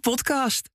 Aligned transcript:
podcast. 0.00 0.68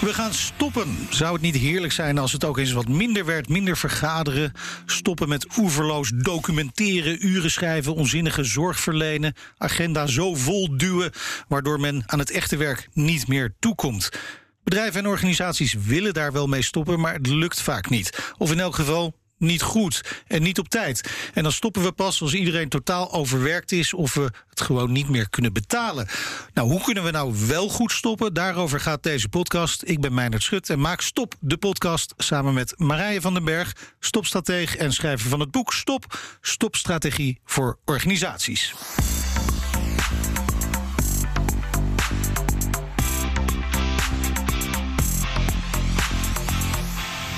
We 0.00 0.14
gaan 0.14 0.34
stoppen. 0.34 0.96
Zou 1.10 1.32
het 1.32 1.42
niet 1.42 1.56
heerlijk 1.56 1.92
zijn 1.92 2.18
als 2.18 2.32
het 2.32 2.44
ook 2.44 2.58
eens 2.58 2.72
wat 2.72 2.88
minder 2.88 3.24
werd, 3.24 3.48
minder 3.48 3.76
vergaderen, 3.76 4.52
stoppen 4.86 5.28
met 5.28 5.46
oeverloos 5.58 6.12
documenteren, 6.14 7.26
uren 7.26 7.50
schrijven, 7.50 7.94
onzinnige 7.94 8.44
zorg 8.44 8.80
verlenen, 8.80 9.34
agenda 9.58 10.06
zo 10.06 10.34
vol 10.34 10.76
duwen, 10.76 11.10
waardoor 11.48 11.80
men 11.80 12.02
aan 12.06 12.18
het 12.18 12.30
echte 12.30 12.56
werk 12.56 12.88
niet 12.92 13.28
meer 13.28 13.54
toekomt. 13.58 14.08
Bedrijven 14.64 15.00
en 15.00 15.06
organisaties 15.06 15.72
willen 15.72 16.14
daar 16.14 16.32
wel 16.32 16.46
mee 16.46 16.62
stoppen, 16.62 17.00
maar 17.00 17.14
het 17.14 17.26
lukt 17.26 17.60
vaak 17.60 17.90
niet. 17.90 18.32
Of 18.38 18.52
in 18.52 18.60
elk 18.60 18.74
geval 18.74 19.14
niet 19.42 19.62
goed 19.62 20.22
en 20.26 20.42
niet 20.42 20.58
op 20.58 20.68
tijd. 20.68 21.10
En 21.34 21.42
dan 21.42 21.52
stoppen 21.52 21.82
we 21.82 21.92
pas 21.92 22.22
als 22.22 22.34
iedereen 22.34 22.68
totaal 22.68 23.12
overwerkt 23.12 23.72
is 23.72 23.94
of 23.94 24.14
we 24.14 24.30
het 24.50 24.60
gewoon 24.60 24.92
niet 24.92 25.08
meer 25.08 25.30
kunnen 25.30 25.52
betalen. 25.52 26.08
Nou, 26.54 26.68
hoe 26.68 26.82
kunnen 26.82 27.04
we 27.04 27.10
nou 27.10 27.34
wel 27.46 27.68
goed 27.68 27.92
stoppen? 27.92 28.34
Daarover 28.34 28.80
gaat 28.80 29.02
deze 29.02 29.28
podcast. 29.28 29.82
Ik 29.86 30.00
ben 30.00 30.14
Meijnerd 30.14 30.42
Schut 30.42 30.70
en 30.70 30.80
maak 30.80 31.00
Stop 31.00 31.34
de 31.40 31.56
podcast 31.56 32.14
samen 32.16 32.54
met 32.54 32.74
Marije 32.76 33.20
van 33.20 33.34
den 33.34 33.44
Berg, 33.44 33.72
stopstratege 34.00 34.78
en 34.78 34.92
schrijver 34.92 35.28
van 35.28 35.40
het 35.40 35.50
boek 35.50 35.72
Stop, 35.72 36.18
Stopstrategie 36.40 37.40
voor 37.44 37.78
organisaties. 37.84 38.74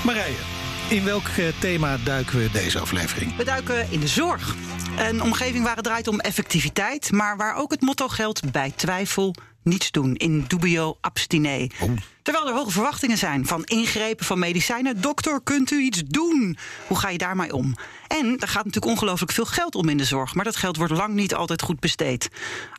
Marije, 0.04 0.53
in 0.88 1.04
welk 1.04 1.26
eh, 1.26 1.46
thema 1.58 1.96
duiken 2.04 2.38
we 2.38 2.50
deze 2.50 2.78
aflevering? 2.78 3.36
We 3.36 3.44
duiken 3.44 3.90
in 3.90 4.00
de 4.00 4.08
zorg. 4.08 4.54
Een 4.98 5.22
omgeving 5.22 5.64
waar 5.64 5.74
het 5.74 5.84
draait 5.84 6.08
om 6.08 6.20
effectiviteit, 6.20 7.12
maar 7.12 7.36
waar 7.36 7.56
ook 7.56 7.70
het 7.70 7.80
motto 7.80 8.08
geldt: 8.08 8.52
bij 8.52 8.72
twijfel 8.76 9.34
niets 9.62 9.90
doen. 9.90 10.14
In 10.14 10.44
dubio 10.48 10.96
abstine. 11.00 11.70
Oh. 11.80 11.90
Terwijl 12.22 12.48
er 12.48 12.54
hoge 12.54 12.70
verwachtingen 12.70 13.18
zijn 13.18 13.46
van 13.46 13.64
ingrepen 13.64 14.26
van 14.26 14.38
medicijnen. 14.38 15.00
Dokter, 15.00 15.40
kunt 15.42 15.70
u 15.70 15.80
iets 15.80 16.02
doen? 16.06 16.56
Hoe 16.86 16.98
ga 16.98 17.08
je 17.08 17.18
daarmee 17.18 17.54
om? 17.54 17.74
En 18.08 18.26
er 18.26 18.48
gaat 18.48 18.64
natuurlijk 18.64 18.92
ongelooflijk 18.92 19.32
veel 19.32 19.44
geld 19.44 19.74
om 19.74 19.88
in 19.88 19.96
de 19.96 20.04
zorg, 20.04 20.34
maar 20.34 20.44
dat 20.44 20.56
geld 20.56 20.76
wordt 20.76 20.92
lang 20.92 21.14
niet 21.14 21.34
altijd 21.34 21.62
goed 21.62 21.80
besteed. 21.80 22.28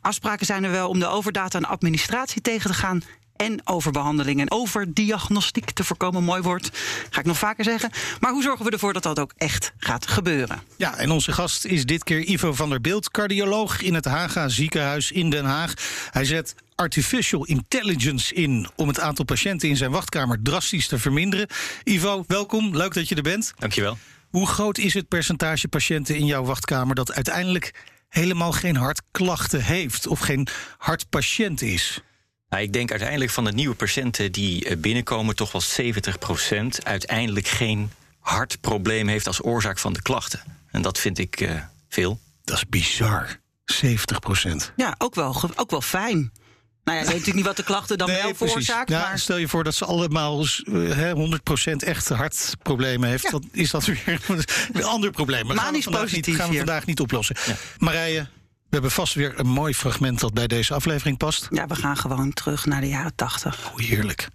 Afspraken 0.00 0.46
zijn 0.46 0.64
er 0.64 0.70
wel 0.70 0.88
om 0.88 0.98
de 0.98 1.06
overdata 1.06 1.58
en 1.58 1.64
administratie 1.64 2.40
tegen 2.42 2.70
te 2.70 2.76
gaan 2.76 3.02
en 3.36 3.60
overbehandeling 3.64 4.40
en 4.40 4.50
overdiagnostiek 4.50 5.70
te 5.70 5.84
voorkomen. 5.84 6.24
Mooi 6.24 6.42
woord, 6.42 6.70
ga 7.10 7.20
ik 7.20 7.26
nog 7.26 7.38
vaker 7.38 7.64
zeggen. 7.64 7.90
Maar 8.20 8.32
hoe 8.32 8.42
zorgen 8.42 8.64
we 8.64 8.70
ervoor 8.70 8.92
dat 8.92 9.02
dat 9.02 9.18
ook 9.18 9.32
echt 9.36 9.72
gaat 9.78 10.06
gebeuren? 10.06 10.62
Ja, 10.76 10.96
en 10.96 11.10
onze 11.10 11.32
gast 11.32 11.64
is 11.64 11.84
dit 11.84 12.04
keer 12.04 12.28
Ivo 12.28 12.52
van 12.52 12.68
der 12.68 12.80
Beeld, 12.80 13.10
cardioloog 13.10 13.82
in 13.82 13.94
het 13.94 14.04
Haga 14.04 14.48
ziekenhuis 14.48 15.12
in 15.12 15.30
Den 15.30 15.44
Haag. 15.44 15.74
Hij 16.10 16.24
zet 16.24 16.54
artificial 16.74 17.44
intelligence 17.44 18.34
in 18.34 18.68
om 18.76 18.88
het 18.88 19.00
aantal 19.00 19.24
patiënten 19.24 19.68
in 19.68 19.76
zijn 19.76 19.90
wachtkamer 19.90 20.42
drastisch 20.42 20.88
te 20.88 20.98
verminderen. 20.98 21.46
Ivo, 21.84 22.24
welkom, 22.26 22.76
leuk 22.76 22.94
dat 22.94 23.08
je 23.08 23.14
er 23.14 23.22
bent. 23.22 23.52
Dankjewel. 23.58 23.98
Hoe 24.30 24.46
groot 24.46 24.78
is 24.78 24.94
het 24.94 25.08
percentage 25.08 25.68
patiënten 25.68 26.16
in 26.16 26.26
jouw 26.26 26.44
wachtkamer 26.44 26.94
dat 26.94 27.12
uiteindelijk 27.12 27.74
helemaal 28.08 28.52
geen 28.52 28.76
hartklachten 28.76 29.64
heeft 29.64 30.06
of 30.06 30.18
geen 30.20 30.48
hartpatiënt 30.78 31.62
is? 31.62 32.00
Nou, 32.48 32.62
ik 32.62 32.72
denk 32.72 32.90
uiteindelijk 32.90 33.30
van 33.30 33.44
de 33.44 33.52
nieuwe 33.52 33.74
patiënten 33.74 34.32
die 34.32 34.64
eh, 34.64 34.76
binnenkomen, 34.76 35.36
toch 35.36 35.52
wel 35.52 35.62
70% 35.62 36.82
uiteindelijk 36.82 37.48
geen 37.48 37.90
hartprobleem 38.20 39.08
heeft 39.08 39.26
als 39.26 39.44
oorzaak 39.44 39.78
van 39.78 39.92
de 39.92 40.02
klachten. 40.02 40.40
En 40.70 40.82
dat 40.82 40.98
vind 40.98 41.18
ik 41.18 41.40
uh, 41.40 41.62
veel. 41.88 42.20
Dat 42.44 42.56
is 42.56 42.66
bizar. 42.68 43.40
70% 43.84 43.86
Ja, 44.76 44.94
ook 44.98 45.14
wel, 45.14 45.42
ook 45.56 45.70
wel 45.70 45.80
fijn. 45.80 46.32
Nou 46.84 46.98
ja, 46.98 47.04
je 47.04 47.10
weet 47.10 47.18
natuurlijk 47.18 47.36
niet 47.36 47.44
wat 47.44 47.56
de 47.56 47.62
klachten 47.62 47.98
dan 47.98 48.08
Nee, 48.10 48.22
wel 48.22 48.34
veroorzaken. 48.34 48.94
Ja, 48.94 49.08
maar 49.08 49.18
Stel 49.18 49.36
je 49.36 49.48
voor 49.48 49.64
dat 49.64 49.74
ze 49.74 49.84
allemaal 49.84 50.40
eh, 50.40 50.46
hè, 50.90 51.12
100% 51.72 51.72
echt 51.76 52.08
hartproblemen 52.08 53.08
heeft. 53.08 53.22
Ja. 53.22 53.30
Dan 53.30 53.48
is 53.52 53.70
dat 53.70 53.84
weer 53.84 54.20
een 54.72 54.84
ander 54.84 55.10
probleem. 55.10 55.46
Maar 55.46 55.56
gaan 55.56 55.72
we 55.72 55.82
vandaag 55.82 56.02
niet, 56.02 56.10
positief 56.10 56.36
gaan 56.36 56.50
we 56.50 56.56
vandaag 56.56 56.86
niet 56.86 57.00
oplossen. 57.00 57.36
Marije, 57.78 58.26
we 58.68 58.82
hebben 58.82 58.90
vast 58.90 59.14
weer 59.14 59.38
een 59.38 59.46
mooi 59.46 59.74
fragment 59.74 60.20
dat 60.20 60.34
bij 60.34 60.46
deze 60.46 60.74
aflevering 60.74 61.16
past. 61.16 61.46
ja, 61.50 61.66
we 61.66 61.74
gaan 61.74 61.96
gewoon 61.96 62.32
terug 62.32 62.66
naar 62.66 62.80
de 62.80 62.88
jaren 62.88 63.14
tachtig. 63.14 63.70
Hoe 63.72 63.82
heerlijk. 63.82 64.28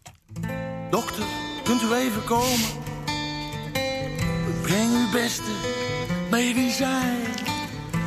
Dokter, 0.90 1.24
kunt 1.64 1.82
u 1.82 1.94
even 1.94 2.24
komen? 2.24 2.60
Breng 4.62 4.92
uw 4.92 5.12
beste 5.12 5.52
medicijn. 6.32 7.20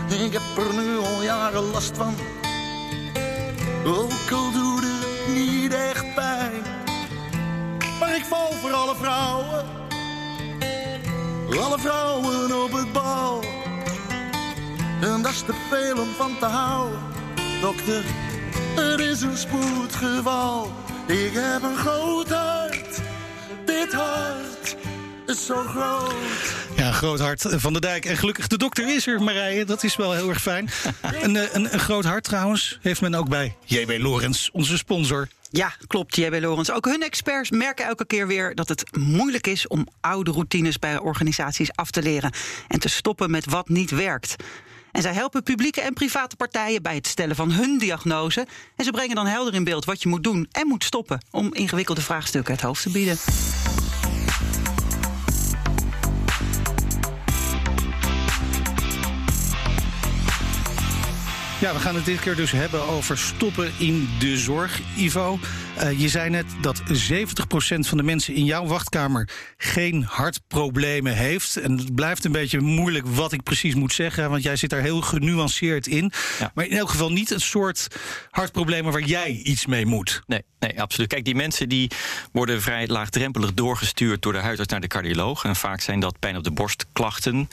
Ik 0.09 0.33
heb 0.33 0.67
er 0.67 0.75
nu 0.75 0.97
al 0.99 1.23
jaren 1.23 1.63
last 1.63 1.97
van. 1.97 2.15
Ook 3.85 4.31
al 4.33 4.53
doet 4.53 4.83
het 4.83 5.35
niet 5.35 5.73
echt 5.75 6.15
pijn. 6.15 6.63
Maar 8.01 8.17
ik 8.17 8.25
val 8.25 8.53
voor 8.53 8.73
alle 8.73 8.95
vrouwen. 8.97 9.65
Alle 11.61 11.79
vrouwen 11.79 12.63
op 12.65 12.73
het 12.73 12.93
bal. 12.93 13.45
En 15.01 15.23
dat 15.23 15.33
is 15.33 15.43
te 15.43 15.55
veel 15.71 16.03
om 16.03 16.09
van 16.17 16.39
te 16.39 16.45
houden. 16.45 16.99
Dokter, 17.61 18.05
er 18.77 19.01
is 19.01 19.21
een 19.21 19.37
spoedgeval. 19.37 20.73
Ik 21.07 21.31
heb 21.33 21.63
een 21.63 21.77
groot 21.77 22.29
hart. 22.29 23.01
Dit 23.65 23.93
hart 23.93 24.77
is 25.27 25.47
zo 25.47 25.57
groot. 25.57 26.15
Ja, 26.77 26.93
groot 26.93 27.21
hart 27.21 27.47
van 27.49 27.73
de 27.73 27.81
dijk. 27.81 28.05
En 28.05 28.17
gelukkig 28.17 28.47
de 28.47 28.59
dokter 28.59 28.95
is 28.95 29.07
er, 29.07 29.23
Marije. 29.23 29.65
Dat 29.65 29.83
is 29.83 29.97
wel 29.97 30.13
heel 30.13 30.29
erg 30.29 30.43
fijn. 30.43 30.71
een, 31.23 31.37
eh, 31.37 31.43
een, 31.53 31.73
een 31.73 31.81
groot 31.81 32.05
hart 32.05 32.25
trouwens 32.25 32.79
heeft 32.83 33.01
men 33.01 33.15
ook 33.15 33.29
bij 33.29 33.57
JB 33.65 33.99
Lorens, 33.99 34.51
onze 34.53 34.77
sponsor. 34.77 35.29
Ja, 35.51 35.73
klopt, 35.87 36.17
JB 36.17 36.39
Lorens. 36.41 36.71
Ook 36.71 36.85
hun 36.85 37.03
experts 37.03 37.51
merken 37.51 37.87
elke 37.87 38.07
keer 38.07 38.27
weer 38.27 38.55
dat 38.55 38.69
het 38.69 38.97
moeilijk 38.99 39.47
is 39.47 39.67
om 39.67 39.89
oude 40.01 40.31
routines 40.31 40.79
bij 40.79 40.99
organisaties 40.99 41.73
af 41.73 41.91
te 41.91 42.03
leren 42.03 42.33
en 42.69 42.79
te 42.81 42.89
stoppen 42.89 43.31
met 43.31 43.45
wat 43.45 43.69
niet 43.69 43.91
werkt. 43.91 44.37
En 44.95 45.03
zij 45.03 45.13
helpen 45.13 45.43
publieke 45.43 45.81
en 45.81 45.93
private 45.93 46.37
partijen 46.37 46.83
bij 46.83 46.95
het 46.95 47.07
stellen 47.07 47.37
van 47.37 47.51
hun 47.51 47.79
diagnose. 47.79 48.47
En 48.77 48.85
ze 48.85 48.91
brengen 48.91 49.15
dan 49.15 49.27
helder 49.27 49.55
in 49.55 49.65
beeld 49.65 49.85
wat 49.85 50.03
je 50.03 50.09
moet 50.09 50.25
doen 50.25 50.49
en 50.53 50.67
moet 50.67 50.85
stoppen 50.85 51.21
om 51.31 51.55
ingewikkelde 51.55 52.01
vraagstukken 52.01 52.55
het 52.55 52.63
hoofd 52.63 52.83
te 52.83 52.91
bieden. 52.91 53.17
Ja, 61.61 61.73
we 61.73 61.79
gaan 61.79 61.95
het 61.95 62.05
dit 62.05 62.21
keer 62.21 62.37
dus 62.37 62.53
hebben 62.53 62.83
over 62.89 63.19
stoppen 63.19 63.73
in 63.79 64.09
de 64.19 64.37
zorg, 64.37 64.81
Ivo. 64.97 65.39
Eh, 65.77 66.01
je 66.01 66.09
zei 66.09 66.31
net 66.31 66.45
dat 66.61 66.83
70% 66.93 67.89
van 67.89 67.97
de 67.99 68.03
mensen 68.03 68.35
in 68.35 68.45
jouw 68.45 68.67
wachtkamer 68.67 69.29
geen 69.57 70.03
hartproblemen 70.03 71.15
heeft. 71.15 71.57
En 71.57 71.79
het 71.79 71.95
blijft 71.95 72.25
een 72.25 72.33
beetje 72.33 72.61
moeilijk 72.61 73.07
wat 73.07 73.33
ik 73.33 73.43
precies 73.43 73.75
moet 73.75 73.93
zeggen, 73.93 74.31
want 74.31 74.43
jij 74.43 74.57
zit 74.57 74.71
daar 74.71 74.81
heel 74.81 75.01
genuanceerd 75.01 75.87
in. 75.87 76.13
Ja. 76.39 76.51
Maar 76.55 76.67
in 76.67 76.77
elk 76.77 76.91
geval 76.91 77.13
niet 77.13 77.29
het 77.29 77.41
soort 77.41 77.87
hartproblemen 78.31 78.93
waar 78.93 79.03
jij 79.03 79.31
iets 79.31 79.67
mee 79.67 79.87
moet. 79.87 80.23
Nee, 80.27 80.43
nee, 80.59 80.83
absoluut. 80.83 81.09
Kijk, 81.09 81.25
die 81.25 81.35
mensen 81.35 81.69
die 81.69 81.91
worden 82.33 82.63
vrij 82.63 82.87
laagdrempelig 82.87 83.55
doorgestuurd 83.55 84.23
door 84.23 84.33
de 84.33 84.39
huisarts 84.39 84.71
naar 84.71 84.81
de 84.81 84.87
cardioloog. 84.87 85.45
En 85.45 85.57
vaak 85.57 85.81
zijn 85.81 86.01
dat 86.01 86.19
pijn 86.19 86.37
op 86.37 86.45
de 86.45 86.51
borst 86.51 86.87
klachten 86.93 87.49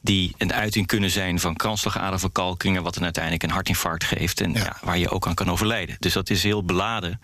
die 0.00 0.34
een 0.38 0.52
uiting 0.52 0.86
kunnen 0.86 1.10
zijn 1.10 1.40
van 1.40 1.56
kransslagaderverkalkingen, 1.56 2.82
wat 2.82 2.94
dan 2.94 3.02
uiteindelijk 3.04 3.42
een 3.42 3.50
hartinfarct 3.50 4.04
geeft 4.04 4.40
en 4.40 4.52
Ja. 4.52 4.58
ja, 4.58 4.76
waar 4.82 4.98
je 4.98 5.10
ook 5.10 5.26
aan 5.26 5.34
kan 5.34 5.50
overlijden. 5.50 5.96
Dus 5.98 6.12
dat 6.12 6.30
is 6.30 6.42
heel 6.42 6.64
beladen. 6.64 7.20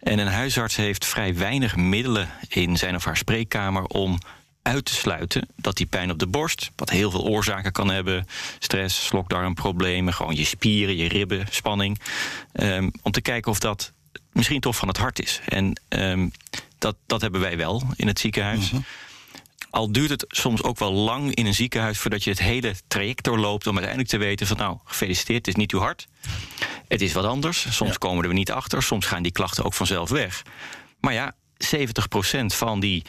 En 0.00 0.18
een 0.18 0.26
huisarts 0.26 0.76
heeft 0.76 1.06
vrij 1.06 1.34
weinig 1.36 1.76
middelen 1.76 2.28
in 2.48 2.76
zijn 2.76 2.94
of 2.94 3.04
haar 3.04 3.16
spreekkamer 3.16 3.84
om 3.84 4.18
uit 4.62 4.84
te 4.84 4.94
sluiten 4.94 5.48
dat 5.56 5.76
die 5.76 5.86
pijn 5.86 6.10
op 6.10 6.18
de 6.18 6.26
borst, 6.26 6.70
wat 6.76 6.90
heel 6.90 7.10
veel 7.10 7.24
oorzaken 7.24 7.72
kan 7.72 7.90
hebben, 7.90 8.26
stress, 8.58 9.06
slokdarmproblemen, 9.06 10.14
gewoon 10.14 10.34
je 10.34 10.44
spieren, 10.44 10.96
je 10.96 11.08
ribben, 11.08 11.46
spanning, 11.50 12.00
ehm, 12.52 12.90
om 13.02 13.12
te 13.12 13.20
kijken 13.20 13.50
of 13.50 13.58
dat 13.58 13.92
misschien 14.32 14.60
toch 14.60 14.76
van 14.76 14.88
het 14.88 14.96
hart 14.96 15.20
is. 15.20 15.40
En 15.48 15.80
ehm, 15.88 16.28
dat, 16.78 16.96
dat 17.06 17.20
hebben 17.20 17.40
wij 17.40 17.56
wel 17.56 17.82
in 17.96 18.06
het 18.06 18.18
ziekenhuis. 18.18 18.70
Al 19.72 19.92
duurt 19.92 20.10
het 20.10 20.24
soms 20.28 20.62
ook 20.62 20.78
wel 20.78 20.92
lang 20.92 21.34
in 21.34 21.46
een 21.46 21.54
ziekenhuis 21.54 21.98
voordat 21.98 22.24
je 22.24 22.30
het 22.30 22.38
hele 22.38 22.74
traject 22.88 23.24
doorloopt 23.24 23.66
om 23.66 23.72
uiteindelijk 23.72 24.10
te 24.10 24.18
weten 24.18 24.46
van 24.46 24.56
nou, 24.56 24.78
gefeliciteerd, 24.84 25.38
het 25.38 25.48
is 25.48 25.54
niet 25.54 25.72
uw 25.72 25.78
hart. 25.78 26.06
Het 26.88 27.00
is 27.00 27.12
wat 27.12 27.24
anders. 27.24 27.66
Soms 27.76 27.90
Ja. 27.90 27.96
komen 27.98 28.22
we 28.22 28.28
er 28.28 28.34
niet 28.34 28.50
achter, 28.50 28.82
soms 28.82 29.06
gaan 29.06 29.22
die 29.22 29.32
klachten 29.32 29.64
ook 29.64 29.74
vanzelf 29.74 30.10
weg. 30.10 30.42
Maar 31.00 31.12
ja, 31.12 31.34
70% 31.56 32.54
van 32.54 32.80
die 32.80 33.02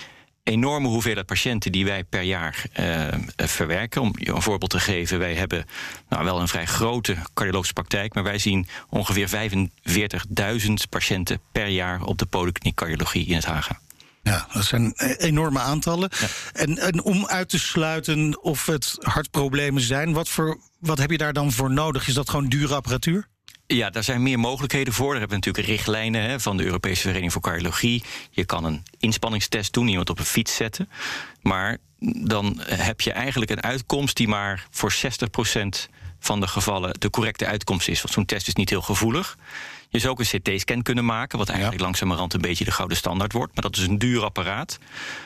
enorme 0.44 0.88
hoeveelheid 0.88 1.26
patiënten 1.26 1.72
die 1.72 1.86
wij 1.86 2.04
per 2.04 2.22
jaar 2.22 2.64
eh, 2.74 3.08
verwerken. 3.36 4.02
Om 4.02 4.14
je 4.18 4.32
een 4.34 4.42
voorbeeld 4.42 4.72
te 4.72 4.80
geven, 4.80 5.20
wij 5.20 5.34
hebben 5.34 5.66
nou, 6.10 6.24
wel 6.24 6.40
een 6.42 6.48
vrij 6.48 6.66
grote 6.66 7.18
cardiologische 7.34 7.74
praktijk, 7.74 8.14
maar 8.14 8.24
wij 8.24 8.38
zien 8.38 8.68
ongeveer 8.90 9.30
45.000 9.30 10.74
patiënten 10.90 11.40
per 11.52 11.68
jaar 11.68 12.04
op 12.04 12.18
de 12.18 12.26
polykliniek 12.26 12.76
cardiologie 12.76 13.26
in 13.26 13.36
het 13.36 13.46
Haga. 13.46 13.80
Ja, 14.24 14.48
dat 14.54 14.64
zijn 14.64 14.94
enorme 15.18 15.60
aantallen. 15.60 16.10
En, 16.54 16.78
en 16.78 17.04
om 17.04 17.28
uit 17.28 17.50
te 17.50 17.60
sluiten 17.60 18.44
of 18.44 18.66
het 18.66 18.96
hartproblemen 19.00 19.82
zijn, 19.82 20.14
wat, 20.14 20.30
voor, 20.30 20.58
wat 20.80 20.98
heb 20.98 21.12
je 21.12 21.18
daar 21.18 21.34
dan 21.34 21.52
voor 21.52 21.72
nodig? 21.72 22.08
Is 22.08 22.14
dat 22.14 22.30
gewoon 22.30 22.48
dure 22.48 22.76
apparatuur? 22.76 23.28
Ja, 23.68 23.90
daar 23.90 24.04
zijn 24.04 24.24
meer 24.24 24.40
mogelijkheden 24.40 24.94
voor. 24.94 25.10
Daar 25.12 25.20
hebben 25.20 25.40
we 25.40 25.46
natuurlijk 25.46 25.68
richtlijnen 25.68 26.22
hè, 26.22 26.40
van 26.40 26.58
de 26.58 26.64
Europese 26.64 27.02
Vereniging 27.02 27.32
voor 27.32 27.42
Cardiologie. 27.42 28.04
Je 28.30 28.46
kan 28.46 28.64
een 28.64 28.84
inspanningstest 29.00 29.74
doen, 29.74 29.88
iemand 29.88 30.10
op 30.10 30.20
een 30.20 30.26
fiets 30.26 30.56
zetten. 30.56 30.90
Maar 31.42 31.78
dan 32.24 32.62
heb 32.66 33.02
je 33.02 33.12
eigenlijk 33.12 33.52
een 33.52 33.64
uitkomst 33.64 34.18
die 34.18 34.28
maar 34.28 34.68
voor 34.70 34.94
60% 34.94 35.90
van 36.20 36.40
de 36.40 36.48
gevallen 36.48 37.00
de 37.00 37.10
correcte 37.10 37.46
uitkomst 37.46 37.88
is. 37.88 38.02
Want 38.02 38.14
zo'n 38.14 38.26
test 38.26 38.48
is 38.48 38.54
niet 38.54 38.70
heel 38.70 38.82
gevoelig. 38.82 39.38
Je 39.94 40.00
zou 40.00 40.12
ook 40.12 40.20
een 40.20 40.40
CT-scan 40.40 40.82
kunnen 40.82 41.06
maken, 41.06 41.38
wat 41.38 41.50
eigenlijk 41.50 41.82
langzamerhand 41.82 42.34
een 42.34 42.42
beetje 42.42 42.66
de 42.66 42.72
gouden 42.72 42.98
standaard 42.98 43.34
wordt. 43.34 43.54
Maar 43.54 43.64
dat 43.64 43.78
is 43.78 43.88
een 43.88 43.98
duur 43.98 44.24
apparaat. 44.24 44.80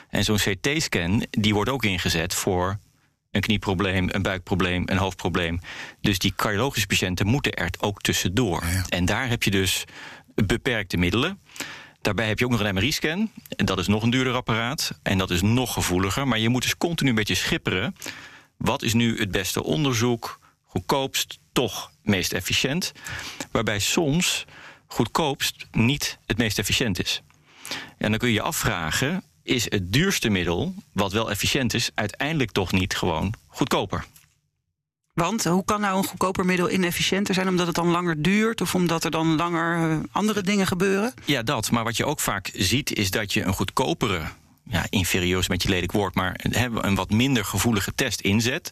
En 0.10 0.24
zo'n 0.24 0.38
CT-scan 0.38 1.26
die 1.30 1.54
wordt 1.54 1.70
ook 1.70 1.84
ingezet 1.84 2.34
voor 2.34 2.78
een 3.32 3.42
knieprobleem, 3.42 4.10
een 4.12 4.22
buikprobleem, 4.22 4.84
een 4.86 4.98
hoofdprobleem. 4.98 5.60
Dus 6.02 6.20
die 6.20 6.34
cardiologische 6.36 6.88
patiënten 6.88 7.28
moeten 7.28 7.52
er 7.52 7.70
ook 7.80 8.02
tussendoor. 8.02 8.64
En 8.90 9.06
daar 9.06 9.30
heb 9.30 9.44
je 9.44 9.52
dus 9.52 9.84
beperkte 10.36 10.98
middelen. 10.98 11.40
Daarbij 12.02 12.28
heb 12.28 12.40
je 12.40 12.46
ook 12.46 12.52
nog 12.52 12.60
een 12.60 12.74
MRI-scan. 12.74 13.32
Dat 13.48 13.80
is 13.80 13.88
nog 13.88 14.04
een 14.04 14.10
duurder 14.10 14.34
apparaat. 14.34 15.00
En 15.04 15.18
dat 15.18 15.30
is 15.30 15.42
nog 15.42 15.74
gevoeliger. 15.74 16.28
Maar 16.28 16.40
je 16.40 16.50
moet 16.50 16.62
dus 16.62 16.78
continu 16.78 17.10
een 17.10 17.16
beetje 17.16 17.36
schipperen. 17.36 17.96
Wat 18.58 18.84
is 18.84 18.94
nu 18.94 19.20
het 19.20 19.32
beste 19.32 19.64
onderzoek? 19.64 20.40
Goedkoopst, 20.64 21.40
toch 21.52 21.92
meest 22.08 22.34
efficiënt. 22.34 22.92
Waarbij 23.52 23.80
soms 23.80 24.46
goedkoopst 24.88 25.68
niet 25.72 26.18
het 26.26 26.38
meest 26.38 26.60
efficiënt 26.60 27.04
is. 27.04 27.22
En 27.98 28.10
dan 28.10 28.20
kun 28.20 28.28
je 28.28 28.34
je 28.34 28.42
afvragen: 28.42 29.24
is 29.44 29.72
het 29.72 29.94
duurste 29.94 30.30
middel, 30.30 30.74
wat 30.94 31.12
wel 31.12 31.30
efficiënt 31.30 31.74
is, 31.74 31.90
uiteindelijk 31.94 32.52
toch 32.52 32.72
niet 32.72 32.96
gewoon 32.96 33.34
goedkoper? 33.48 34.06
Want 35.14 35.44
hoe 35.44 35.66
kan 35.66 35.82
nou 35.82 35.98
een 35.98 36.04
goedkoper 36.04 36.46
middel 36.46 36.72
inefficiënter 36.72 37.34
zijn? 37.34 37.48
Omdat 37.48 37.66
het 37.66 37.76
dan 37.76 37.88
langer 37.88 38.22
duurt 38.22 38.62
of 38.62 38.76
omdat 38.76 39.04
er 39.04 39.12
dan 39.12 39.36
langer 39.36 39.92
eh, 39.92 39.98
andere 40.12 40.42
dingen 40.42 40.68
gebeuren? 40.68 41.14
Ja, 41.26 41.44
dat. 41.44 41.72
Maar 41.72 41.84
wat 41.84 41.98
je 41.98 42.06
ook 42.06 42.20
vaak 42.20 42.50
ziet 42.54 42.94
is 42.94 43.12
dat 43.12 43.34
je 43.34 43.44
een 43.44 43.54
goedkopere, 43.54 44.22
ja, 44.64 44.86
inferieur 44.90 45.38
is 45.38 45.44
een 45.44 45.56
beetje 45.56 45.70
lelijk 45.70 45.92
woord, 45.92 46.16
maar 46.16 46.40
een 46.82 46.96
wat 46.96 47.10
minder 47.10 47.46
gevoelige 47.46 47.96
test 47.96 48.22
inzet. 48.22 48.72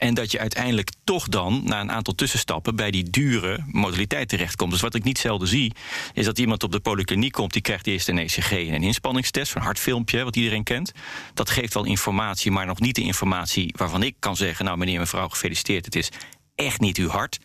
En 0.00 0.14
dat 0.14 0.30
je 0.30 0.38
uiteindelijk 0.38 0.90
toch 1.04 1.28
dan, 1.28 1.60
na 1.64 1.80
een 1.80 1.90
aantal 1.90 2.14
tussenstappen, 2.14 2.76
bij 2.76 2.90
die 2.90 3.10
dure 3.10 3.64
modaliteit 3.66 4.28
terechtkomt. 4.28 4.70
Dus 4.70 4.80
wat 4.80 4.94
ik 4.94 5.04
niet 5.04 5.18
zelden 5.18 5.48
zie, 5.48 5.72
is 6.12 6.24
dat 6.24 6.38
iemand 6.38 6.62
op 6.62 6.72
de 6.72 6.80
polykliniek 6.80 7.32
komt, 7.32 7.52
die 7.52 7.62
krijgt 7.62 7.86
eerst 7.86 8.08
een 8.08 8.18
ECG 8.18 8.50
en 8.50 8.74
een 8.74 8.82
inspanningstest, 8.82 9.54
een 9.54 9.62
hartfilmpje, 9.62 10.24
wat 10.24 10.36
iedereen 10.36 10.62
kent. 10.62 10.92
Dat 11.34 11.50
geeft 11.50 11.74
wel 11.74 11.84
informatie, 11.84 12.50
maar 12.50 12.66
nog 12.66 12.80
niet 12.80 12.94
de 12.94 13.02
informatie 13.02 13.74
waarvan 13.76 14.02
ik 14.02 14.16
kan 14.18 14.36
zeggen: 14.36 14.64
Nou, 14.64 14.78
meneer, 14.78 14.98
mevrouw, 14.98 15.28
gefeliciteerd, 15.28 15.84
het 15.84 15.96
is 15.96 16.08
echt 16.54 16.80
niet 16.80 16.96
uw 16.96 17.08
hart. 17.08 17.38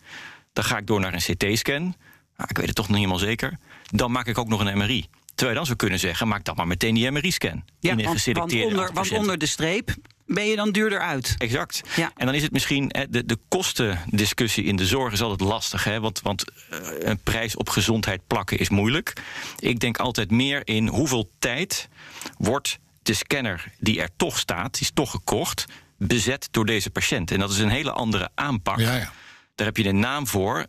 Dan 0.54 0.64
ga 0.64 0.78
ik 0.78 0.88
door 0.88 1.00
naar 1.00 1.14
een 1.14 1.36
CT-scan. 1.36 1.82
Nou, 2.38 2.50
ik 2.50 2.58
weet 2.58 2.68
het 2.68 2.76
toch 2.76 2.88
nog 2.88 2.98
niet 2.98 3.06
helemaal 3.06 3.28
zeker. 3.28 3.58
Dan 3.84 4.12
maak 4.12 4.28
ik 4.28 4.38
ook 4.38 4.48
nog 4.48 4.66
een 4.66 4.78
MRI. 4.78 5.06
Terwijl 5.26 5.50
je 5.50 5.56
dan 5.56 5.66
zou 5.66 5.78
kunnen 5.78 6.00
zeggen, 6.00 6.28
maak 6.28 6.44
dan 6.44 6.56
maar 6.56 6.68
meteen 6.68 6.94
die 6.94 7.12
MRI-scan. 7.12 7.64
Ja, 7.80 7.96
want, 7.96 8.26
want, 8.26 8.54
onder, 8.54 8.94
want 8.94 9.12
onder 9.12 9.38
de 9.38 9.46
streep 9.46 9.96
ben 10.26 10.46
je 10.46 10.56
dan 10.56 10.72
duurder 10.72 11.00
uit. 11.00 11.36
Exact. 11.38 11.82
Ja. 11.96 12.12
En 12.16 12.26
dan 12.26 12.36
is 12.36 12.44
het 12.44 12.52
misschien, 12.52 12.92
de, 13.10 13.26
de 13.26 13.38
kostendiscussie 13.48 14.64
in 14.64 14.76
de 14.76 14.86
zorg 14.86 15.14
is 15.14 15.22
altijd 15.22 15.50
lastig. 15.50 15.84
Hè? 15.84 16.00
Want, 16.00 16.22
want 16.22 16.44
eh, 16.70 16.80
een 17.00 17.20
prijs 17.20 17.56
op 17.56 17.70
gezondheid 17.70 18.22
plakken 18.28 18.58
is 18.58 18.70
moeilijk. 18.70 19.14
Ik 19.60 19.80
denk 19.80 19.98
altijd 19.98 20.32
meer 20.32 20.62
in 20.68 20.88
hoeveel 20.88 21.30
tijd 21.40 21.90
wordt 22.38 22.80
de 23.02 23.14
scanner 23.14 23.72
die 23.80 24.02
er 24.02 24.10
toch 24.16 24.40
staat, 24.40 24.74
die 24.74 24.82
is 24.82 24.92
toch 24.94 25.12
gekocht, 25.12 25.66
bezet 25.98 26.48
door 26.52 26.66
deze 26.66 26.90
patiënt. 26.90 27.32
En 27.32 27.40
dat 27.40 27.52
is 27.52 27.58
een 27.58 27.70
hele 27.70 27.92
andere 27.92 28.30
aanpak. 28.36 28.80
Ja, 28.80 28.96
ja. 28.96 29.12
Daar 29.56 29.68
heb 29.68 29.78
je 29.78 29.88
een 29.88 30.00
naam 30.00 30.28
voor. 30.28 30.66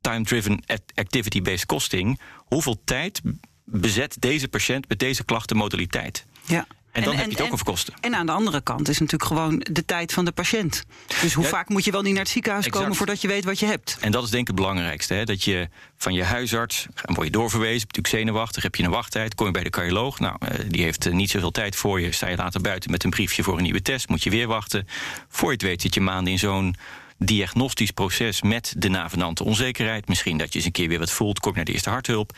Time-driven 0.00 0.62
activity-based 0.94 1.66
costing. 1.66 2.20
Hoeveel 2.36 2.80
tijd 2.84 3.20
bezet 3.64 4.16
deze 4.18 4.48
patiënt 4.48 4.88
met 4.88 4.98
deze 4.98 5.24
klachtenmodaliteit? 5.24 6.26
Ja. 6.44 6.66
En 6.92 7.02
dan 7.02 7.14
heb 7.14 7.24
je 7.24 7.30
het 7.30 7.40
ook 7.40 7.52
over 7.52 7.64
kosten. 7.64 7.94
En 8.00 8.14
aan 8.14 8.26
de 8.26 8.32
andere 8.32 8.60
kant 8.60 8.88
is 8.88 8.98
natuurlijk 8.98 9.30
gewoon 9.30 9.58
de 9.70 9.84
tijd 9.84 10.12
van 10.12 10.24
de 10.24 10.32
patiënt. 10.32 10.84
Dus 11.20 11.34
hoe 11.34 11.44
vaak 11.44 11.68
moet 11.68 11.84
je 11.84 11.90
wel 11.90 12.02
niet 12.02 12.12
naar 12.12 12.22
het 12.22 12.30
ziekenhuis 12.30 12.68
komen 12.68 12.94
voordat 12.94 13.20
je 13.20 13.28
weet 13.28 13.44
wat 13.44 13.58
je 13.58 13.66
hebt? 13.66 13.96
En 14.00 14.10
dat 14.10 14.24
is 14.24 14.30
denk 14.30 14.42
ik 14.42 14.46
het 14.46 14.56
belangrijkste. 14.56 15.14
Hè? 15.14 15.24
Dat 15.24 15.44
je 15.44 15.68
van 15.96 16.14
je 16.14 16.24
huisarts, 16.24 16.86
dan 16.94 17.14
word 17.14 17.26
je 17.26 17.32
doorverwezen, 17.32 17.86
natuurlijk 17.86 18.14
zenuwachtig, 18.14 18.62
heb 18.62 18.74
je 18.74 18.82
een 18.82 18.90
wachttijd, 18.90 19.34
kom 19.34 19.46
je 19.46 19.52
bij 19.52 19.62
de 19.62 19.70
cardioloog. 19.70 20.18
Nou, 20.18 20.36
eh, 20.40 20.58
die 20.68 20.82
heeft 20.82 21.06
eh, 21.06 21.12
niet 21.12 21.30
zoveel 21.30 21.50
tijd 21.50 21.76
voor 21.76 22.00
je. 22.00 22.12
Sta 22.12 22.28
je 22.28 22.36
later 22.36 22.60
buiten 22.60 22.90
met 22.90 23.04
een 23.04 23.10
briefje 23.10 23.42
voor 23.42 23.56
een 23.56 23.62
nieuwe 23.62 23.82
test, 23.82 24.08
moet 24.08 24.22
je 24.22 24.30
weer 24.30 24.46
wachten. 24.46 24.86
Voor 25.28 25.48
je 25.48 25.54
het 25.54 25.62
weet 25.62 25.82
zit 25.82 25.94
je 25.94 26.00
maanden 26.00 26.32
in 26.32 26.38
zo'n 26.38 26.76
diagnostisch 27.18 27.90
proces 27.90 28.42
met 28.42 28.74
de 28.76 28.88
navenante 28.88 29.44
onzekerheid. 29.44 30.08
Misschien 30.08 30.38
dat 30.38 30.48
je 30.48 30.56
eens 30.56 30.66
een 30.66 30.72
keer 30.72 30.88
weer 30.88 30.98
wat 30.98 31.10
voelt, 31.10 31.40
kom 31.40 31.50
je 31.50 31.56
naar 31.56 31.64
de 31.64 31.72
eerste 31.72 31.90
harthulp. 31.90 32.36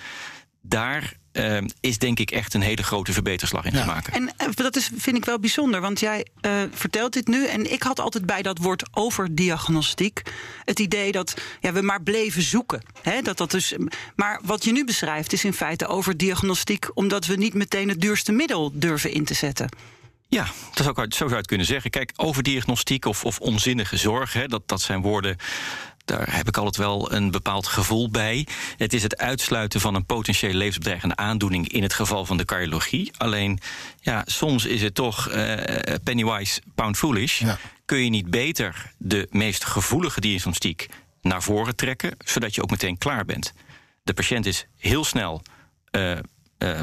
Daar 0.62 1.12
uh, 1.32 1.58
is 1.80 1.98
denk 1.98 2.18
ik 2.18 2.30
echt 2.30 2.54
een 2.54 2.60
hele 2.60 2.82
grote 2.82 3.12
verbeterslag 3.12 3.64
in 3.64 3.72
te 3.72 3.84
maken. 3.84 4.12
En 4.12 4.22
uh, 4.22 4.54
dat 4.54 4.76
is, 4.76 4.90
vind 4.96 5.16
ik 5.16 5.24
wel 5.24 5.38
bijzonder, 5.38 5.80
want 5.80 6.00
jij 6.00 6.26
uh, 6.46 6.62
vertelt 6.72 7.12
dit 7.12 7.26
nu. 7.26 7.46
En 7.46 7.72
ik 7.72 7.82
had 7.82 8.00
altijd 8.00 8.26
bij 8.26 8.42
dat 8.42 8.58
woord 8.58 8.88
overdiagnostiek 8.92 10.22
het 10.64 10.78
idee 10.78 11.12
dat 11.12 11.34
ja, 11.60 11.72
we 11.72 11.82
maar 11.82 12.02
bleven 12.02 12.42
zoeken. 12.42 12.82
Hè, 13.02 13.22
dat 13.22 13.36
dat 13.36 13.50
dus, 13.50 13.74
maar 14.16 14.40
wat 14.44 14.64
je 14.64 14.72
nu 14.72 14.84
beschrijft 14.84 15.32
is 15.32 15.44
in 15.44 15.52
feite 15.52 15.86
overdiagnostiek, 15.86 16.90
omdat 16.94 17.26
we 17.26 17.36
niet 17.36 17.54
meteen 17.54 17.88
het 17.88 18.00
duurste 18.00 18.32
middel 18.32 18.70
durven 18.74 19.12
in 19.12 19.24
te 19.24 19.34
zetten. 19.34 19.68
Ja, 20.28 20.46
dat 20.74 20.84
zou 20.84 21.02
ik, 21.02 21.12
zo 21.12 21.18
zou 21.18 21.30
je 21.30 21.36
het 21.36 21.46
kunnen 21.46 21.66
zeggen. 21.66 21.90
Kijk, 21.90 22.12
overdiagnostiek 22.16 23.04
of, 23.04 23.24
of 23.24 23.40
onzinnige 23.40 23.96
zorg, 23.96 24.32
hè, 24.32 24.46
dat, 24.46 24.62
dat 24.66 24.80
zijn 24.80 25.00
woorden 25.00 25.36
daar 26.10 26.36
heb 26.36 26.48
ik 26.48 26.56
altijd 26.56 26.76
wel 26.76 27.12
een 27.12 27.30
bepaald 27.30 27.66
gevoel 27.66 28.10
bij. 28.10 28.46
Het 28.76 28.92
is 28.92 29.02
het 29.02 29.16
uitsluiten 29.16 29.80
van 29.80 29.94
een 29.94 30.06
potentieel 30.06 30.52
levensbedreigende 30.52 31.16
aandoening 31.16 31.68
in 31.68 31.82
het 31.82 31.92
geval 31.92 32.26
van 32.26 32.36
de 32.36 32.44
cardiologie. 32.44 33.10
Alleen, 33.16 33.60
ja, 34.00 34.22
soms 34.26 34.64
is 34.64 34.82
het 34.82 34.94
toch 34.94 35.32
uh, 35.32 35.54
pennywise, 36.04 36.60
pound 36.74 36.96
foolish. 36.96 37.42
Kun 37.84 38.04
je 38.04 38.10
niet 38.10 38.30
beter 38.30 38.92
de 38.98 39.26
meest 39.30 39.64
gevoelige 39.64 40.20
diagnostiek 40.20 40.88
naar 41.22 41.42
voren 41.42 41.76
trekken, 41.76 42.16
zodat 42.24 42.54
je 42.54 42.62
ook 42.62 42.70
meteen 42.70 42.98
klaar 42.98 43.24
bent? 43.24 43.52
De 44.02 44.14
patiënt 44.14 44.46
is 44.46 44.66
heel 44.76 45.04
snel 45.04 45.42
uh, 45.90 46.18
uh, 46.58 46.80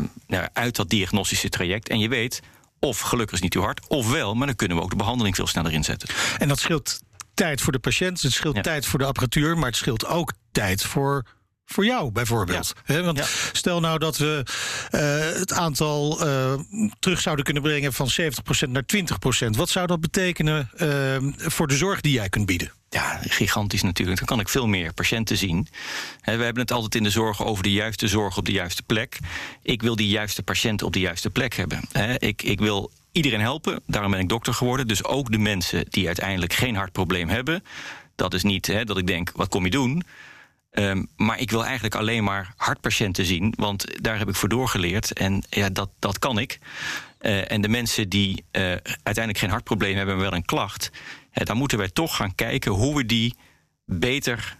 uit 0.54 0.76
dat 0.76 0.90
diagnostische 0.90 1.50
traject 1.50 1.90
en 1.90 2.00
je 2.00 2.10
weet 2.10 2.42
of 2.80 3.00
gelukkig 3.00 3.36
is 3.36 3.42
niet 3.42 3.54
uw 3.54 3.62
hart, 3.62 3.88
of 3.88 4.12
wel, 4.12 4.34
maar 4.36 4.48
dan 4.48 4.56
kunnen 4.56 4.78
we 4.78 4.84
ook 4.84 4.90
de 4.90 4.96
behandeling 4.96 5.36
veel 5.36 5.48
sneller 5.48 5.74
inzetten. 5.74 6.10
En 6.38 6.48
dat 6.48 6.60
scheelt 6.60 7.02
tijd 7.38 7.62
voor 7.62 7.72
de 7.72 7.80
patiënt, 7.80 8.22
het 8.22 8.34
scheelt 8.34 8.64
tijd 8.64 8.86
voor 8.86 9.00
de 9.00 9.06
apparatuur, 9.06 9.58
maar 9.58 9.68
het 9.68 9.76
scheelt 9.76 10.06
ook 10.06 10.34
tijd 10.52 10.84
voor 10.84 11.26
voor 11.70 11.86
jou 11.86 12.12
bijvoorbeeld. 12.12 12.74
want 12.86 13.22
stel 13.52 13.80
nou 13.80 14.00
dat 14.00 14.18
we 14.18 14.46
uh, 14.92 15.40
het 15.40 15.54
aantal 15.54 16.28
uh, 16.28 16.54
terug 17.00 17.22
zouden 17.22 17.46
kunnen 17.46 17.64
brengen 17.64 17.94
van 17.94 18.10
70% 18.68 18.70
naar 18.70 18.84
20%. 19.46 19.50
Wat 19.50 19.70
zou 19.70 19.88
dat 19.88 20.02
betekenen 20.02 20.70
uh, 20.82 21.18
voor 21.38 21.68
de 21.68 21.78
zorg 21.78 22.02
die 22.02 22.12
jij 22.12 22.30
kunt 22.30 22.46
bieden? 22.46 22.72
Ja, 22.90 23.20
gigantisch 23.24 23.82
natuurlijk. 23.82 24.18
Dan 24.18 24.28
kan 24.28 24.40
ik 24.40 24.50
veel 24.50 24.68
meer 24.68 24.94
patiënten 24.94 25.38
zien. 25.38 25.68
we 26.22 26.32
hebben 26.32 26.60
het 26.60 26.72
altijd 26.72 26.96
in 26.96 27.04
de 27.04 27.10
zorg 27.10 27.46
over 27.46 27.64
de 27.64 27.72
juiste 27.72 28.08
zorg 28.08 28.38
op 28.38 28.46
de 28.46 28.52
juiste 28.52 28.84
plek. 28.84 29.20
Ik 29.62 29.82
wil 29.82 29.96
die 29.96 30.08
juiste 30.08 30.44
patiënt 30.44 30.84
op 30.84 30.94
de 30.94 31.00
juiste 31.00 31.30
plek 31.30 31.56
hebben. 31.56 31.82
ik, 32.18 32.42
ik 32.42 32.60
wil 32.60 32.92
iedereen 33.12 33.42
helpen. 33.42 33.80
Daarom 33.86 34.12
ben 34.12 34.20
ik 34.20 34.30
dokter 34.30 34.54
geworden. 34.54 34.88
Dus 34.88 35.04
ook 35.04 35.32
de 35.32 35.38
mensen 35.38 35.86
die 35.90 36.06
uiteindelijk 36.06 36.54
geen 36.54 36.76
hartprobleem 36.76 37.30
hebben. 37.30 37.64
Dat 38.16 38.34
is 38.34 38.44
niet 38.44 38.68
hè, 38.68 38.84
dat 38.86 38.98
ik 38.98 39.08
denk, 39.08 39.32
wat 39.36 39.50
kom 39.50 39.64
je 39.64 39.70
doen? 39.70 40.04
Um, 40.72 41.08
maar 41.16 41.40
ik 41.40 41.52
wil 41.52 41.66
eigenlijk 41.66 41.96
alleen 41.96 42.24
maar 42.24 42.54
hartpatiënten 42.56 43.26
zien, 43.26 43.54
want 43.58 44.04
daar 44.04 44.18
heb 44.18 44.30
ik 44.30 44.36
voor 44.36 44.50
doorgeleerd. 44.50 45.14
En 45.14 45.44
ja, 45.50 45.70
dat, 45.70 45.90
dat 46.00 46.20
kan 46.20 46.40
ik. 46.40 46.60
Uh, 47.22 47.52
en 47.52 47.62
de 47.62 47.68
mensen 47.68 48.10
die 48.10 48.34
uh, 48.52 48.62
uiteindelijk 48.82 49.38
geen 49.38 49.50
hartprobleem 49.50 49.96
hebben, 49.96 50.16
maar 50.16 50.24
wel 50.24 50.34
een 50.34 50.46
klacht, 50.46 50.92
dan 51.34 51.58
moeten 51.58 51.78
wij 51.78 51.90
toch 51.90 52.16
gaan 52.16 52.36
kijken 52.36 52.72
hoe 52.72 52.96
we 52.96 53.06
die 53.06 53.36
beter 53.86 54.58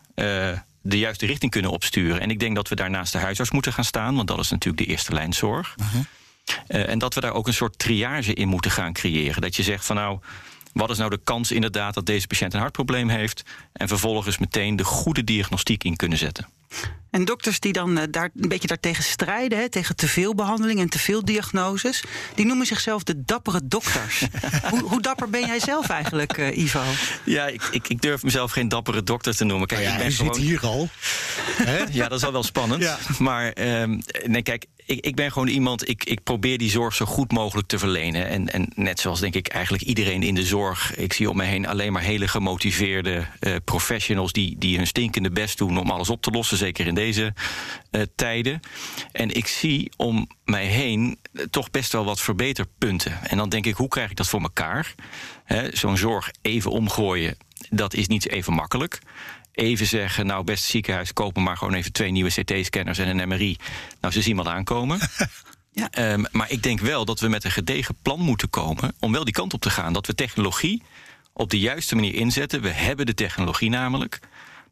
de 0.82 0.98
juiste 0.98 1.26
richting 1.26 1.52
kunnen 1.52 1.72
opsturen. 1.72 2.20
En 2.22 2.30
ik 2.30 2.40
denk 2.40 2.56
dat 2.56 2.70
we 2.70 2.76
daar 2.76 2.90
naast 2.90 3.12
de 3.12 3.18
huisarts 3.18 3.52
moeten 3.52 3.74
gaan 3.74 3.84
staan, 3.84 4.16
want 4.16 4.28
dat 4.28 4.40
is 4.40 4.50
natuurlijk 4.50 4.86
de 4.86 4.92
eerste 4.92 5.14
lijn 5.14 5.34
zorg. 5.34 5.76
-huh. 5.92 6.02
Uh, 6.68 6.90
en 6.90 7.00
dat 7.00 7.14
we 7.14 7.22
daar 7.22 7.34
ook 7.34 7.48
een 7.48 7.54
soort 7.54 7.80
triage 7.80 8.34
in 8.34 8.48
moeten 8.48 8.72
gaan 8.72 8.94
creëren. 8.94 9.42
Dat 9.42 9.56
je 9.56 9.64
zegt 9.64 9.86
van 9.86 9.96
nou, 9.96 10.20
wat 10.74 10.90
is 10.90 10.98
nou 10.98 11.10
de 11.10 11.20
kans 11.24 11.52
inderdaad 11.52 11.94
dat 11.94 12.06
deze 12.06 12.28
patiënt 12.28 12.54
een 12.54 12.60
hartprobleem 12.60 13.10
heeft? 13.10 13.44
En 13.74 13.88
vervolgens 13.88 14.38
meteen 14.38 14.76
de 14.76 14.84
goede 14.84 15.24
diagnostiek 15.24 15.84
in 15.84 15.96
kunnen 15.96 16.18
zetten. 16.18 16.48
En 17.10 17.26
dokters 17.26 17.60
die 17.60 17.74
dan 17.74 17.98
uh, 17.98 18.04
daar 18.10 18.30
een 18.36 18.50
beetje 18.50 18.68
daartegen 18.68 19.04
strijden, 19.04 19.58
hè, 19.58 19.70
tegen 19.70 19.96
te 19.96 20.08
veel 20.08 20.36
behandeling 20.36 20.80
en 20.80 20.90
te 20.90 21.00
veel 21.00 21.26
diagnoses, 21.26 22.04
die 22.36 22.46
noemen 22.46 22.66
zichzelf 22.66 23.04
de 23.04 23.24
dappere 23.24 23.62
dokters. 23.64 24.28
hoe, 24.72 24.82
hoe, 24.82 25.02
dapper 25.02 25.30
ben 25.30 25.46
jij 25.46 25.60
zelf 25.60 25.90
eigenlijk, 25.90 26.38
uh, 26.38 26.58
Ivo? 26.58 26.82
Ja, 27.24 27.48
ik, 27.48 27.64
ik, 27.72 27.88
ik, 27.88 28.02
durf 28.02 28.24
mezelf 28.24 28.52
geen 28.52 28.68
dappere 28.68 29.04
dokter 29.04 29.36
te 29.36 29.46
noemen. 29.46 29.68
Kijk, 29.68 29.82
oh 29.82 29.88
ja, 29.88 29.92
ik 29.92 29.98
ben 29.98 30.10
je 30.10 30.16
gewoon... 30.16 30.34
zit 30.36 30.44
hier 30.44 30.60
al. 30.60 30.90
ja, 31.92 32.08
dat 32.08 32.18
is 32.18 32.26
al 32.26 32.32
wel 32.32 32.44
spannend. 32.44 32.84
Ja. 32.84 32.98
Maar 33.20 33.54
um, 33.82 34.02
nee, 34.26 34.42
kijk, 34.42 34.66
ik, 34.88 35.06
ik 35.06 35.16
ben 35.16 35.32
gewoon 35.32 35.48
iemand, 35.48 35.90
ik, 35.90 36.04
ik 36.04 36.24
probeer 36.24 36.58
die 36.58 36.70
zorg 36.70 36.96
zo 36.96 37.06
goed 37.06 37.32
mogelijk 37.32 37.68
te 37.68 37.80
verlenen. 37.80 38.28
En, 38.28 38.54
en 38.54 38.72
net 38.76 39.00
zoals 39.00 39.20
denk 39.20 39.36
ik 39.36 39.48
eigenlijk 39.48 39.84
iedereen 39.84 40.24
in 40.24 40.36
de 40.36 40.46
zorg. 40.46 40.96
Ik 40.96 41.14
zie 41.14 41.30
om 41.30 41.38
me 41.38 41.44
heen 41.44 41.68
alleen 41.68 41.92
maar 41.92 42.02
hele 42.02 42.28
gemotiveerde 42.28 43.26
uh, 43.40 43.56
professionals 43.66 44.32
die, 44.32 44.56
die 44.58 44.78
hun 44.78 44.88
stinkende 44.88 45.32
best 45.32 45.58
doen 45.58 45.78
om 45.78 45.90
alles 45.90 46.10
op 46.10 46.22
te 46.22 46.32
lossen. 46.32 46.58
Zeker 46.58 46.88
in 46.88 46.96
deze 46.96 47.34
uh, 47.92 48.02
tijden. 48.16 48.60
En 49.12 49.36
ik 49.36 49.48
zie 49.48 49.92
om 49.98 50.28
mij 50.46 50.66
heen 50.66 51.18
toch 51.50 51.72
best 51.72 51.92
wel 51.92 52.06
wat 52.06 52.22
verbeterpunten. 52.22 53.24
En 53.24 53.38
dan 53.38 53.50
denk 53.50 53.66
ik, 53.66 53.76
hoe 53.76 53.88
krijg 53.88 54.10
ik 54.10 54.18
dat 54.18 54.28
voor 54.28 54.42
elkaar? 54.42 54.96
Zo'n 55.72 55.98
zorg 55.98 56.32
even 56.42 56.72
omgooien, 56.72 57.38
dat 57.70 57.94
is 57.94 58.08
niet 58.08 58.30
even 58.30 58.54
makkelijk 58.54 59.00
even 59.58 59.86
zeggen: 59.86 60.26
Nou, 60.26 60.44
beste 60.44 60.68
ziekenhuis, 60.68 61.14
kopen 61.14 61.44
maar 61.44 61.58
gewoon 61.58 61.74
even 61.74 61.92
twee 61.92 62.12
nieuwe 62.12 62.30
CT-scanners 62.30 62.98
en 62.98 63.20
een 63.20 63.28
MRI. 63.28 63.58
Nou, 64.02 64.14
ze 64.14 64.22
zien 64.22 64.36
wat 64.36 64.48
aankomen. 64.48 65.00
ja. 65.72 66.14
Um, 66.14 66.26
maar 66.32 66.52
ik 66.52 66.64
denk 66.64 66.80
wel 66.80 67.06
dat 67.06 67.20
we 67.20 67.28
met 67.28 67.44
een 67.44 67.52
gedegen 67.52 67.96
plan 68.02 68.20
moeten 68.20 68.50
komen 68.50 68.96
om 69.00 69.12
wel 69.12 69.24
die 69.24 69.34
kant 69.34 69.54
op 69.54 69.62
te 69.62 69.70
gaan. 69.70 69.94
Dat 69.94 70.08
we 70.08 70.16
technologie 70.16 70.84
op 71.34 71.50
de 71.50 71.60
juiste 71.60 71.96
manier 71.96 72.14
inzetten. 72.14 72.62
We 72.62 72.70
hebben 72.70 73.06
de 73.06 73.14
technologie 73.14 73.70
namelijk 73.70 74.20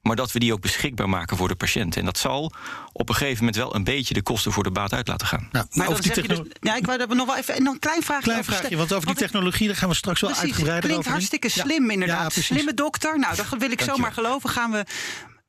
maar 0.05 0.15
dat 0.15 0.31
we 0.31 0.39
die 0.39 0.53
ook 0.53 0.61
beschikbaar 0.61 1.09
maken 1.09 1.37
voor 1.37 1.47
de 1.47 1.55
patiënt. 1.55 1.97
En 1.97 2.05
dat 2.05 2.17
zal 2.17 2.53
op 2.93 3.09
een 3.09 3.15
gegeven 3.15 3.37
moment 3.37 3.55
wel 3.55 3.75
een 3.75 3.83
beetje 3.83 4.13
de 4.13 4.21
kosten 4.21 4.51
voor 4.51 4.63
de 4.63 4.71
baat 4.71 4.93
uit 4.93 5.07
laten 5.07 5.27
gaan. 5.27 5.47
Nou, 5.51 5.65
maar 5.71 5.87
over 5.87 6.13
die 6.13 6.27
dus, 6.27 6.41
ja, 6.59 6.75
ik 6.75 6.85
wou 6.85 6.97
daar 6.97 7.15
nog 7.15 7.25
wel 7.25 7.37
even 7.37 7.67
een 7.67 7.79
klein 7.79 8.03
vraagje 8.03 8.23
klein 8.23 8.43
vraagje, 8.43 8.77
want 8.77 8.93
over 8.93 9.07
die 9.07 9.15
technologie 9.15 9.67
daar 9.67 9.75
gaan 9.75 9.89
we 9.89 9.95
straks 9.95 10.21
wel 10.21 10.29
precies, 10.29 10.47
uitgebreider 10.47 10.89
klinkt 10.89 11.07
hartstikke 11.07 11.49
slim 11.49 11.89
inderdaad. 11.89 12.33
Slimme 12.33 12.73
dokter, 12.73 13.19
nou 13.19 13.35
dat 13.35 13.45
wil 13.57 13.71
ik 13.71 13.81
zomaar 13.81 14.13
geloven. 14.13 14.49
Gaan 14.49 14.71
we 14.71 14.85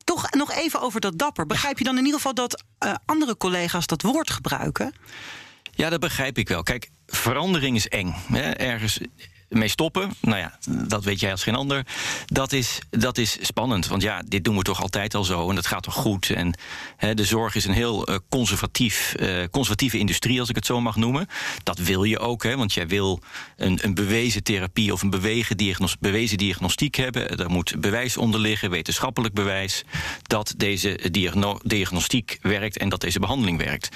toch 0.05 0.31
nog 0.31 0.53
even 0.53 0.81
over 0.81 1.01
dat 1.01 1.19
dapper. 1.19 1.47
Begrijp 1.47 1.79
je 1.79 1.85
dan 1.85 1.99
in 1.99 2.05
ieder 2.05 2.17
geval 2.17 2.35
dat 2.35 2.65
uh, 2.85 2.95
andere 3.05 3.37
collega's 3.37 3.87
dat 3.87 4.03
woord 4.03 4.31
gebruiken? 4.31 4.95
Ja, 5.75 5.91
dat 5.91 6.01
begrijp 6.01 6.39
ik 6.39 6.49
wel. 6.49 6.63
Kijk, 6.63 6.91
verandering 7.07 7.77
is 7.77 7.89
eng. 7.89 8.15
Hè. 8.33 8.51
Ergens 8.51 8.99
mee 9.49 9.69
stoppen, 9.69 10.15
nou 10.21 10.39
ja, 10.39 10.59
dat 10.89 11.05
weet 11.05 11.21
jij 11.21 11.31
als 11.31 11.43
geen 11.43 11.55
ander. 11.55 11.87
Dat 12.27 12.53
is, 12.53 12.79
dat 12.91 13.19
is 13.19 13.39
spannend, 13.41 13.87
want 13.87 14.03
ja, 14.03 14.23
dit 14.27 14.45
doen 14.45 14.57
we 14.57 14.63
toch 14.63 14.83
altijd 14.83 15.15
al 15.15 15.25
zo 15.25 15.49
en 15.49 15.55
dat 15.55 15.67
gaat 15.67 15.83
toch 15.83 15.95
goed. 15.95 16.31
En 16.31 16.59
hè, 16.97 17.15
de 17.15 17.25
zorg 17.25 17.55
is 17.55 17.65
een 17.65 17.73
heel 17.73 18.11
uh, 18.11 18.17
conservatief, 18.29 19.15
uh, 19.21 19.45
conservatieve 19.51 19.99
industrie, 19.99 20.41
als 20.41 20.49
ik 20.49 20.55
het 20.55 20.67
zo 20.67 20.81
mag 20.81 20.97
noemen. 20.97 21.27
Dat 21.63 21.79
wil 21.79 22.05
je 22.05 22.19
ook, 22.19 22.43
hè, 22.43 22.57
want 22.57 22.73
jij 22.73 22.87
wil 22.87 23.21
een, 23.57 23.79
een 23.83 23.95
bewezen 23.95 24.43
therapie 24.43 24.93
of 24.93 25.03
een 25.03 25.11
bewegen 25.11 25.57
diagnos, 25.57 25.99
bewezen 25.99 26.39
diagnostiek 26.39 26.95
hebben. 26.95 27.37
Daar 27.37 27.51
moet 27.51 27.81
bewijs 27.81 28.17
onder 28.17 28.41
liggen, 28.41 28.71
wetenschappelijk 28.71 29.35
bewijs, 29.35 29.85
dat 30.23 30.55
deze 30.57 31.01
diagno 31.11 31.59
diagnostiek 31.63 32.39
werkt 32.43 32.79
en 32.79 32.89
dat 32.89 33.01
deze 33.01 33.19
behandeling 33.19 33.59
werkt. 33.59 33.89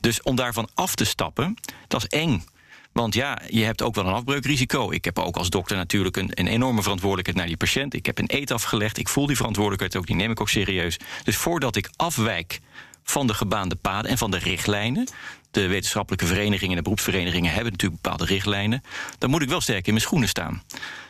Dus 0.00 0.22
om 0.22 0.36
daarvan 0.36 0.68
af 0.74 0.94
te 0.94 1.04
stappen, 1.04 1.56
dat 1.88 2.02
is 2.02 2.08
eng. 2.18 2.44
Want 2.92 3.14
ja, 3.14 3.38
je 3.48 3.64
hebt 3.64 3.82
ook 3.82 3.94
wel 3.94 4.06
een 4.06 4.12
afbreukrisico. 4.12 4.90
Ik 4.90 5.04
heb 5.04 5.18
ook 5.18 5.36
als 5.36 5.50
dokter 5.50 5.76
natuurlijk 5.76 6.16
een, 6.16 6.30
een 6.34 6.46
enorme 6.46 6.82
verantwoordelijkheid 6.82 7.38
naar 7.38 7.46
die 7.46 7.56
patiënt. 7.56 7.94
Ik 7.94 8.06
heb 8.06 8.18
een 8.18 8.30
eet 8.32 8.50
afgelegd. 8.50 8.98
Ik 8.98 9.08
voel 9.08 9.26
die 9.26 9.36
verantwoordelijkheid 9.36 9.96
ook, 9.96 10.06
die 10.06 10.16
neem 10.16 10.30
ik 10.30 10.40
ook 10.40 10.48
serieus. 10.48 10.96
Dus 11.24 11.36
voordat 11.36 11.76
ik 11.76 11.90
afwijk 11.96 12.60
van 13.04 13.26
de 13.26 13.34
gebaande 13.34 13.76
paden 13.76 14.10
en 14.10 14.18
van 14.18 14.30
de 14.30 14.38
richtlijnen. 14.38 15.08
De 15.50 15.66
wetenschappelijke 15.66 16.26
verenigingen 16.26 16.70
en 16.70 16.76
de 16.76 16.82
beroepsverenigingen 16.82 17.52
hebben 17.52 17.72
natuurlijk 17.72 18.02
bepaalde 18.02 18.24
richtlijnen. 18.24 18.82
Dan 19.18 19.30
moet 19.30 19.42
ik 19.42 19.48
wel 19.48 19.60
sterk 19.60 19.86
in 19.86 19.92
mijn 19.92 20.04
schoenen 20.04 20.28
staan. 20.28 20.62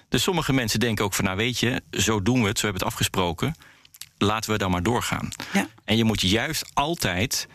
Dus 0.08 0.22
sommige 0.22 0.52
mensen 0.52 0.80
denken 0.80 1.04
ook 1.04 1.14
van, 1.14 1.25
nou 1.25 1.37
weet 1.37 1.58
je, 1.58 1.82
zo 1.90 2.22
doen 2.22 2.42
we 2.42 2.49
het, 2.49 2.58
zo 2.58 2.64
hebben 2.64 2.82
we 2.82 2.87
het 2.87 2.94
afgesproken. 2.94 3.54
Laten 4.18 4.50
we 4.50 4.58
dan 4.58 4.70
maar 4.70 4.82
doorgaan. 4.82 5.28
Ja. 5.52 5.68
En 5.84 5.96
je 5.96 6.04
moet 6.04 6.20
juist 6.20 6.70
altijd 6.75 7.49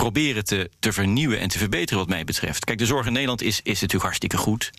proberen 0.00 0.44
te, 0.44 0.70
te 0.78 0.92
vernieuwen 0.92 1.38
en 1.38 1.48
te 1.48 1.58
verbeteren, 1.58 1.98
wat 1.98 2.08
mij 2.08 2.24
betreft. 2.24 2.64
Kijk, 2.64 2.78
de 2.78 2.86
zorg 2.86 3.06
in 3.06 3.12
Nederland 3.12 3.42
is, 3.42 3.60
is 3.62 3.72
natuurlijk 3.72 4.02
hartstikke 4.02 4.36
goed. 4.36 4.70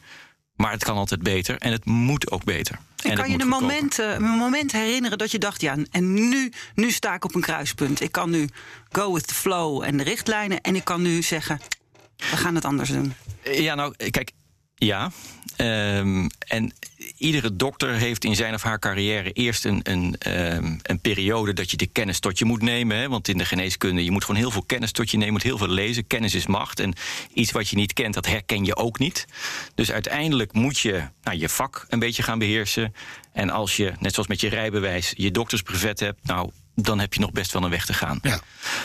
Maar 0.55 0.71
het 0.71 0.83
kan 0.83 0.97
altijd 0.97 1.21
beter 1.21 1.57
en 1.57 1.71
het 1.71 1.85
moet 1.85 2.31
ook 2.31 2.43
beter. 2.43 2.79
En, 3.03 3.15
kan 3.15 3.31
je 3.31 3.39
een 3.39 3.47
moment, 3.47 3.97
een 3.97 4.21
moment 4.21 4.71
herinneren 4.71 5.17
dat 5.17 5.31
je 5.31 5.37
dacht: 5.37 5.61
ja, 5.61 5.75
en 5.91 6.13
nu, 6.13 6.51
nu 6.75 6.91
sta 6.91 7.13
ik 7.13 7.25
op 7.25 7.35
een 7.35 7.41
kruispunt. 7.41 8.01
Ik 8.01 8.11
kan 8.11 8.29
nu 8.29 8.49
go 8.91 9.13
with 9.13 9.27
the 9.27 9.33
flow 9.33 9.83
en 9.83 9.97
de 9.97 10.03
richtlijnen. 10.03 10.61
En 10.61 10.75
ik 10.75 10.83
kan 10.83 11.01
nu 11.01 11.21
zeggen: 11.21 11.59
we 12.17 12.37
gaan 12.37 12.55
het 12.55 12.65
anders 12.65 12.89
doen. 12.89 13.13
Ja, 13.43 13.75
nou, 13.75 14.09
kijk, 14.09 14.31
ja. 14.75 15.11
Um, 15.57 16.29
en 16.47 16.73
iedere 17.17 17.55
dokter 17.55 17.93
heeft 17.93 18.23
in 18.23 18.35
zijn 18.35 18.53
of 18.53 18.61
haar 18.61 18.79
carrière 18.79 19.31
eerst 19.31 19.65
een, 19.65 19.79
een, 19.83 20.15
um, 20.55 20.79
een 20.81 20.99
periode 20.99 21.53
dat 21.53 21.71
je 21.71 21.77
de 21.77 21.87
kennis 21.87 22.19
tot 22.19 22.39
je 22.39 22.45
moet 22.45 22.61
nemen. 22.61 22.97
Hè? 22.97 23.09
Want 23.09 23.27
in 23.27 23.37
de 23.37 23.45
geneeskunde, 23.45 24.03
je 24.03 24.11
moet 24.11 24.25
gewoon 24.25 24.39
heel 24.39 24.51
veel 24.51 24.63
kennis 24.63 24.91
tot 24.91 25.11
je 25.11 25.17
nemen, 25.17 25.33
moet 25.33 25.43
heel 25.43 25.57
veel 25.57 25.67
lezen. 25.67 26.07
Kennis 26.07 26.35
is 26.35 26.45
macht. 26.45 26.79
En 26.79 26.93
iets 27.33 27.51
wat 27.51 27.69
je 27.69 27.75
niet 27.75 27.93
kent, 27.93 28.13
dat 28.13 28.25
herken 28.25 28.65
je 28.65 28.75
ook 28.75 28.99
niet. 28.99 29.25
Dus 29.75 29.91
uiteindelijk 29.91 30.53
moet 30.53 30.79
je 30.79 31.03
nou, 31.23 31.37
je 31.37 31.49
vak 31.49 31.85
een 31.89 31.99
beetje 31.99 32.23
gaan 32.23 32.39
beheersen. 32.39 32.95
En 33.33 33.49
als 33.49 33.75
je, 33.75 33.93
net 33.99 34.13
zoals 34.13 34.29
met 34.29 34.41
je 34.41 34.49
rijbewijs, 34.49 35.13
je 35.15 35.31
doktersbrevet 35.31 35.99
hebt, 35.99 36.19
nou, 36.23 36.49
dan 36.75 36.99
heb 36.99 37.13
je 37.13 37.19
nog 37.19 37.31
best 37.31 37.51
wel 37.51 37.63
een 37.63 37.69
weg 37.69 37.85
te 37.85 37.93
gaan. 37.93 38.19
Ja. 38.21 38.39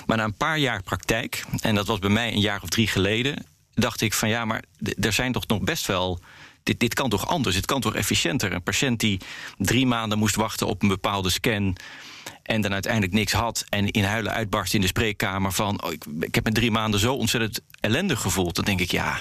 Maar 0.07 0.17
na 0.17 0.25
een 0.25 0.35
paar 0.35 0.59
jaar 0.59 0.83
praktijk, 0.83 1.45
en 1.61 1.75
dat 1.75 1.87
was 1.87 1.99
bij 1.99 2.11
mij 2.11 2.33
een 2.33 2.41
jaar 2.41 2.63
of 2.63 2.69
drie 2.69 2.89
geleden, 2.89 3.47
dacht 3.75 4.01
ik 4.01 4.13
van 4.15 4.29
ja, 4.29 4.45
maar 4.45 4.63
er 5.01 5.13
zijn 5.13 5.33
toch 5.33 5.47
nog 5.47 5.61
best 5.61 5.87
wel. 5.87 6.21
Dit, 6.67 6.81
dit 6.81 6.95
kan 6.95 7.09
toch 7.09 7.27
anders? 7.27 7.57
Het 7.57 7.67
kan 7.67 7.81
toch 7.81 7.95
efficiënter? 7.95 8.53
Een 8.53 8.63
patiënt 8.63 9.01
die 9.01 9.21
drie 9.59 9.87
maanden 9.87 10.19
moest 10.19 10.35
wachten 10.35 10.67
op 10.67 10.83
een 10.83 10.89
bepaalde 10.89 11.31
scan. 11.31 11.77
En 12.43 12.61
dan 12.61 12.73
uiteindelijk 12.73 13.13
niks 13.13 13.33
had. 13.33 13.65
En 13.69 13.91
in 13.91 14.05
huilen 14.05 14.33
uitbarst 14.33 14.75
in 14.75 14.81
de 14.81 14.87
spreekkamer 14.87 15.53
van. 15.53 15.83
Oh, 15.83 15.93
ik, 15.93 16.05
ik 16.21 16.35
heb 16.35 16.45
me 16.45 16.53
drie 16.53 16.71
maanden 16.71 17.01
zo 17.01 17.15
ontzettend 17.15 17.61
ellendig 17.81 18.21
gevoeld. 18.21 18.55
Dan 18.55 18.65
denk 18.65 18.81
ik, 18.81 18.91
ja, 18.91 19.19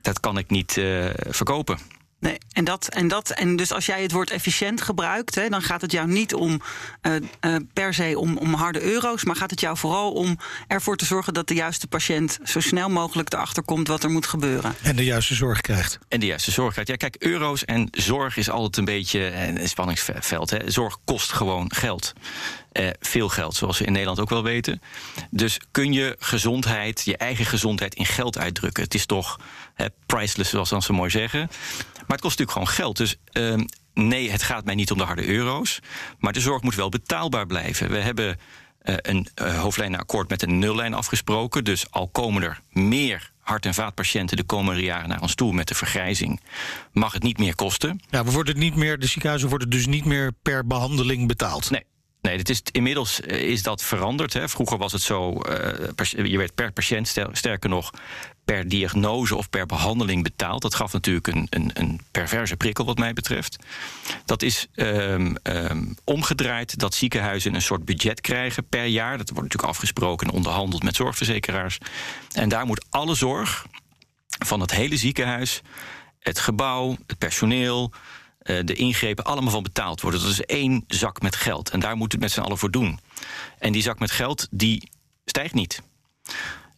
dat 0.00 0.20
kan 0.20 0.38
ik 0.38 0.50
niet 0.50 0.76
uh, 0.76 1.10
verkopen. 1.14 1.78
Nee, 2.22 2.38
en, 2.52 2.64
dat, 2.64 2.88
en, 2.88 3.08
dat, 3.08 3.30
en 3.30 3.56
dus 3.56 3.72
als 3.72 3.86
jij 3.86 4.02
het 4.02 4.12
woord 4.12 4.30
efficiënt 4.30 4.82
gebruikt, 4.82 5.34
hè, 5.34 5.48
dan 5.48 5.62
gaat 5.62 5.80
het 5.80 5.92
jou 5.92 6.08
niet 6.08 6.34
om 6.34 6.60
uh, 7.02 7.14
uh, 7.40 7.56
per 7.72 7.94
se 7.94 8.18
om, 8.18 8.36
om 8.36 8.54
harde 8.54 8.82
euro's, 8.82 9.24
maar 9.24 9.36
gaat 9.36 9.50
het 9.50 9.60
jou 9.60 9.76
vooral 9.76 10.12
om 10.12 10.38
ervoor 10.66 10.96
te 10.96 11.04
zorgen 11.04 11.34
dat 11.34 11.48
de 11.48 11.54
juiste 11.54 11.86
patiënt 11.86 12.38
zo 12.44 12.60
snel 12.60 12.88
mogelijk 12.88 13.32
erachter 13.32 13.62
komt 13.62 13.88
wat 13.88 14.04
er 14.04 14.10
moet 14.10 14.26
gebeuren. 14.26 14.74
En 14.82 14.96
de 14.96 15.04
juiste 15.04 15.34
zorg 15.34 15.60
krijgt. 15.60 15.98
En 16.08 16.20
de 16.20 16.26
juiste 16.26 16.50
zorg 16.50 16.72
krijgt. 16.72 16.90
Ja, 16.90 16.96
kijk, 16.96 17.16
euro's 17.18 17.64
en 17.64 17.88
zorg 17.90 18.36
is 18.36 18.50
altijd 18.50 18.76
een 18.76 18.84
beetje 18.84 19.34
een 19.34 19.68
spanningsveld. 19.68 20.50
Hè. 20.50 20.70
Zorg 20.70 20.98
kost 21.04 21.32
gewoon 21.32 21.72
geld. 21.74 22.12
Uh, 22.72 22.88
veel 23.00 23.28
geld, 23.28 23.54
zoals 23.54 23.78
we 23.78 23.84
in 23.84 23.92
Nederland 23.92 24.20
ook 24.20 24.28
wel 24.28 24.42
weten. 24.42 24.82
Dus 25.30 25.60
kun 25.70 25.92
je 25.92 26.16
gezondheid, 26.18 27.02
je 27.04 27.16
eigen 27.16 27.44
gezondheid 27.44 27.94
in 27.94 28.06
geld 28.06 28.38
uitdrukken? 28.38 28.82
Het 28.82 28.94
is 28.94 29.06
toch 29.06 29.40
uh, 29.76 29.86
priceless, 30.06 30.50
zoals 30.50 30.68
ze 30.68 30.74
dan 30.74 30.82
zo 30.82 30.94
mooi 30.94 31.10
zeggen. 31.10 31.50
Maar 32.12 32.20
het 32.20 32.30
kost 32.30 32.38
natuurlijk 32.38 32.70
gewoon 32.70 32.86
geld. 32.86 32.96
Dus 32.96 33.16
uh, 33.32 33.66
nee, 33.94 34.30
het 34.30 34.42
gaat 34.42 34.64
mij 34.64 34.74
niet 34.74 34.90
om 34.90 34.98
de 34.98 35.04
harde 35.04 35.26
euro's. 35.26 35.80
Maar 36.18 36.32
de 36.32 36.40
zorg 36.40 36.62
moet 36.62 36.74
wel 36.74 36.88
betaalbaar 36.88 37.46
blijven. 37.46 37.90
We 37.90 37.98
hebben 37.98 38.38
uh, 38.82 38.94
een 38.98 39.28
uh, 39.42 39.60
hoofdlijnenakkoord 39.60 40.28
met 40.28 40.42
een 40.42 40.58
nullijn 40.58 40.94
afgesproken. 40.94 41.64
Dus 41.64 41.90
al 41.90 42.08
komen 42.08 42.42
er 42.42 42.60
meer 42.70 43.32
hart- 43.38 43.66
en 43.66 43.74
vaatpatiënten 43.74 44.36
de 44.36 44.42
komende 44.42 44.82
jaren 44.82 45.08
naar 45.08 45.20
ons 45.20 45.34
toe 45.34 45.52
met 45.52 45.68
de 45.68 45.74
vergrijzing, 45.74 46.40
mag 46.92 47.12
het 47.12 47.22
niet 47.22 47.38
meer 47.38 47.54
kosten. 47.54 48.00
Ja, 48.10 48.24
we 48.24 48.30
worden 48.30 48.58
niet 48.58 48.76
meer, 48.76 48.98
de 48.98 49.06
ziekenhuizen 49.06 49.48
worden 49.48 49.70
dus 49.70 49.86
niet 49.86 50.04
meer 50.04 50.32
per 50.42 50.66
behandeling 50.66 51.28
betaald. 51.28 51.70
Nee, 51.70 51.84
Nee, 52.22 52.36
het 52.36 52.48
is, 52.48 52.62
inmiddels 52.72 53.20
eh, 53.20 53.40
is 53.40 53.62
dat 53.62 53.82
veranderd. 53.82 54.32
Hè. 54.32 54.48
Vroeger 54.48 54.78
was 54.78 54.92
het 54.92 55.02
zo, 55.02 55.30
uh, 55.32 56.26
je 56.26 56.38
werd 56.38 56.54
per 56.54 56.72
patiënt, 56.72 57.14
sterker 57.32 57.68
nog, 57.68 57.90
per 58.52 58.68
diagnose 58.68 59.36
of 59.36 59.50
per 59.50 59.66
behandeling 59.66 60.22
betaald. 60.22 60.62
Dat 60.62 60.74
gaf 60.74 60.92
natuurlijk 60.92 61.26
een, 61.26 61.46
een, 61.50 61.70
een 61.74 62.00
perverse 62.10 62.56
prikkel 62.56 62.84
wat 62.84 62.98
mij 62.98 63.12
betreft. 63.12 63.56
Dat 64.24 64.42
is 64.42 64.66
um, 64.74 65.36
um, 65.42 65.94
omgedraaid 66.04 66.78
dat 66.78 66.94
ziekenhuizen 66.94 67.54
een 67.54 67.62
soort 67.62 67.84
budget 67.84 68.20
krijgen 68.20 68.68
per 68.68 68.84
jaar. 68.84 69.18
Dat 69.18 69.28
wordt 69.28 69.42
natuurlijk 69.42 69.72
afgesproken 69.72 70.26
en 70.26 70.34
onderhandeld 70.34 70.82
met 70.82 70.96
zorgverzekeraars. 70.96 71.78
En 72.32 72.48
daar 72.48 72.66
moet 72.66 72.86
alle 72.90 73.14
zorg 73.14 73.66
van 74.26 74.60
het 74.60 74.70
hele 74.70 74.96
ziekenhuis, 74.96 75.60
het 76.18 76.38
gebouw, 76.38 76.96
het 77.06 77.18
personeel 77.18 77.92
uh, 78.42 78.60
de 78.64 78.74
ingrepen 78.74 79.24
allemaal 79.24 79.52
van 79.52 79.62
betaald 79.62 80.00
worden. 80.00 80.20
Dat 80.20 80.30
is 80.30 80.44
één 80.44 80.84
zak 80.86 81.22
met 81.22 81.36
geld. 81.36 81.70
En 81.70 81.80
daar 81.80 81.96
moet 81.96 82.12
het 82.12 82.20
met 82.20 82.32
z'n 82.32 82.40
allen 82.40 82.58
voor 82.58 82.70
doen. 82.70 83.00
En 83.58 83.72
die 83.72 83.82
zak 83.82 83.98
met 83.98 84.10
geld, 84.10 84.48
die 84.50 84.90
stijgt 85.24 85.54
niet. 85.54 85.82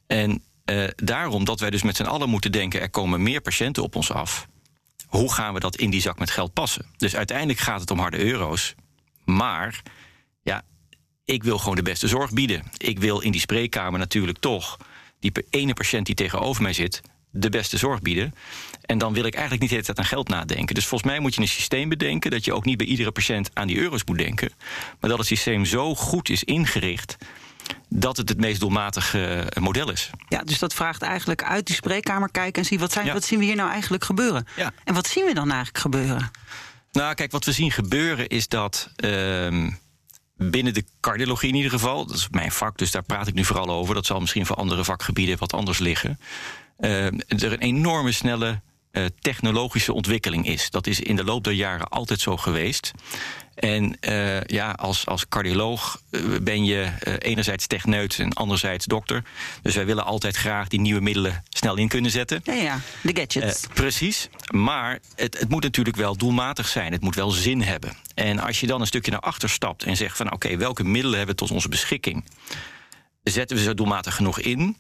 En 0.07 0.43
uh, 0.71 0.89
daarom 0.97 1.45
dat 1.45 1.61
wij 1.61 1.71
dus 1.71 1.83
met 1.83 1.97
z'n 1.97 2.03
allen 2.03 2.29
moeten 2.29 2.53
denken... 2.53 2.81
er 2.81 2.91
komen 2.91 3.23
meer 3.23 3.41
patiënten 3.41 3.83
op 3.83 3.97
ons 3.97 4.13
af. 4.13 4.47
Hoe 5.07 5.33
gaan 5.33 5.55
we 5.55 5.61
dat 5.61 5.77
in 5.77 5.91
die 5.91 6.01
zak 6.01 6.19
met 6.19 6.31
geld 6.31 6.53
passen? 6.53 6.87
Dus 6.97 7.17
uiteindelijk 7.17 7.59
gaat 7.59 7.81
het 7.81 7.91
om 7.91 7.99
harde 7.99 8.19
euro's. 8.19 8.75
Maar, 9.25 9.83
ja, 10.43 10.63
ik 11.25 11.43
wil 11.43 11.59
gewoon 11.59 11.77
de 11.77 11.83
beste 11.83 12.09
zorg 12.09 12.33
bieden. 12.33 12.63
Ik 12.77 12.99
wil 12.99 13.21
in 13.21 13.33
die 13.33 13.41
spreekkamer 13.41 13.99
natuurlijk 13.99 14.39
toch... 14.39 14.77
die 15.21 15.33
ene 15.51 15.73
patiënt 15.73 16.07
die 16.07 16.15
tegenover 16.15 16.63
mij 16.63 16.73
zit 16.73 17.03
de 17.31 17.49
beste 17.49 17.77
zorg 17.77 18.01
bieden. 18.01 18.35
En 18.81 18.99
dan 18.99 19.13
wil 19.13 19.25
ik 19.25 19.35
eigenlijk 19.35 19.61
niet 19.61 19.71
de 19.71 19.77
hele 19.77 19.87
tijd 19.87 19.99
aan 19.99 20.13
geld 20.13 20.29
nadenken. 20.29 20.75
Dus 20.75 20.87
volgens 20.87 21.11
mij 21.11 21.21
moet 21.21 21.35
je 21.35 21.41
een 21.41 21.49
systeem 21.49 21.89
bedenken 21.89 22.31
dat 22.31 22.45
je 22.45 22.55
ook 22.55 22.65
niet 22.65 22.77
bij 22.77 22.87
iedere 22.87 23.11
patiënt 23.13 23.51
aan 23.53 23.67
die 23.67 23.79
euro's 23.79 24.05
moet 24.05 24.19
denken. 24.19 24.53
Maar 25.01 25.11
dat 25.11 25.19
het 25.19 25.29
systeem 25.29 25.65
zo 25.65 25.95
goed 25.95 26.29
is 26.29 26.45
ingericht 26.45 27.17
dat 27.89 28.17
het 28.17 28.29
het 28.29 28.39
meest 28.39 28.61
doelmatige 28.61 29.25
eh, 29.25 29.63
model 29.63 29.91
is. 29.91 30.11
Ja, 30.29 30.43
dus 30.43 30.59
dat 30.59 30.75
vraagt 30.75 31.03
eigenlijk 31.03 31.43
uit 31.43 31.67
die 31.67 31.75
spreekkamer 31.77 32.31
kijken 32.31 32.63
en 32.63 32.69
zien 32.69 32.79
wat, 32.79 32.93
zijn, 32.93 33.07
Ja. 33.07 33.13
wat 33.13 33.25
zien 33.25 33.39
we 33.39 33.45
hier 33.45 33.57
nou 33.57 33.71
eigenlijk 33.71 34.05
gebeuren. 34.05 34.47
Ja. 34.57 34.73
En 34.85 34.95
wat 34.95 35.07
zien 35.07 35.25
we 35.25 35.35
dan 35.35 35.49
eigenlijk 35.49 35.79
gebeuren? 35.79 36.31
Nou, 36.93 37.15
kijk, 37.15 37.31
wat 37.33 37.45
we 37.45 37.53
zien 37.53 37.71
gebeuren 37.71 38.29
is 38.29 38.49
dat 38.49 38.91
ehm, 38.97 39.71
binnen 40.37 40.75
de 40.75 40.85
cardiologie 41.01 41.49
in 41.49 41.55
ieder 41.55 41.71
geval, 41.71 42.07
dat 42.07 42.17
is 42.17 42.29
mijn 42.31 42.53
vak, 42.53 42.79
dus 42.79 42.91
daar 42.91 43.03
praat 43.03 43.27
ik 43.27 43.35
nu 43.35 43.45
vooral 43.45 43.71
over. 43.71 43.95
Dat 43.95 44.07
zal 44.07 44.21
misschien 44.21 44.47
voor 44.47 44.57
andere 44.57 44.85
vakgebieden 44.85 45.39
wat 45.39 45.53
anders 45.53 45.79
liggen. 45.79 46.19
ehm, 46.79 47.19
er 47.29 47.53
een 47.53 47.59
enorme 47.61 48.13
snelle 48.13 48.61
eh, 48.95 49.05
technologische 49.21 49.93
ontwikkeling 49.93 50.47
is. 50.47 50.71
Dat 50.71 50.87
is 50.87 51.01
in 51.01 51.17
de 51.17 51.25
loop 51.25 51.45
der 51.45 51.53
jaren 51.53 51.89
altijd 51.89 52.21
zo 52.21 52.37
geweest. 52.37 52.91
En 53.55 54.01
eh, 54.01 54.41
ja, 54.41 54.71
als, 54.71 55.07
als 55.07 55.29
cardioloog 55.29 56.01
eh, 56.11 56.21
ben 56.43 56.65
je 56.65 56.93
enerzijds 57.19 57.67
techneut 57.67 58.19
en 58.19 58.33
anderzijds 58.33 58.87
dokter. 58.87 59.25
Dus 59.63 59.75
wij 59.75 59.87
willen 59.87 60.05
altijd 60.05 60.37
graag 60.37 60.69
die 60.69 60.81
nieuwe 60.81 61.01
middelen 61.01 61.45
snel 61.49 61.77
in 61.77 61.89
kunnen 61.89 62.11
zetten. 62.11 62.41
Ja, 62.45 62.53
ja, 62.53 62.81
de 63.01 63.17
gadgets. 63.17 63.67
Precies, 63.75 64.29
maar 64.51 64.99
het, 65.15 65.39
het 65.39 65.49
moet 65.49 65.63
natuurlijk 65.63 65.97
wel 65.97 66.17
doelmatig 66.17 66.69
zijn. 66.69 66.93
Het 66.93 67.03
moet 67.03 67.15
wel 67.15 67.31
zin 67.31 67.63
hebben. 67.63 67.97
En 68.15 68.39
als 68.39 68.61
je 68.61 68.67
dan 68.67 68.81
een 68.81 68.87
stukje 68.87 69.11
naar 69.11 69.21
achter 69.21 69.51
stapt 69.51 69.83
en 69.83 69.97
zegt 69.97 70.17
van... 70.17 70.33
oké, 70.33 70.57
welke 70.57 70.85
middelen 70.85 71.17
hebben 71.19 71.37
we 71.37 71.41
tot 71.41 71.51
onze 71.51 71.69
beschikking? 71.69 72.25
Zetten 73.23 73.57
we 73.57 73.63
ze 73.63 73.75
doelmatig 73.75 74.15
genoeg 74.15 74.41
in? 74.41 74.77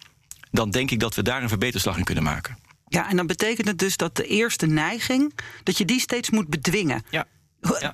Dan 0.50 0.70
denk 0.70 0.90
ik 0.90 1.00
dat 1.00 1.14
we 1.14 1.22
daar 1.22 1.42
een 1.42 1.48
verbeterslag 1.48 1.96
in 1.96 2.04
kunnen 2.04 2.24
maken. 2.24 2.63
Ja, 2.94 3.08
en 3.10 3.16
dan 3.16 3.26
betekent 3.26 3.68
het 3.68 3.78
dus 3.78 3.96
dat 3.96 4.16
de 4.16 4.26
eerste 4.26 4.66
neiging, 4.66 5.34
dat 5.62 5.78
je 5.78 5.84
die 5.84 6.00
steeds 6.00 6.30
moet 6.30 6.48
bedwingen. 6.48 7.02
Ja. 7.10 7.26
Eh, 7.60 7.90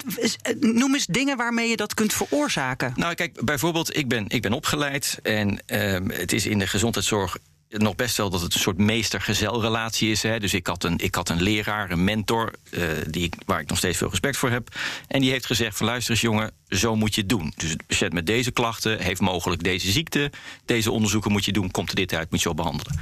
Noem 0.60 0.94
eens 0.94 1.06
dingen 1.06 1.36
waarmee 1.36 1.68
je 1.68 1.76
dat 1.76 1.94
kunt 1.94 2.12
veroorzaken. 2.12 2.92
Nou, 2.96 3.14
kijk, 3.14 3.44
bijvoorbeeld, 3.44 3.96
ik 3.96 4.08
ben, 4.08 4.24
ik 4.28 4.42
ben 4.42 4.52
opgeleid 4.52 5.18
en 5.22 5.62
ehm, 5.66 6.08
het 6.08 6.32
is 6.32 6.46
in 6.46 6.58
de 6.58 6.66
gezondheidszorg 6.66 7.36
nog 7.68 7.94
best 7.94 8.16
wel 8.16 8.30
dat 8.30 8.40
het 8.40 8.54
een 8.54 8.60
soort 8.60 8.78
meester-gezelrelatie 8.78 10.10
is. 10.10 10.22
Hè. 10.22 10.40
Dus 10.40 10.54
ik 10.54 10.66
had 10.66 10.84
een, 10.84 10.98
ik 10.98 11.14
had 11.14 11.28
een 11.28 11.42
leraar, 11.42 11.90
een 11.90 12.04
mentor, 12.04 12.52
eh, 12.70 12.82
die, 13.10 13.30
waar 13.46 13.60
ik 13.60 13.68
nog 13.68 13.78
steeds 13.78 13.98
veel 13.98 14.10
respect 14.10 14.36
voor 14.36 14.50
heb. 14.50 14.68
En 15.08 15.20
die 15.20 15.30
heeft 15.30 15.46
gezegd 15.46 15.76
van 15.76 15.86
luister 15.86 16.10
eens 16.10 16.20
jongen, 16.20 16.52
zo 16.68 16.96
moet 16.96 17.14
je 17.14 17.20
het 17.20 17.30
doen. 17.30 17.52
Dus 17.56 17.70
de 17.70 17.84
patiënt 17.86 18.12
met 18.12 18.26
deze 18.26 18.50
klachten 18.50 18.98
heeft 18.98 19.20
mogelijk 19.20 19.62
deze 19.62 19.90
ziekte. 19.90 20.30
Deze 20.64 20.90
onderzoeken 20.90 21.32
moet 21.32 21.44
je 21.44 21.52
doen, 21.52 21.70
komt 21.70 21.88
er 21.88 21.94
dit 21.94 22.14
uit, 22.14 22.30
moet 22.30 22.42
je 22.42 22.48
op 22.48 22.56
behandelen. 22.56 23.00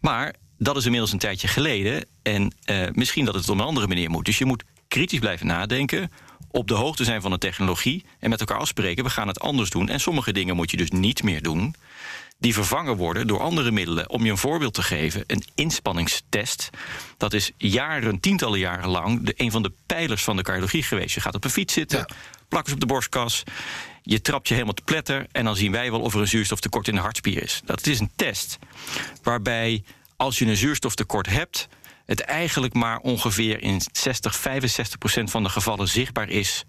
Maar 0.00 0.34
dat 0.62 0.76
is 0.76 0.84
inmiddels 0.84 1.12
een 1.12 1.18
tijdje 1.18 1.48
geleden. 1.48 2.04
En 2.22 2.54
eh, 2.64 2.86
misschien 2.92 3.24
dat 3.24 3.34
het 3.34 3.48
op 3.48 3.58
een 3.58 3.64
andere 3.64 3.86
manier 3.86 4.10
moet. 4.10 4.24
Dus 4.24 4.38
je 4.38 4.44
moet 4.44 4.64
kritisch 4.88 5.18
blijven 5.18 5.46
nadenken. 5.46 6.10
Op 6.50 6.68
de 6.68 6.74
hoogte 6.74 7.04
zijn 7.04 7.20
van 7.20 7.30
de 7.30 7.38
technologie. 7.38 8.04
En 8.18 8.30
met 8.30 8.40
elkaar 8.40 8.58
afspreken, 8.58 9.04
we 9.04 9.10
gaan 9.10 9.28
het 9.28 9.40
anders 9.40 9.70
doen. 9.70 9.88
En 9.88 10.00
sommige 10.00 10.32
dingen 10.32 10.56
moet 10.56 10.70
je 10.70 10.76
dus 10.76 10.90
niet 10.90 11.22
meer 11.22 11.42
doen. 11.42 11.74
Die 12.38 12.54
vervangen 12.54 12.96
worden 12.96 13.26
door 13.26 13.40
andere 13.40 13.70
middelen. 13.70 14.10
Om 14.10 14.24
je 14.24 14.30
een 14.30 14.38
voorbeeld 14.38 14.74
te 14.74 14.82
geven, 14.82 15.24
een 15.26 15.44
inspanningstest. 15.54 16.70
Dat 17.16 17.32
is 17.32 17.50
jaren, 17.56 18.20
tientallen 18.20 18.58
jaren 18.58 18.88
lang 18.88 19.22
de, 19.26 19.34
een 19.36 19.50
van 19.50 19.62
de 19.62 19.72
pijlers 19.86 20.24
van 20.24 20.36
de 20.36 20.42
cardiologie 20.42 20.82
geweest. 20.82 21.14
Je 21.14 21.20
gaat 21.20 21.34
op 21.34 21.44
een 21.44 21.50
fiets 21.50 21.74
zitten, 21.74 21.98
Ja. 21.98 22.08
plakkers 22.48 22.74
op 22.74 22.80
de 22.80 22.86
borstkas. 22.86 23.42
Je 24.02 24.20
trapt 24.20 24.48
je 24.48 24.54
helemaal 24.54 24.74
te 24.74 24.82
pletter. 24.84 25.26
En 25.32 25.44
dan 25.44 25.56
zien 25.56 25.72
wij 25.72 25.90
wel 25.90 26.00
of 26.00 26.14
er 26.14 26.20
een 26.20 26.28
zuurstoftekort 26.28 26.88
in 26.88 26.94
de 26.94 27.00
hartspier 27.00 27.42
is. 27.42 27.60
Dat 27.64 27.86
is 27.86 28.00
een 28.00 28.10
test 28.16 28.58
waarbij 29.22 29.82
als 30.22 30.38
je 30.38 30.46
een 30.46 30.56
zuurstoftekort 30.56 31.26
hebt, 31.26 31.68
het 32.04 32.20
eigenlijk 32.20 32.74
maar 32.74 32.98
ongeveer 32.98 33.62
in 33.62 33.80
60, 33.92 34.36
65 34.36 34.98
procent 34.98 35.30
van 35.30 35.42
de 35.42 35.48
gevallen 35.48 35.88
zichtbaar 35.88 36.28
is 36.28 36.64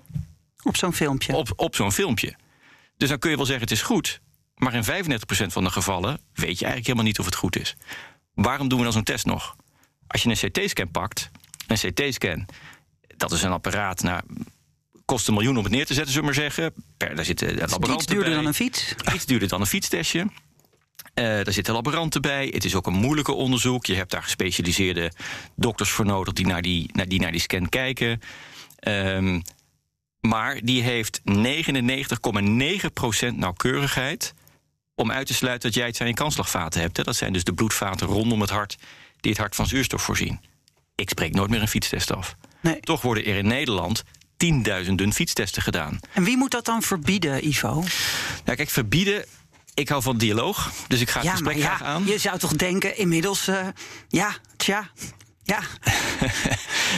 Op 0.64 0.78
zo'n 0.78 0.94
filmpje. 0.94 1.36
op, 1.36 1.54
op 1.56 1.76
zo'n 1.76 1.92
filmpje. 1.92 2.36
Dus 2.98 3.10
dan 3.10 3.20
kun 3.20 3.30
je 3.30 3.36
wel 3.36 3.46
zeggen 3.46 3.64
het 3.64 3.74
is 3.74 3.82
goed, 3.82 4.22
maar 4.56 4.74
in 4.74 4.84
35 4.84 5.26
procent 5.26 5.54
van 5.54 5.64
de 5.64 5.70
gevallen 5.70 6.20
weet 6.34 6.60
je 6.60 6.66
eigenlijk 6.66 6.86
helemaal 6.86 7.06
niet 7.06 7.20
of 7.20 7.26
het 7.26 7.36
goed 7.36 7.60
is. 7.60 7.76
Waarom 8.34 8.68
doen 8.68 8.78
we 8.78 8.84
dan 8.84 8.94
zo'n 8.94 9.04
test 9.04 9.26
nog? 9.26 9.56
Als 10.08 10.24
je 10.24 10.30
een 10.30 10.50
CT-scan 10.52 10.92
pakt, 10.92 11.30
een 11.68 11.78
CT-scan, 11.78 12.46
dat 13.18 13.32
is 13.32 13.42
een 13.42 13.52
apparaat, 13.52 14.04
nou, 14.04 14.22
kost 15.06 15.28
een 15.28 15.34
miljoen 15.34 15.58
om 15.58 15.64
het 15.64 15.74
neer 15.74 15.86
te 15.86 15.94
zetten, 15.94 16.14
zullen 16.14 16.30
we 16.30 16.36
maar 16.36 16.44
zeggen. 16.44 16.74
Per, 16.98 17.16
daar 17.16 17.26
zitten 17.26 17.48
laboranten 17.48 17.94
Iets 17.94 18.06
duurder 18.06 18.26
bij. 18.28 18.36
dan 18.36 18.46
een 18.46 18.54
fiets. 18.54 18.96
Iets 19.14 19.26
duurder 19.26 19.48
dan 19.48 19.62
een 19.62 19.68
fietstestje. 19.68 20.28
Eh 21.14 21.24
daar 21.24 21.54
zitten 21.54 21.74
laboranten 21.74 22.22
bij. 22.22 22.50
Het 22.54 22.66
is 22.66 22.76
ook 22.76 22.88
een 22.88 22.94
moeilijke 22.94 23.34
onderzoek. 23.34 23.86
Je 23.86 23.96
hebt 23.96 24.12
daar 24.12 24.24
gespecialiseerde 24.24 25.12
dokters 25.56 25.90
voor 25.90 26.06
nodig 26.06 26.34
die 26.34 26.48
naar 26.48 26.62
die, 26.62 26.90
naar 26.94 27.08
die, 27.08 27.20
naar 27.20 27.32
die 27.32 27.42
scan 27.42 27.70
kijken. 27.70 28.22
Ehm, 28.80 29.40
maar 30.20 30.60
die 30.64 30.82
heeft 30.82 31.22
99,9% 31.24 33.36
nauwkeurigheid 33.36 34.34
om 34.96 35.12
uit 35.12 35.28
te 35.28 35.34
sluiten 35.34 35.70
dat 35.70 35.78
jij 35.78 35.88
het 35.88 35.96
zijn 35.96 36.10
in 36.10 36.16
kanslagvaten 36.16 36.82
hebt. 36.82 36.98
Hè. 36.98 37.04
Dat 37.04 37.16
zijn 37.16 37.34
dus 37.34 37.44
de 37.44 37.54
bloedvaten 37.54 38.08
rondom 38.08 38.42
het 38.42 38.50
hart 38.50 38.78
die 39.20 39.32
het 39.32 39.40
hart 39.40 39.56
van 39.56 39.68
zuurstof 39.68 40.02
voorzien. 40.02 40.40
Ik 40.96 41.10
spreek 41.10 41.34
nooit 41.34 41.50
meer 41.50 41.62
een 41.62 41.68
fietstest 41.68 42.12
af. 42.12 42.36
Nee. 42.62 42.80
Toch 42.80 43.02
worden 43.02 43.26
er 43.26 43.38
in 43.38 43.48
Nederland 43.48 44.04
tienduizenden 44.38 45.14
fietstesten 45.14 45.62
gedaan. 45.62 46.00
En 46.14 46.24
wie 46.24 46.38
moet 46.38 46.52
dat 46.52 46.66
dan 46.66 46.82
verbieden, 46.82 47.48
Ivo? 47.48 47.84
Nou, 48.46 48.58
kijk, 48.58 48.70
verbieden. 48.70 49.26
Ik 49.74 49.90
hou 49.90 50.02
van 50.02 50.18
dialoog, 50.18 50.72
dus 50.88 51.02
ik 51.02 51.10
ga 51.10 51.20
het 51.20 51.28
Ja, 51.28 51.30
maar 51.34 51.42
gesprek 51.44 51.64
graag 51.66 51.80
ja, 51.80 51.86
aan. 51.86 52.06
je 52.06 52.18
zou 52.18 52.38
toch 52.40 52.54
denken, 52.54 52.98
inmiddels, 52.98 53.48
eh, 53.48 53.68
ja, 54.08 54.36
tja, 54.58 54.90
ja. 55.44 55.60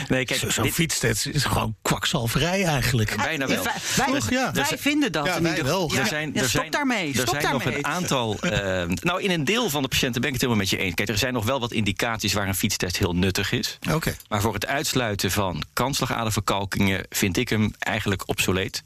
Nee, 0.07 0.25
kijk, 0.25 0.39
Zo- 0.39 0.49
Zo'n 0.49 0.63
dit- 0.63 0.73
fietstest 0.73 1.25
is 1.25 1.43
gewoon 1.43 1.75
kwakzalverij 1.81 2.63
eigenlijk. 2.63 3.15
bijna 3.15 3.47
wel. 3.47 3.63
Wij, 3.63 3.73
wij, 3.95 4.05
Toch? 4.05 4.29
Ja. 4.29 4.51
wij 4.51 4.77
vinden 4.77 5.11
dat. 5.11 5.25
Ja, 5.25 5.41
wij 5.41 5.63
wel. 5.63 5.91
Er 5.95 6.05
zijn, 6.05 6.31
Ja, 6.33 6.41
er 6.41 6.49
stop 6.49 6.61
zijn, 6.61 6.71
daarmee. 6.71 7.07
Er 7.07 7.19
Stop 7.19 7.39
zijn 7.39 7.51
nog 7.53 7.65
een 7.65 7.85
aantal. 7.85 8.37
eh, 8.39 8.83
nou, 8.87 9.21
in 9.21 9.31
een 9.31 9.43
deel 9.43 9.69
van 9.69 9.81
de 9.81 9.87
patiënten 9.87 10.21
ben 10.21 10.29
ik 10.29 10.35
het 10.35 10.43
helemaal 10.43 10.63
met 10.63 10.71
je 10.71 10.77
eens. 10.77 10.93
Kijk, 10.93 11.09
er 11.09 11.17
zijn 11.17 11.33
nog 11.33 11.45
wel 11.45 11.59
wat 11.59 11.71
indicaties 11.71 12.33
waar 12.33 12.47
een 12.47 12.55
fietstest 12.55 12.97
heel 12.97 13.15
nuttig 13.15 13.51
is. 13.51 13.77
Oké. 13.91 14.15
Maar 14.29 14.41
voor 14.41 14.53
het 14.53 14.65
uitsluiten 14.65 15.31
van 15.31 15.63
kanslagaderverkalkingen 15.73 17.05
vind 17.09 17.37
ik 17.37 17.49
hem 17.49 17.73
eigenlijk 17.79 18.23
obsoleet. 18.29 18.83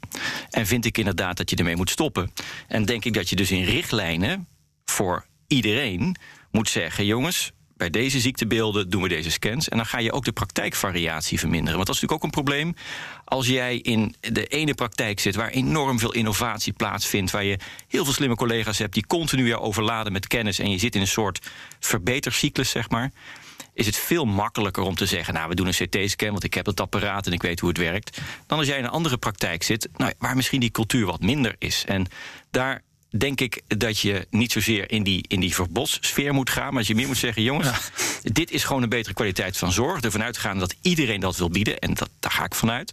En 0.50 0.66
vind 0.66 0.84
ik 0.84 0.98
inderdaad 0.98 1.36
dat 1.36 1.50
je 1.50 1.56
ermee 1.56 1.76
moet 1.76 1.90
stoppen. 1.90 2.32
En 2.68 2.84
denk 2.84 3.04
ik 3.04 3.14
dat 3.14 3.28
je 3.28 3.36
dus 3.36 3.50
in 3.50 3.64
richtlijnen 3.64 4.48
voor 4.84 5.26
iedereen 5.46 6.16
moet 6.50 6.68
zeggen: 6.68 7.04
jongens. 7.06 7.52
Bij 7.80 7.90
deze 7.90 8.20
ziektebeelden 8.20 8.90
doen 8.90 9.02
we 9.02 9.08
deze 9.08 9.30
scans. 9.30 9.68
En 9.68 9.76
dan 9.76 9.86
ga 9.86 9.98
je 9.98 10.12
ook 10.12 10.24
de 10.24 10.32
praktijkvariatie 10.32 11.38
verminderen. 11.38 11.74
Want 11.74 11.86
dat 11.86 11.94
is 11.96 12.00
natuurlijk 12.00 12.24
ook 12.24 12.36
een 12.36 12.44
probleem. 12.44 12.74
Als 13.24 13.46
jij 13.46 13.76
in 13.76 14.14
de 14.20 14.46
ene 14.46 14.74
praktijk 14.74 15.20
zit 15.20 15.34
waar 15.34 15.48
enorm 15.48 15.98
veel 15.98 16.12
innovatie 16.12 16.72
plaatsvindt. 16.72 17.30
Waar 17.30 17.44
je 17.44 17.58
heel 17.88 18.04
veel 18.04 18.12
slimme 18.12 18.34
collega's 18.34 18.78
hebt 18.78 18.94
die 18.94 19.06
continu 19.06 19.46
jou 19.46 19.62
overladen 19.62 20.12
met 20.12 20.26
kennis. 20.26 20.58
En 20.58 20.70
je 20.70 20.78
zit 20.78 20.94
in 20.94 21.00
een 21.00 21.06
soort 21.06 21.50
verbetercyclus, 21.78 22.70
zeg 22.70 22.90
maar 22.90 23.12
is 23.74 23.86
het 23.86 23.96
veel 23.96 24.24
makkelijker 24.24 24.82
om 24.82 24.94
te 24.94 25.06
zeggen... 25.06 25.34
nou, 25.34 25.48
we 25.48 25.54
doen 25.54 25.66
een 25.66 25.72
CT-scan, 25.72 26.30
want 26.30 26.44
ik 26.44 26.54
heb 26.54 26.66
het 26.66 26.80
apparaat 26.80 27.26
en 27.26 27.32
ik 27.32 27.42
weet 27.42 27.60
hoe 27.60 27.68
het 27.68 27.78
werkt... 27.78 28.20
dan 28.46 28.58
als 28.58 28.66
jij 28.66 28.78
in 28.78 28.84
een 28.84 28.90
andere 28.90 29.16
praktijk 29.16 29.62
zit... 29.62 29.88
Nou, 29.96 30.12
waar 30.18 30.36
misschien 30.36 30.60
die 30.60 30.70
cultuur 30.70 31.06
wat 31.06 31.20
minder 31.20 31.54
is. 31.58 31.84
En 31.86 32.06
daar 32.50 32.82
denk 33.10 33.40
ik 33.40 33.60
dat 33.66 33.98
je 33.98 34.26
niet 34.30 34.52
zozeer 34.52 34.90
in 34.90 35.02
die, 35.02 35.24
in 35.28 35.40
die 35.40 35.54
verbodssfeer 35.54 36.34
moet 36.34 36.50
gaan... 36.50 36.68
maar 36.68 36.78
dat 36.78 36.86
je 36.86 36.94
meer 36.94 37.06
moet 37.06 37.16
zeggen, 37.16 37.42
jongens, 37.42 37.90
dit 38.22 38.50
is 38.50 38.64
gewoon 38.64 38.82
een 38.82 38.88
betere 38.88 39.14
kwaliteit 39.14 39.56
van 39.58 39.72
zorg. 39.72 40.00
Ervan 40.00 40.22
uitgaan 40.22 40.58
dat 40.58 40.74
iedereen 40.82 41.20
dat 41.20 41.36
wil 41.36 41.50
bieden, 41.50 41.78
en 41.78 41.94
dat, 41.94 42.10
daar 42.20 42.32
ga 42.32 42.44
ik 42.44 42.54
vanuit. 42.54 42.92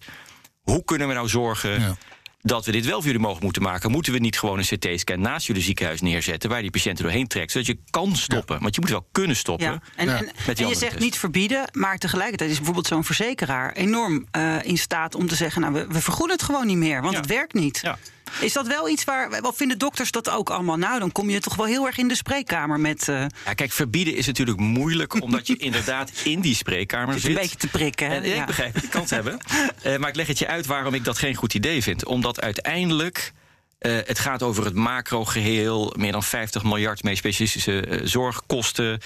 Hoe 0.62 0.84
kunnen 0.84 1.08
we 1.08 1.14
nou 1.14 1.28
zorgen... 1.30 1.80
Ja. 1.80 1.98
Dat 2.42 2.66
we 2.66 2.72
dit 2.72 2.86
wel 2.86 2.96
voor 2.96 3.04
jullie 3.06 3.20
mogelijk 3.20 3.44
moeten 3.44 3.62
maken. 3.62 3.92
Moeten 3.92 4.14
we 4.14 4.20
niet 4.20 4.40
gewoon 4.40 4.58
een 4.58 4.66
CT-scan 4.78 5.22
naast 5.22 5.48
jullie 5.48 5.62
ziekenhuis 5.62 6.02
neerzetten. 6.02 6.50
waar 6.50 6.62
die 6.62 6.72
patiënten 6.72 7.04
doorheen 7.04 7.28
trekt. 7.28 7.52
Zodat 7.52 7.68
je 7.68 7.78
kan 7.90 8.16
stoppen. 8.16 8.60
Want 8.62 8.76
je 8.76 8.82
moet 8.82 8.90
wel 8.90 9.08
kunnen 9.12 9.36
stoppen. 9.36 9.66
Ja. 9.68 9.82
En, 9.96 10.06
Ja. 10.08 10.18
en, 10.18 10.26
die 10.46 10.56
en 10.56 10.68
je 10.68 10.76
zegt 10.76 10.92
test. 10.92 11.04
niet 11.04 11.18
verbieden, 11.18 11.70
maar 11.72 11.98
tegelijkertijd 11.98 12.50
is 12.50 12.56
bijvoorbeeld 12.56 12.88
zo'n 12.88 13.04
verzekeraar 13.04 13.74
enorm 13.74 14.26
eh, 14.32 14.56
in 14.64 14.78
staat 14.78 15.16
om 15.16 15.28
te 15.28 15.36
zeggen: 15.36 15.62
Nou, 15.62 15.74
we, 15.74 15.88
we 15.88 16.02
vergoeden 16.02 16.36
het 16.36 16.46
gewoon 16.46 16.68
niet 16.68 16.78
meer, 16.78 17.02
want 17.02 17.14
Ja. 17.14 17.20
het 17.20 17.30
werkt 17.30 17.54
niet. 17.54 17.80
Ja. 17.82 17.98
Is 18.42 18.54
dat 18.54 18.68
wel 18.68 18.90
iets 18.90 19.04
waar. 19.04 19.42
Wat 19.42 19.56
vinden 19.56 19.78
dokters 19.78 20.12
dat 20.12 20.30
ook 20.30 20.50
allemaal? 20.50 20.78
Nou, 20.78 21.00
dan 21.00 21.12
kom 21.12 21.30
je 21.30 21.40
toch 21.40 21.56
wel 21.56 21.66
heel 21.66 21.86
erg 21.86 21.98
in 21.98 22.08
de 22.08 22.16
spreekkamer 22.16 22.80
met. 22.80 23.08
eh, 23.10 23.26
Ja, 23.46 23.54
kijk, 23.54 23.72
verbieden 23.72 24.16
is 24.16 24.26
natuurlijk 24.26 24.60
moeilijk, 24.60 25.22
omdat 25.24 25.48
je 25.48 25.58
inderdaad 25.58 26.12
in 26.24 26.40
die 26.42 26.56
spreekkamer 26.56 27.20
zit 27.20 27.26
een 27.30 27.34
beetje 27.36 27.56
te 27.58 27.68
prikken. 27.68 28.08
hè? 28.10 28.16
En, 28.16 28.28
ja, 28.28 28.34
Ja. 28.36 28.40
Ik 28.42 28.46
begrijp 28.48 28.74
het, 28.74 28.84
ik 28.84 28.90
kan 28.90 29.02
het 29.02 29.10
hebben. 29.10 29.38
Eh, 29.82 29.98
maar 29.98 30.10
ik 30.10 30.16
leg 30.16 30.28
het 30.28 30.40
je 30.40 30.48
uit 30.48 30.66
waarom 30.66 30.94
ik 30.94 31.04
dat 31.04 31.18
geen 31.18 31.36
goed 31.36 31.54
idee 31.54 31.84
vind. 31.84 32.06
Omdat 32.06 32.42
uiteindelijk 32.42 33.32
eh, 33.80 33.92
het 34.06 34.20
gaat 34.20 34.44
over 34.44 34.66
het 34.66 34.74
macro-geheel. 34.74 35.94
Meer 35.98 36.12
dan 36.12 36.24
50 36.24 36.64
miljard 36.64 37.04
mee 37.04 37.16
specialistische 37.16 37.82
eh, 37.82 38.00
zorgkosten. 38.04 39.00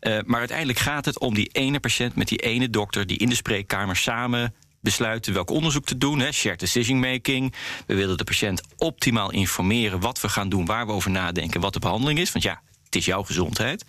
Eh, 0.00 0.18
maar 0.24 0.38
uiteindelijk 0.38 0.78
gaat 0.78 1.04
het 1.04 1.18
om 1.18 1.34
die 1.34 1.48
ene 1.52 1.80
patiënt 1.80 2.14
met 2.14 2.28
die 2.28 2.38
ene 2.38 2.70
dokter... 2.70 3.06
die 3.06 3.18
in 3.18 3.28
de 3.28 3.34
spreekkamer 3.34 3.96
samen 3.96 4.54
besluiten 4.90 5.32
welk 5.32 5.50
onderzoek 5.50 5.84
te 5.84 5.98
doen. 5.98 6.18
Hè, 6.18 6.32
shared 6.32 6.60
decision 6.60 6.98
making. 7.00 7.54
We 7.86 7.94
willen 7.94 8.16
de 8.16 8.24
patiënt 8.24 8.60
optimaal 8.76 9.30
informeren 9.32 10.00
wat 10.00 10.20
we 10.20 10.28
gaan 10.28 10.48
doen... 10.48 10.64
waar 10.66 10.86
we 10.86 10.92
over 10.92 11.10
nadenken, 11.10 11.60
wat 11.60 11.72
de 11.72 11.78
behandeling 11.78 12.18
is. 12.18 12.32
Want 12.32 12.44
ja, 12.44 12.62
het 12.84 12.96
is 12.96 13.04
jouw 13.04 13.22
gezondheid. 13.22 13.84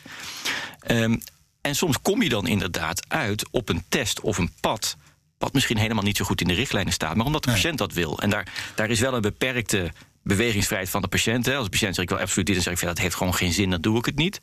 Ehm, 0.80 1.16
en 1.62 1.76
soms 1.76 2.02
kom 2.02 2.22
je 2.22 2.30
dan 2.30 2.48
inderdaad 2.48 3.06
uit 3.08 3.46
op 3.52 3.70
een 3.70 3.84
test 3.90 4.20
of 4.22 4.38
een 4.38 4.52
pad. 4.62 4.96
wat 5.38 5.54
misschien 5.54 5.78
helemaal 5.78 6.04
niet 6.04 6.18
zo 6.18 6.26
goed 6.26 6.42
in 6.42 6.48
de 6.48 6.54
richtlijnen 6.54 6.94
staat, 6.94 7.16
maar 7.16 7.26
omdat 7.26 7.44
de 7.44 7.52
patiënt 7.52 7.78
dat 7.78 7.94
wil. 7.94 8.20
En 8.20 8.30
daar, 8.30 8.48
daar 8.76 8.90
is 8.90 9.00
wel 9.00 9.14
een 9.14 9.22
beperkte 9.22 9.92
bewegingsvrijheid 10.24 10.90
van 10.90 11.02
de 11.02 11.08
patiënt. 11.08 11.46
Hè. 11.46 11.56
Als 11.56 11.64
de 11.64 11.70
patiënt 11.70 11.96
zegt 11.96 12.10
ik 12.10 12.16
wil 12.16 12.24
absoluut 12.26 12.46
dit, 12.46 12.56
dan 12.56 12.64
zeg 12.64 12.74
ik 12.74 12.80
van, 12.80 12.88
dat 12.88 12.98
heeft 12.98 13.16
gewoon 13.16 13.34
geen 13.34 13.54
zin, 13.54 13.70
dan 13.70 13.82
doe 13.82 13.98
ik 13.98 14.06
het 14.06 14.16
niet. 14.16 14.42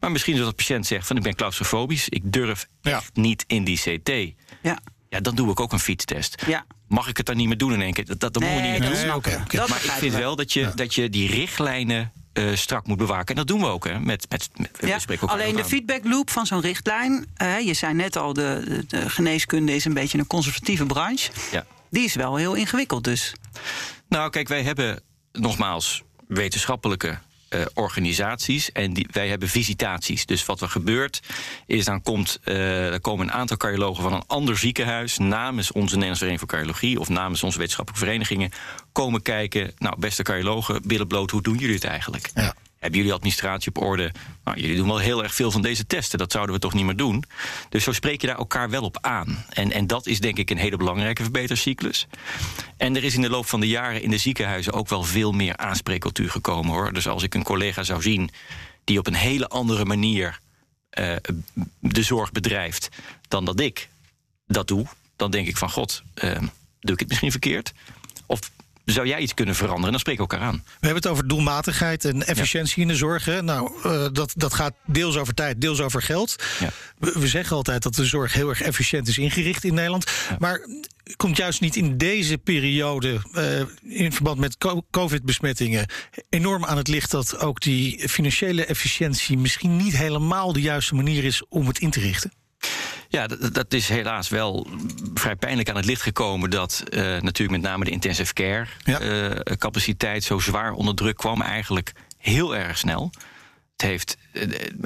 Maar 0.00 0.10
misschien 0.12 0.38
als 0.38 0.48
de 0.48 0.54
patiënt 0.54 0.86
zegt 0.86 1.06
van 1.06 1.16
ik 1.16 1.22
ben 1.22 1.34
claustrofobisch, 1.34 2.08
ik 2.08 2.32
durf 2.32 2.68
Ja. 2.82 2.96
echt 2.96 3.16
niet 3.16 3.44
in 3.46 3.64
die 3.64 3.78
CT. 3.78 4.10
Ja. 4.62 4.78
Ja, 5.08 5.20
dan 5.20 5.34
doe 5.34 5.50
ik 5.50 5.60
ook 5.60 5.72
een 5.72 5.78
fietstest. 5.78 6.42
Ja. 6.46 6.64
Mag 6.88 7.08
ik 7.08 7.16
het 7.16 7.26
dan 7.26 7.36
niet 7.36 7.46
meer 7.48 7.58
doen 7.58 7.72
in 7.72 7.82
één 7.82 7.92
keer? 7.92 8.04
Dat, 8.04 8.20
dat, 8.20 8.34
dat 8.34 8.42
moet 8.42 8.52
je 8.52 8.56
niet 8.60 8.82
dat 8.82 9.22
doen. 9.24 9.44
Dat 9.48 9.68
Maar 9.68 9.84
ik 9.84 9.90
vind 9.90 10.12
we. 10.12 10.18
wel 10.18 10.36
dat 10.36 10.52
je, 10.52 10.72
dat 10.74 10.94
je 10.94 11.10
die 11.10 11.28
richtlijnen 11.30 12.12
eh, 12.32 12.54
strak 12.54 12.86
moet 12.86 12.96
bewaken. 12.98 13.26
En 13.26 13.34
dat 13.34 13.46
doen 13.46 13.60
we 13.60 13.66
ook. 13.66 13.84
Hè. 13.84 14.00
Met, 14.00 14.26
met, 14.28 14.48
met, 14.56 14.70
Ja, 14.80 14.98
alleen 15.26 15.56
de 15.56 15.62
aan. 15.62 15.68
feedback 15.68 16.00
loop 16.04 16.30
van 16.30 16.46
zo'n 16.46 16.60
richtlijn. 16.60 17.26
je 17.64 17.74
zei 17.74 17.94
net 17.94 18.16
al, 18.16 18.32
de, 18.32 18.62
de, 18.68 18.84
de 18.86 19.10
geneeskunde 19.10 19.74
is 19.74 19.84
een 19.84 19.94
beetje 19.94 20.18
een 20.18 20.26
conservatieve 20.26 20.86
branche. 20.86 21.30
Ja. 21.52 21.66
Die 21.90 22.04
is 22.04 22.14
wel 22.14 22.36
heel 22.36 22.54
ingewikkeld 22.54 23.04
dus. 23.04 23.32
Nou, 24.08 24.30
kijk, 24.30 24.48
wij 24.48 24.62
hebben 24.62 25.00
nogmaals 25.32 26.02
wetenschappelijke 26.28 27.18
eh, 27.48 27.60
organisaties 27.74 28.72
en 28.72 28.92
die, 28.92 29.06
wij 29.10 29.28
hebben 29.28 29.48
visitaties. 29.48 30.26
Dus 30.26 30.46
wat 30.46 30.60
er 30.60 30.68
gebeurt 30.68 31.22
is 31.66 31.84
dan 31.84 32.02
komt, 32.02 32.38
eh, 32.44 32.92
er 32.92 33.00
komen 33.00 33.26
een 33.26 33.32
aantal 33.32 33.56
cardiologen 33.56 34.02
van 34.02 34.12
een 34.12 34.26
ander 34.26 34.58
ziekenhuis 34.58 35.18
namens 35.18 35.72
onze 35.72 35.94
Nederlandse 35.94 36.24
Vereniging 36.24 36.38
voor 36.40 36.58
Cardiologie 36.58 37.00
of 37.00 37.08
namens 37.08 37.42
onze 37.42 37.58
wetenschappelijke 37.58 38.06
verenigingen 38.06 38.50
komen 38.92 39.22
kijken. 39.22 39.72
Nou, 39.78 39.98
beste 39.98 40.22
cardiologen, 40.22 40.82
billen 40.84 41.06
bloot, 41.06 41.30
hoe 41.30 41.42
doen 41.42 41.56
jullie 41.56 41.74
het 41.74 41.84
eigenlijk? 41.84 42.30
Ja. 42.34 42.54
Hebben 42.86 43.04
jullie 43.04 43.16
administratie 43.16 43.68
op 43.68 43.82
orde? 43.82 44.12
Nou, 44.44 44.60
jullie 44.60 44.76
doen 44.76 44.86
wel 44.86 44.98
heel 44.98 45.22
erg 45.22 45.34
veel 45.34 45.50
van 45.50 45.62
deze 45.62 45.86
testen. 45.86 46.18
Dat 46.18 46.32
zouden 46.32 46.54
we 46.54 46.60
toch 46.60 46.74
niet 46.74 46.84
meer 46.84 46.96
doen. 46.96 47.24
Dus 47.68 47.84
zo 47.84 47.92
spreek 47.92 48.20
je 48.20 48.26
daar 48.26 48.36
elkaar 48.36 48.70
wel 48.70 48.82
op 48.82 48.98
aan. 49.00 49.44
En, 49.48 49.72
en 49.72 49.86
dat 49.86 50.06
is 50.06 50.20
denk 50.20 50.38
ik 50.38 50.50
een 50.50 50.58
hele 50.58 50.76
belangrijke 50.76 51.22
verbetercyclus. 51.22 52.06
En 52.76 52.96
er 52.96 53.04
is 53.04 53.14
in 53.14 53.20
de 53.20 53.30
loop 53.30 53.46
van 53.46 53.60
de 53.60 53.68
jaren 53.68 54.02
in 54.02 54.10
de 54.10 54.18
ziekenhuizen 54.18 54.72
ook 54.72 54.88
wel 54.88 55.02
veel 55.02 55.32
meer 55.32 55.56
aanspreekcultuur 55.56 56.30
gekomen 56.30 56.72
hoor. 56.72 56.92
Dus 56.92 57.08
als 57.08 57.22
ik 57.22 57.34
een 57.34 57.42
collega 57.42 57.82
zou 57.82 58.02
zien 58.02 58.30
die 58.84 58.98
op 58.98 59.06
een 59.06 59.14
hele 59.14 59.48
andere 59.48 59.84
manier 59.84 60.40
eh, 60.90 61.16
de 61.80 62.02
zorg 62.02 62.32
bedrijft 62.32 62.88
dan 63.28 63.44
dat 63.44 63.60
ik 63.60 63.88
dat 64.46 64.68
doe, 64.68 64.86
dan 65.16 65.30
denk 65.30 65.46
ik 65.46 65.56
van 65.56 65.70
god, 65.70 66.02
eh, 66.14 66.38
doe 66.80 66.94
ik 66.94 66.98
het 67.00 67.08
misschien 67.08 67.30
verkeerd? 67.30 67.72
Of 68.26 68.50
zou 68.94 69.06
jij 69.06 69.18
iets 69.18 69.34
kunnen 69.34 69.54
veranderen? 69.54 69.90
Dan 69.90 70.00
spreken 70.00 70.24
we 70.24 70.30
elkaar 70.30 70.48
aan. 70.48 70.62
We 70.64 70.86
hebben 70.86 71.02
het 71.02 71.06
over 71.12 71.28
doelmatigheid 71.28 72.04
en 72.04 72.26
efficiëntie 72.26 72.82
in 72.82 72.88
de 72.88 72.94
zorg. 72.94 73.24
Hè? 73.24 73.42
Nou, 73.42 73.70
eh, 73.82 74.06
dat, 74.12 74.32
dat 74.36 74.54
gaat 74.54 74.74
deels 74.86 75.16
over 75.16 75.34
tijd, 75.34 75.60
deels 75.60 75.80
over 75.80 76.02
geld. 76.02 76.36
Ja. 76.60 76.70
We, 76.98 77.12
we 77.18 77.28
zeggen 77.28 77.56
altijd 77.56 77.82
dat 77.82 77.94
de 77.94 78.04
zorg 78.04 78.32
heel 78.32 78.48
erg 78.48 78.62
efficiënt 78.62 79.08
is 79.08 79.18
ingericht 79.18 79.64
in 79.64 79.74
Nederland. 79.74 80.10
Maar 80.38 80.60
komt 81.16 81.36
juist 81.36 81.60
niet 81.60 81.76
in 81.76 81.96
deze 81.96 82.38
periode, 82.38 83.20
eh, 83.32 83.60
in 84.02 84.12
verband 84.12 84.38
met 84.38 84.58
co- 84.58 84.84
COVID-besmettingen, 84.90 85.86
enorm 86.28 86.64
aan 86.64 86.76
het 86.76 86.88
licht 86.88 87.10
dat 87.10 87.38
ook 87.38 87.60
die 87.60 88.08
financiële 88.08 88.64
efficiëntie 88.64 89.38
misschien 89.38 89.76
niet 89.76 89.96
helemaal 89.96 90.52
de 90.52 90.60
juiste 90.60 90.94
manier 90.94 91.24
is 91.24 91.42
om 91.48 91.66
het 91.66 91.78
in 91.78 91.90
te 91.90 92.00
richten? 92.00 92.32
Ja, 93.08 93.26
dat, 93.26 93.54
dat 93.54 93.72
is 93.72 93.88
helaas 93.88 94.28
wel 94.28 94.66
vrij 95.14 95.36
pijnlijk 95.36 95.68
aan 95.68 95.76
het 95.76 95.84
licht 95.84 96.02
gekomen 96.02 96.50
dat 96.50 96.82
eh, 96.88 97.00
natuurlijk 97.00 97.50
met 97.50 97.70
name 97.70 97.84
de 97.84 97.90
intensive 97.90 98.32
care 98.32 98.66
Ja. 98.84 99.00
eh, 99.00 99.56
capaciteit 99.56 100.24
zo 100.24 100.38
zwaar 100.38 100.72
onder 100.72 100.94
druk 100.94 101.16
kwam, 101.16 101.42
eigenlijk 101.42 101.92
heel 102.18 102.56
erg 102.56 102.78
snel. 102.78 103.10
Het 103.72 103.86
heeft 103.86 104.16
eh, 104.32 104.42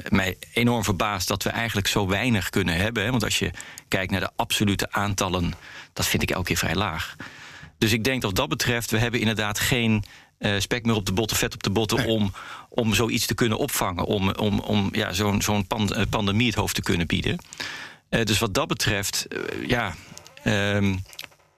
mij 0.09 0.37
enorm 0.53 0.83
verbaasd 0.83 1.27
dat 1.27 1.43
we 1.43 1.49
eigenlijk 1.49 1.87
zo 1.87 2.07
weinig 2.07 2.49
kunnen 2.49 2.75
hebben. 2.75 3.03
Hè? 3.03 3.09
Want 3.11 3.23
als 3.23 3.39
je 3.39 3.51
kijkt 3.87 4.11
naar 4.11 4.19
de 4.19 4.29
absolute 4.35 4.91
aantallen, 4.91 5.53
dat 5.93 6.05
vind 6.07 6.23
ik 6.23 6.31
elke 6.31 6.45
keer 6.47 6.57
vrij 6.57 6.75
laag. 6.75 7.15
Dus 7.77 7.91
ik 7.91 8.03
denk 8.03 8.21
dat 8.21 8.35
dat 8.35 8.49
betreft, 8.49 8.91
we 8.91 8.97
hebben 8.97 9.19
inderdaad 9.19 9.59
geen 9.59 10.03
spek 10.57 10.85
meer 10.85 10.95
op 10.95 11.05
de 11.05 11.13
botten, 11.13 11.37
vet 11.37 11.53
op 11.53 11.63
de 11.63 11.69
botten 11.69 12.05
om, 12.05 12.33
om 12.69 12.93
zoiets 12.93 13.25
te 13.25 13.33
kunnen 13.33 13.57
opvangen. 13.57 14.05
Om, 14.05 14.29
om, 14.31 14.59
om 14.59 14.89
ja, 14.91 15.13
zo'n 15.13 15.41
zo'n 15.41 15.67
pan- 15.67 16.05
pandemie 16.09 16.47
het 16.47 16.55
hoofd 16.55 16.75
te 16.75 16.81
kunnen 16.81 17.07
bieden. 17.07 17.37
Eh, 18.11 18.23
dus 18.23 18.39
wat 18.39 18.53
dat 18.53 18.67
betreft, 18.67 19.27
eh, 19.27 19.67
ja, 19.67 19.95
ehm, 20.43 20.95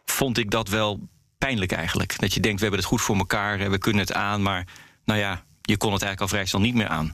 vond 0.05 0.37
ik 0.37 0.51
dat 0.51 0.67
wel 0.67 0.99
pijnlijk 1.37 1.71
eigenlijk. 1.71 2.19
Dat 2.19 2.33
je 2.33 2.39
denkt, 2.39 2.57
we 2.57 2.61
hebben 2.61 2.79
het 2.79 2.89
goed 2.89 3.01
voor 3.01 3.17
elkaar, 3.17 3.69
we 3.69 3.77
kunnen 3.77 4.01
het 4.01 4.13
aan, 4.13 4.41
maar 4.41 4.67
nou 5.05 5.19
ja, 5.19 5.43
je 5.61 5.77
kon 5.77 5.93
het 5.93 6.01
eigenlijk 6.01 6.21
al 6.21 6.27
vrij 6.37 6.45
snel 6.45 6.61
niet 6.61 6.73
meer 6.73 6.87
aan. 6.87 7.13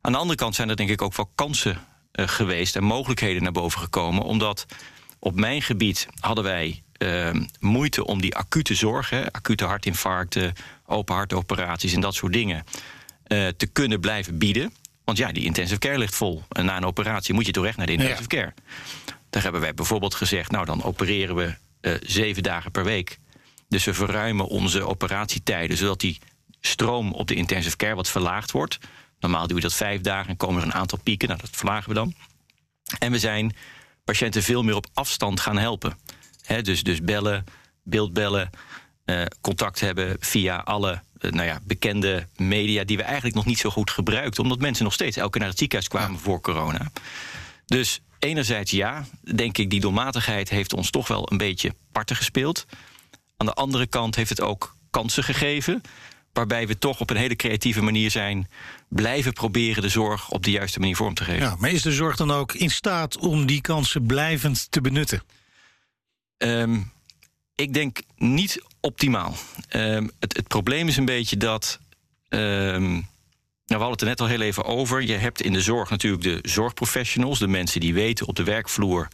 Aan 0.00 0.12
de 0.12 0.18
andere 0.18 0.38
kant 0.38 0.54
zijn 0.54 0.68
er 0.68 0.76
denk 0.76 0.90
ik 0.90 1.02
ook 1.02 1.16
wel 1.16 1.30
kansen 1.34 1.78
eh, 2.12 2.28
geweest 2.28 2.76
en 2.76 2.84
mogelijkheden 2.84 3.42
naar 3.42 3.52
boven 3.52 3.80
gekomen, 3.80 4.22
omdat 4.22 4.66
op 5.18 5.34
mijn 5.34 5.62
gebied 5.62 6.08
hadden 6.20 6.44
wij 6.44 6.82
ehm, 6.92 7.44
moeite 7.60 8.06
om 8.06 8.20
die 8.20 8.36
acute 8.36 8.74
zorg, 8.74 9.10
hè, 9.10 9.32
acute 9.32 9.64
hartinfarcten, 9.64 10.52
open 10.86 11.14
hartoperaties 11.14 11.92
en 11.92 12.00
dat 12.00 12.14
soort 12.14 12.32
dingen, 12.32 12.64
te 13.56 13.68
kunnen 13.72 14.00
blijven 14.00 14.38
bieden. 14.38 14.72
Want 15.10 15.22
ja, 15.22 15.32
die 15.32 15.44
intensive 15.44 15.78
care 15.78 15.98
ligt 15.98 16.14
vol. 16.14 16.42
En 16.48 16.64
na 16.64 16.76
een 16.76 16.84
operatie 16.84 17.34
moet 17.34 17.46
je 17.46 17.52
toch 17.52 17.66
echt 17.66 17.76
naar 17.76 17.86
de 17.86 17.92
intensive 17.92 18.28
care. 18.28 18.54
Daar 19.30 19.42
hebben 19.42 19.60
wij 19.60 19.74
bijvoorbeeld 19.74 20.14
gezegd, 20.14 20.50
nou 20.50 20.64
dan 20.64 20.82
opereren 20.82 21.34
we 21.34 21.54
eh, 21.80 21.92
zeven 22.02 22.42
dagen 22.42 22.70
per 22.70 22.84
week. 22.84 23.18
Dus 23.68 23.84
we 23.84 23.94
verruimen 23.94 24.46
onze 24.46 24.82
operatietijden, 24.82 25.76
zodat 25.76 26.00
die 26.00 26.18
stroom 26.60 27.12
op 27.12 27.26
de 27.26 27.34
intensive 27.34 27.76
care 27.76 27.94
wat 27.94 28.08
verlaagd 28.08 28.50
wordt. 28.50 28.78
Normaal 29.18 29.46
doe 29.46 29.56
je 29.56 29.62
dat 29.62 29.74
vijf 29.74 30.00
dagen 30.00 30.30
en 30.30 30.36
komen 30.36 30.60
er 30.60 30.66
een 30.66 30.74
aantal 30.74 30.98
pieken. 31.02 31.28
Nou, 31.28 31.40
dat 31.40 31.50
verlagen 31.52 31.88
we 31.88 31.94
dan. 31.94 32.14
En 32.98 33.12
we 33.12 33.18
zijn 33.18 33.56
patiënten 34.04 34.42
veel 34.42 34.62
meer 34.62 34.76
op 34.76 34.86
afstand 34.94 35.40
gaan 35.40 35.58
helpen. 35.58 35.98
Dus, 36.62 36.82
dus 36.82 37.02
bellen, 37.02 37.44
beeldbellen, 37.82 38.50
eh, 39.04 39.22
contact 39.40 39.80
hebben 39.80 40.16
via 40.20 40.56
alle 40.56 41.02
nou 41.20 41.46
ja, 41.46 41.60
bekende 41.64 42.26
media 42.36 42.84
die 42.84 42.96
we 42.96 43.02
eigenlijk 43.02 43.34
nog 43.34 43.46
niet 43.46 43.58
zo 43.58 43.70
goed 43.70 43.90
gebruikten. 43.90 44.42
Omdat 44.42 44.58
mensen 44.58 44.84
nog 44.84 44.92
steeds 44.92 45.16
elke 45.16 45.30
keer 45.30 45.40
naar 45.40 45.48
het 45.48 45.58
ziekenhuis 45.58 45.88
kwamen 45.88 46.20
voor 46.20 46.40
corona. 46.40 46.90
Dus 47.66 48.00
enerzijds 48.18 48.70
ja, 48.70 49.04
denk 49.34 49.58
ik, 49.58 49.70
die 49.70 49.80
doelmatigheid 49.80 50.50
heeft 50.50 50.72
ons 50.72 50.90
toch 50.90 51.08
wel 51.08 51.32
een 51.32 51.38
beetje 51.38 51.74
parten 51.92 52.16
gespeeld. 52.16 52.66
Aan 53.36 53.46
de 53.46 53.54
andere 53.54 53.86
kant 53.86 54.14
heeft 54.14 54.28
het 54.28 54.40
ook 54.40 54.76
kansen 54.90 55.24
gegeven. 55.24 55.82
Waarbij 56.32 56.66
we 56.66 56.78
toch 56.78 57.00
op 57.00 57.10
een 57.10 57.16
hele 57.16 57.36
creatieve 57.36 57.82
manier 57.82 58.10
zijn 58.10 58.48
blijven 58.88 59.32
proberen 59.32 59.82
de 59.82 59.88
zorg 59.88 60.30
op 60.30 60.44
de 60.44 60.50
juiste 60.50 60.78
manier 60.78 60.96
vorm 60.96 61.14
te 61.14 61.24
geven. 61.24 61.42
Ja, 61.42 61.56
maar 61.58 61.70
is 61.70 61.82
de 61.82 61.92
zorg 61.92 62.16
dan 62.16 62.30
ook 62.30 62.52
in 62.52 62.70
staat 62.70 63.16
om 63.16 63.46
die 63.46 63.60
kansen 63.60 64.06
blijvend 64.06 64.70
te 64.70 64.80
benutten? 64.80 65.22
Ehm, 66.36 66.80
ik 67.54 67.72
denk 67.72 68.00
niet 68.16 68.62
optimaal. 68.80 69.34
Ehm, 69.68 70.08
het, 70.18 70.36
het 70.36 70.48
probleem 70.48 70.88
is 70.88 70.96
een 70.96 71.04
beetje 71.04 71.36
dat. 71.36 71.78
ehm, 72.28 73.00
nou, 73.66 73.82
we 73.82 73.86
hadden 73.86 73.90
het 73.90 74.00
er 74.00 74.06
net 74.06 74.20
al 74.20 74.26
heel 74.36 74.46
even 74.46 74.64
over. 74.64 75.02
Je 75.02 75.12
hebt 75.16 75.42
in 75.42 75.52
de 75.52 75.60
zorg 75.60 75.90
natuurlijk 75.90 76.22
de 76.22 76.38
zorgprofessionals, 76.42 77.38
de 77.38 77.48
mensen 77.48 77.80
die 77.80 77.94
weten 77.94 78.26
op 78.26 78.36
de 78.36 78.44
werkvloer 78.44 79.08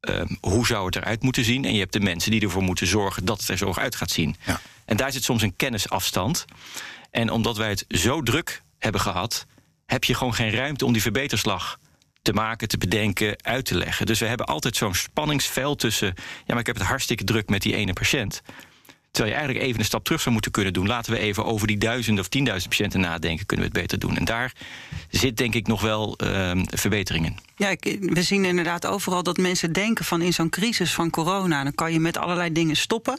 ehm, 0.00 0.26
hoe 0.40 0.66
zou 0.66 0.86
het 0.86 0.96
eruit 0.96 1.22
moeten 1.22 1.44
zien. 1.44 1.64
En 1.64 1.72
je 1.72 1.78
hebt 1.78 1.92
de 1.92 2.00
mensen 2.00 2.30
die 2.30 2.40
ervoor 2.40 2.62
moeten 2.62 2.86
zorgen 2.86 3.24
dat 3.24 3.40
het 3.40 3.48
er 3.48 3.56
zo 3.56 3.72
uit 3.74 3.96
gaat 3.96 4.10
zien. 4.10 4.36
Ja. 4.46 4.60
En 4.84 4.96
daar 4.96 5.12
zit 5.12 5.24
soms 5.24 5.42
een 5.42 5.56
kennisafstand. 5.56 6.44
En 7.10 7.30
omdat 7.30 7.56
wij 7.56 7.68
het 7.68 7.84
zo 7.88 8.22
druk 8.22 8.62
hebben 8.78 9.00
gehad, 9.00 9.46
heb 9.86 10.04
je 10.04 10.14
gewoon 10.14 10.34
geen 10.34 10.50
ruimte 10.50 10.84
om 10.84 10.92
die 10.92 11.02
verbeterslag 11.02 11.78
te 12.22 12.32
maken, 12.32 12.68
te 12.68 12.78
bedenken, 12.78 13.36
uit 13.42 13.64
te 13.64 13.74
leggen. 13.74 14.06
Dus 14.06 14.18
we 14.20 14.26
hebben 14.26 14.46
altijd 14.46 14.76
zo'n 14.76 14.94
spanningsveld 14.94 15.78
tussen. 15.78 16.14
Ja, 16.16 16.44
maar 16.46 16.58
ik 16.58 16.66
heb 16.66 16.76
het 16.76 16.86
hartstikke 16.86 17.24
druk 17.24 17.48
met 17.48 17.62
die 17.62 17.74
ene 17.74 17.92
patiënt. 17.92 18.42
Terwijl 19.10 19.34
je 19.34 19.40
eigenlijk 19.40 19.68
even 19.68 19.80
een 19.80 19.86
stap 19.86 20.04
terug 20.04 20.20
zou 20.20 20.32
moeten 20.32 20.50
kunnen 20.52 20.72
doen. 20.72 20.86
Laten 20.86 21.12
we 21.12 21.18
even 21.18 21.44
over 21.44 21.66
die 21.66 21.78
duizenden 21.78 22.22
of 22.22 22.28
tienduizend 22.28 22.70
patiënten 22.70 23.00
nadenken. 23.00 23.46
Kunnen 23.46 23.66
we 23.66 23.72
het 23.72 23.82
beter 23.82 23.98
doen? 23.98 24.16
En 24.16 24.24
daar 24.24 24.52
zit 25.10 25.36
denk 25.36 25.54
ik 25.54 25.66
nog 25.66 25.80
wel 25.80 26.16
ehm 26.16 26.64
verbetering 26.68 27.26
in. 27.26 27.38
Ja, 27.56 27.68
ik, 27.68 27.96
we 28.00 28.22
zien 28.22 28.44
inderdaad 28.44 28.86
overal 28.86 29.22
dat 29.22 29.36
mensen 29.36 29.72
denken 29.72 30.04
van 30.04 30.22
in 30.22 30.32
zo'n 30.32 30.48
crisis 30.48 30.94
van 30.94 31.10
corona, 31.10 31.62
dan 31.62 31.74
kan 31.74 31.92
je 31.92 32.00
met 32.00 32.16
allerlei 32.16 32.52
dingen 32.52 32.76
stoppen. 32.76 33.18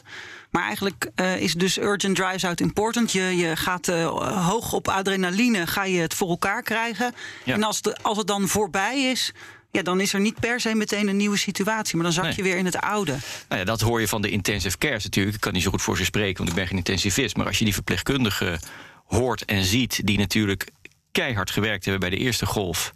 Maar 0.50 0.62
eigenlijk 0.62 1.10
eh, 1.14 1.40
is 1.40 1.52
dus 1.52 1.78
urgent 1.78 2.16
drives 2.16 2.44
out 2.44 2.60
important. 2.60 3.12
Je, 3.12 3.36
je 3.36 3.56
gaat 3.56 3.88
eh, 3.88 4.06
hoog 4.48 4.72
op 4.72 4.88
adrenaline, 4.88 5.66
ga 5.66 5.84
je 5.84 6.00
het 6.00 6.14
voor 6.14 6.28
elkaar 6.28 6.62
krijgen. 6.62 7.14
Ja. 7.44 7.54
En 7.54 7.62
als, 7.62 7.82
de, 7.82 7.96
als 8.02 8.18
het 8.18 8.26
dan 8.26 8.48
voorbij 8.48 9.10
is, 9.10 9.32
ja, 9.70 9.82
dan 9.82 10.00
is 10.00 10.12
er 10.12 10.20
niet 10.20 10.40
per 10.40 10.60
se 10.60 10.74
meteen 10.74 11.08
een 11.08 11.16
nieuwe 11.16 11.36
situatie. 11.36 11.94
Maar 11.94 12.04
dan 12.04 12.12
zak 12.12 12.24
Nee. 12.24 12.32
je 12.36 12.42
weer 12.42 12.56
in 12.56 12.64
het 12.64 12.76
oude. 12.80 13.16
Nou 13.48 13.60
ja, 13.60 13.64
dat 13.64 13.80
hoor 13.80 14.00
je 14.00 14.08
van 14.08 14.22
de 14.22 14.30
intensive 14.30 14.78
cares 14.78 15.04
natuurlijk. 15.04 15.34
Ik 15.34 15.40
kan 15.40 15.52
niet 15.52 15.62
zo 15.62 15.70
goed 15.70 15.82
voor 15.82 15.96
ze 15.96 16.04
spreken, 16.04 16.36
want 16.36 16.48
ik 16.48 16.54
ben 16.54 16.66
geen 16.66 16.76
intensivist. 16.76 17.36
Maar 17.36 17.46
als 17.46 17.58
je 17.58 17.64
die 17.64 17.74
verpleegkundigen 17.74 18.60
hoort 19.04 19.44
en 19.44 19.64
ziet, 19.64 20.00
die 20.06 20.18
natuurlijk 20.18 20.70
keihard 21.12 21.50
gewerkt 21.50 21.84
hebben 21.84 22.08
bij 22.08 22.18
de 22.18 22.24
eerste 22.24 22.46
golf. 22.46 22.92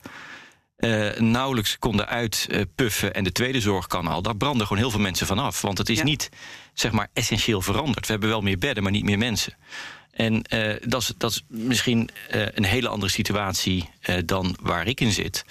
eh, 0.76 1.10
nauwelijks 1.18 1.78
konden 1.78 2.08
uitpuffen 2.08 3.14
en 3.14 3.24
de 3.24 3.32
tweede 3.32 3.60
zorg 3.60 3.86
kan 3.86 4.06
al. 4.06 4.22
Daar 4.22 4.36
branden 4.36 4.66
gewoon 4.66 4.82
heel 4.82 4.90
veel 4.90 5.00
mensen 5.00 5.26
van 5.26 5.38
af. 5.38 5.60
Want 5.60 5.78
het 5.78 5.88
is 5.88 5.98
Ja. 5.98 6.04
niet 6.04 6.28
zeg 6.74 6.92
maar 6.92 7.08
essentieel 7.12 7.60
veranderd. 7.62 8.06
We 8.06 8.12
hebben 8.12 8.28
wel 8.30 8.40
meer 8.40 8.58
bedden, 8.58 8.82
maar 8.82 8.92
niet 8.92 9.04
meer 9.04 9.18
mensen. 9.18 9.56
En 10.10 10.42
eh, 10.42 10.74
dat, 10.86 11.02
is, 11.02 11.12
dat 11.18 11.30
is 11.30 11.44
misschien 11.48 12.10
eh, 12.30 12.46
een 12.54 12.64
hele 12.64 12.88
andere 12.88 13.12
situatie 13.12 13.88
dan 14.24 14.56
waar 14.60 14.86
ik 14.86 15.00
in 15.00 15.12
zit. 15.12 15.44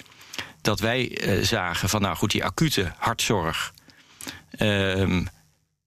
Dat 0.62 0.80
wij 0.80 1.16
eh, 1.18 1.42
zagen 1.44 1.88
van, 1.88 2.00
nou 2.00 2.16
goed, 2.16 2.30
die 2.30 2.44
acute 2.44 2.92
hartzorg. 2.96 3.72
ehm, 4.50 5.24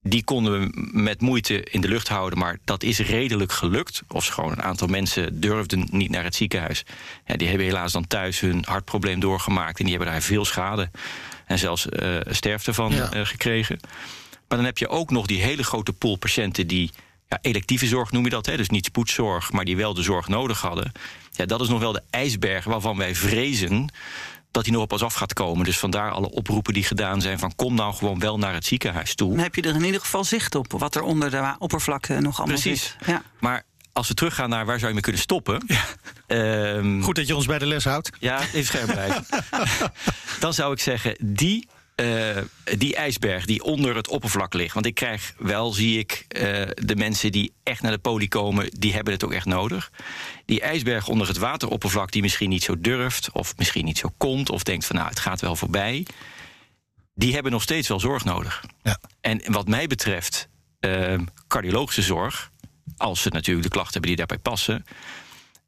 die 0.02 0.24
konden 0.24 0.60
we 0.60 0.70
met 0.92 1.20
moeite 1.20 1.62
in 1.62 1.80
de 1.80 1.88
lucht 1.88 2.08
houden, 2.08 2.38
maar 2.38 2.58
dat 2.64 2.82
is 2.82 2.98
redelijk 2.98 3.52
gelukt. 3.52 4.02
Of 4.08 4.26
gewoon 4.26 4.52
een 4.52 4.62
aantal 4.62 4.88
mensen 4.88 5.40
durfden 5.40 5.88
niet 5.90 6.10
naar 6.10 6.24
het 6.24 6.34
ziekenhuis. 6.34 6.84
Ja, 7.26 7.36
die 7.36 7.48
hebben 7.48 7.66
helaas 7.66 7.92
dan 7.92 8.06
thuis 8.06 8.40
hun 8.40 8.62
hartprobleem 8.66 9.20
doorgemaakt 9.20 9.78
en 9.78 9.84
die 9.84 9.94
hebben 9.94 10.12
daar 10.12 10.22
veel 10.22 10.44
schade 10.44 10.90
en 11.46 11.58
zelfs 11.58 11.86
uh, 11.86 12.16
sterfte 12.26 12.74
van 12.74 12.92
Ja. 12.92 13.10
eh, 13.12 13.24
gekregen. 13.26 13.78
Maar 14.48 14.58
dan 14.58 14.64
heb 14.66 14.78
je 14.78 14.88
ook 14.88 15.10
nog 15.10 15.26
die 15.26 15.42
hele 15.42 15.62
grote 15.64 15.92
pool 15.92 16.16
patiënten 16.16 16.66
die 16.66 16.90
ja, 17.28 17.38
electieve 17.42 17.86
zorg 17.86 18.12
noem 18.12 18.24
je 18.24 18.30
dat, 18.30 18.46
hè? 18.46 18.56
dus 18.56 18.68
niet 18.70 18.84
spoedzorg, 18.84 19.52
maar 19.52 19.64
die 19.64 19.76
wel 19.76 19.94
de 19.94 20.02
zorg 20.02 20.28
nodig 20.28 20.60
hadden. 20.60 20.92
Ja, 21.32 21.46
dat 21.46 21.60
is 21.60 21.68
nog 21.68 21.80
wel 21.80 21.92
de 21.92 22.02
ijsberg 22.10 22.64
waarvan 22.64 22.96
wij 22.96 23.14
vrezen 23.14 23.92
dat 24.56 24.64
die 24.64 24.72
nog 24.72 24.82
op 24.82 24.92
ons 24.92 25.02
af 25.02 25.14
gaat 25.14 25.32
komen. 25.32 25.64
Dus 25.64 25.78
vandaar 25.78 26.10
alle 26.10 26.30
oproepen 26.30 26.74
die 26.74 26.84
gedaan 26.84 27.20
zijn 27.20 27.38
van 27.38 27.54
kom 27.56 27.74
nou 27.74 27.94
gewoon 27.94 28.18
wel 28.18 28.38
naar 28.38 28.54
het 28.54 28.64
ziekenhuis 28.64 29.14
toe. 29.14 29.30
Dan 29.34 29.38
heb 29.38 29.54
je 29.54 29.62
er 29.62 29.74
in 29.74 29.84
ieder 29.84 30.00
geval 30.00 30.24
zicht 30.24 30.54
op 30.54 30.72
wat 30.72 30.94
er 30.94 31.02
onder 31.02 31.30
de 31.30 31.54
oppervlakte 31.58 32.12
nog 32.20 32.38
allemaal 32.38 32.60
Precies. 32.60 32.82
zit. 32.98 33.06
Ja. 33.06 33.22
Maar 33.40 33.62
als 33.92 34.08
we 34.08 34.14
teruggaan 34.14 34.48
naar 34.48 34.66
waar 34.66 34.76
zou 34.76 34.86
je 34.86 34.92
mee 34.94 35.02
kunnen 35.02 35.20
stoppen. 35.20 35.66
ehm, 36.26 37.00
Goed 37.00 37.16
dat 37.16 37.26
je 37.26 37.36
ons 37.36 37.46
bij 37.46 37.58
de 37.58 37.66
les 37.66 37.84
houdt. 37.84 38.10
Ja, 38.18 38.40
even 38.40 38.64
scherp 38.64 38.92
blijven. 38.92 39.26
Dan 40.40 40.54
zou 40.54 40.72
ik 40.72 40.80
zeggen, 40.80 41.16
die, 41.20 41.68
eh, 41.96 42.36
die 42.78 42.96
ijsberg 42.96 43.44
die 43.44 43.62
onder 43.62 43.96
het 43.96 44.08
oppervlak 44.08 44.54
ligt. 44.54 44.74
Want 44.74 44.86
ik 44.86 44.94
krijg 44.94 45.34
wel, 45.38 45.72
zie 45.72 45.98
ik, 45.98 46.24
eh, 46.28 46.42
de 46.74 46.96
mensen 46.96 47.32
die 47.32 47.52
echt 47.62 47.82
naar 47.82 47.92
de 47.92 47.98
poli 47.98 48.28
komen, 48.28 48.70
die 48.78 48.92
hebben 48.92 49.12
het 49.12 49.24
ook 49.24 49.32
echt 49.32 49.46
nodig. 49.46 49.90
Die 50.44 50.60
ijsberg 50.60 51.08
onder 51.08 51.28
het 51.28 51.38
wateroppervlak, 51.38 52.12
die 52.12 52.22
misschien 52.22 52.48
niet 52.48 52.62
zo 52.62 52.80
durft, 52.80 53.32
of 53.32 53.56
misschien 53.56 53.84
niet 53.84 53.98
zo 53.98 54.12
komt, 54.16 54.50
of 54.50 54.62
denkt 54.62 54.84
van 54.84 54.96
nou, 54.96 55.08
het 55.08 55.20
gaat 55.20 55.40
wel 55.40 55.56
voorbij. 55.56 56.06
Die 57.14 57.34
hebben 57.34 57.52
nog 57.52 57.62
steeds 57.62 57.88
wel 57.88 58.00
zorg 58.00 58.24
nodig. 58.24 58.64
Ja. 58.82 58.98
En 59.20 59.42
wat 59.46 59.68
mij 59.68 59.86
betreft, 59.86 60.48
eh, 60.80 61.18
cardiologische 61.48 62.02
zorg, 62.02 62.50
als 62.96 63.22
ze 63.22 63.28
natuurlijk 63.28 63.66
de 63.66 63.72
klachten 63.72 63.92
hebben 63.92 64.10
die 64.10 64.26
daarbij 64.26 64.52
passen. 64.52 64.84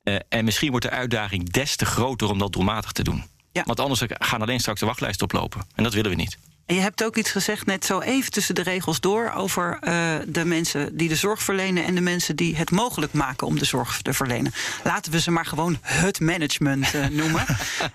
Eh, 0.03 0.17
en 0.29 0.45
misschien 0.45 0.71
wordt 0.71 0.87
de 0.87 0.93
uitdaging 0.93 1.51
des 1.51 1.77
te 1.77 1.85
groter 1.85 2.31
om 2.31 2.39
dat 2.39 2.53
doelmatig 2.53 2.93
te 2.93 3.03
doen. 3.03 3.25
Want 3.65 3.81
anders 3.81 4.03
gaan 4.09 4.43
alleen 4.43 4.61
straks 4.61 4.81
de 4.81 4.87
wachtlijst 4.87 5.23
oplopen. 5.23 5.67
En 5.75 5.83
dat 5.83 5.95
willen 5.95 6.11
we 6.11 6.17
niet. 6.17 6.39
En 6.69 6.75
je 6.75 6.81
hebt 6.81 7.05
ook 7.05 7.17
iets 7.17 7.31
gezegd 7.31 7.67
net 7.67 7.85
zo 7.85 8.01
even 8.01 8.31
tussen 8.33 8.55
de 8.55 8.63
regels 8.63 9.01
door 9.01 9.33
over 9.35 9.79
eh, 9.81 10.15
de 10.27 10.45
mensen 10.45 10.97
die 10.97 11.09
de 11.09 11.17
zorg 11.17 11.43
verlenen 11.43 11.85
en 11.85 11.95
de 11.95 12.01
mensen 12.01 12.37
die 12.37 12.57
het 12.57 12.71
mogelijk 12.71 13.13
maken 13.13 13.47
om 13.47 13.59
de 13.59 13.65
zorg 13.65 14.03
te 14.03 14.13
verlenen. 14.13 14.53
Laten 14.85 15.13
we 15.13 15.21
ze 15.21 15.31
maar 15.31 15.47
gewoon 15.47 15.79
het 15.83 16.21
management 16.21 16.95
eh, 16.95 17.07
noemen. 17.21 17.45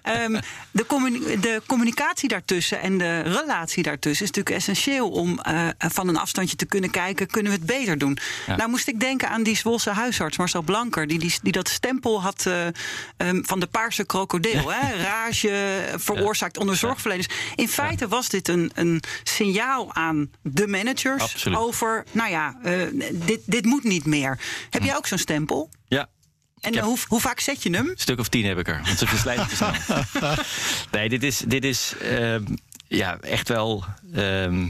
Ehm, 0.01 0.39
de, 0.71 0.85
communi- 0.85 1.39
de 1.39 1.61
communicatie 1.65 2.29
daartussen 2.29 2.81
en 2.81 2.97
de 2.97 3.21
relatie 3.21 3.83
daartussen 3.83 4.25
is 4.25 4.31
natuurlijk 4.31 4.55
essentieel 4.55 5.09
om 5.09 5.39
eh, 5.39 5.67
van 5.77 6.07
een 6.07 6.17
afstandje 6.17 6.55
te 6.55 6.65
kunnen 6.65 6.89
kijken, 6.89 7.27
kunnen 7.27 7.51
we 7.51 7.57
het 7.57 7.67
beter 7.67 7.97
doen? 7.97 8.17
Ja. 8.47 8.55
Nou 8.55 8.69
moest 8.69 8.87
ik 8.87 8.99
denken 8.99 9.29
aan 9.29 9.43
die 9.43 9.57
Zwolse 9.57 9.89
huisarts 9.89 10.37
Marcel 10.37 10.61
Blanker, 10.61 11.07
die, 11.07 11.19
die, 11.19 11.35
die 11.41 11.51
dat 11.51 11.69
stempel 11.69 12.21
had 12.21 12.45
eh, 12.45 12.67
ehm, 13.17 13.43
van 13.43 13.59
de 13.59 13.67
paarse 13.67 14.05
krokodil. 14.05 14.71
Hè? 14.73 15.03
Rage 15.03 15.83
veroorzaakt 15.95 16.57
onder 16.57 16.75
zorgverleners. 16.75 17.27
In 17.55 17.67
feite 17.67 18.07
was 18.07 18.29
dit 18.29 18.47
een, 18.47 18.62
een 18.73 19.01
signaal 19.23 19.93
aan 19.93 20.31
de 20.41 20.67
managers 20.67 21.21
Absoluut. 21.23 21.57
over, 21.57 22.05
nou 22.11 22.29
ja, 22.29 22.57
eh, 22.63 22.87
dit, 23.13 23.39
dit 23.45 23.65
moet 23.65 23.83
niet 23.83 24.05
meer. 24.05 24.39
Heb 24.69 24.83
jij 24.83 24.95
ook 24.95 25.07
zo'n 25.07 25.17
stempel? 25.17 25.69
Ja, 25.87 26.09
En 26.59 26.73
heb- 26.75 26.83
hoe, 26.83 26.97
hoe 27.07 27.19
vaak 27.19 27.39
zet 27.39 27.63
je 27.63 27.69
hem? 27.69 27.87
een 27.87 27.93
stuk 27.97 28.19
of 28.19 28.27
tien 28.29 28.45
heb 28.45 28.57
ik 28.57 28.67
er. 28.67 28.81
Want 28.85 28.97
ze 28.97 29.07
verslijten 29.07 29.47
te 29.47 29.55
snel. 29.55 30.33
nee, 30.99 31.09
dit 31.09 31.23
is, 31.23 31.37
dit 31.37 31.63
is 31.63 31.93
ehm, 32.01 32.43
ja, 32.87 33.17
echt 33.19 33.47
wel... 33.47 33.83
ehm, 34.13 34.69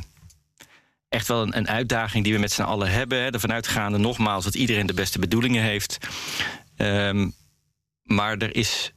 Echt 1.10 1.28
wel 1.28 1.42
een, 1.42 1.58
een 1.58 1.68
uitdaging 1.70 2.24
die 2.24 2.34
we 2.34 2.40
met 2.40 2.52
z'n 2.52 2.62
allen 2.62 2.92
hebben. 2.92 3.18
Hè. 3.22 3.30
Ervan 3.32 3.52
uitgaande 3.52 3.98
nogmaals 3.98 4.44
dat 4.44 4.56
iedereen 4.56 4.86
de 4.86 4.94
beste 4.94 5.20
bedoelingen 5.20 5.64
heeft. 5.64 5.98
Ehm, 6.78 7.30
maar 8.04 8.38
er 8.38 8.56
is 8.56 8.92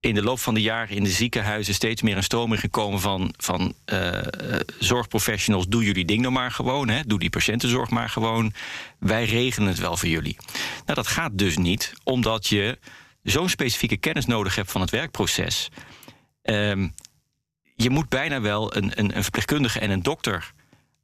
in 0.00 0.14
de 0.14 0.22
loop 0.22 0.38
van 0.38 0.54
de 0.54 0.60
jaren 0.60 0.96
in 0.96 1.04
de 1.04 1.10
ziekenhuizen 1.10 1.74
steeds 1.74 2.02
meer 2.02 2.16
een 2.16 2.22
stroming 2.22 2.60
gekomen 2.60 3.00
van, 3.00 3.34
van 3.36 3.74
eh, 3.84 4.18
eh, 4.18 4.60
zorgprofessionals. 4.78 5.68
Doe 5.68 5.84
jullie 5.84 6.04
ding 6.04 6.20
nou 6.20 6.32
maar 6.32 6.50
gewoon. 6.50 6.88
Hè. 6.88 7.02
Doe 7.06 7.18
die 7.18 7.30
patiëntenzorg 7.30 7.90
maar 7.90 8.08
gewoon. 8.08 8.52
Wij 8.98 9.24
regelen 9.24 9.68
het 9.68 9.78
wel 9.78 9.96
voor 9.96 10.08
jullie. 10.08 10.36
Nou, 10.84 10.94
dat 10.94 11.06
gaat 11.06 11.38
dus 11.38 11.56
niet, 11.56 11.92
omdat 12.04 12.46
je 12.46 12.78
zo'n 13.22 13.48
specifieke 13.48 13.96
kennis 13.96 14.26
nodig 14.26 14.54
hebt 14.54 14.70
van 14.70 14.80
het 14.80 14.90
werkproces. 14.90 15.68
Ehm, 16.42 16.88
je 17.74 17.90
moet 17.90 18.08
bijna 18.08 18.40
wel 18.40 18.76
een, 18.76 18.92
een, 18.94 19.16
een 19.16 19.22
verpleegkundige 19.22 19.78
en 19.78 19.90
een 19.90 20.02
dokter 20.02 20.52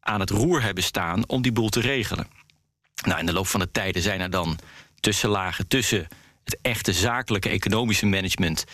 aan 0.01 0.21
het 0.21 0.31
roer 0.31 0.63
hebben 0.63 0.85
staan 0.85 1.29
om 1.29 1.43
die 1.43 1.53
boel 1.53 1.69
te 1.69 1.81
regelen. 1.81 2.29
Nou, 3.05 3.19
in 3.21 3.27
de 3.27 3.33
loop 3.33 3.47
van 3.47 3.61
de 3.61 3.71
tijden 3.71 4.03
zijn 4.03 4.21
er 4.21 4.31
dan 4.31 4.59
tussenlagen 5.01 5.69
tussen 5.69 6.09
het 6.47 6.59
echte 6.63 6.93
zakelijke 6.93 7.49
economische 7.49 8.07
management 8.07 8.65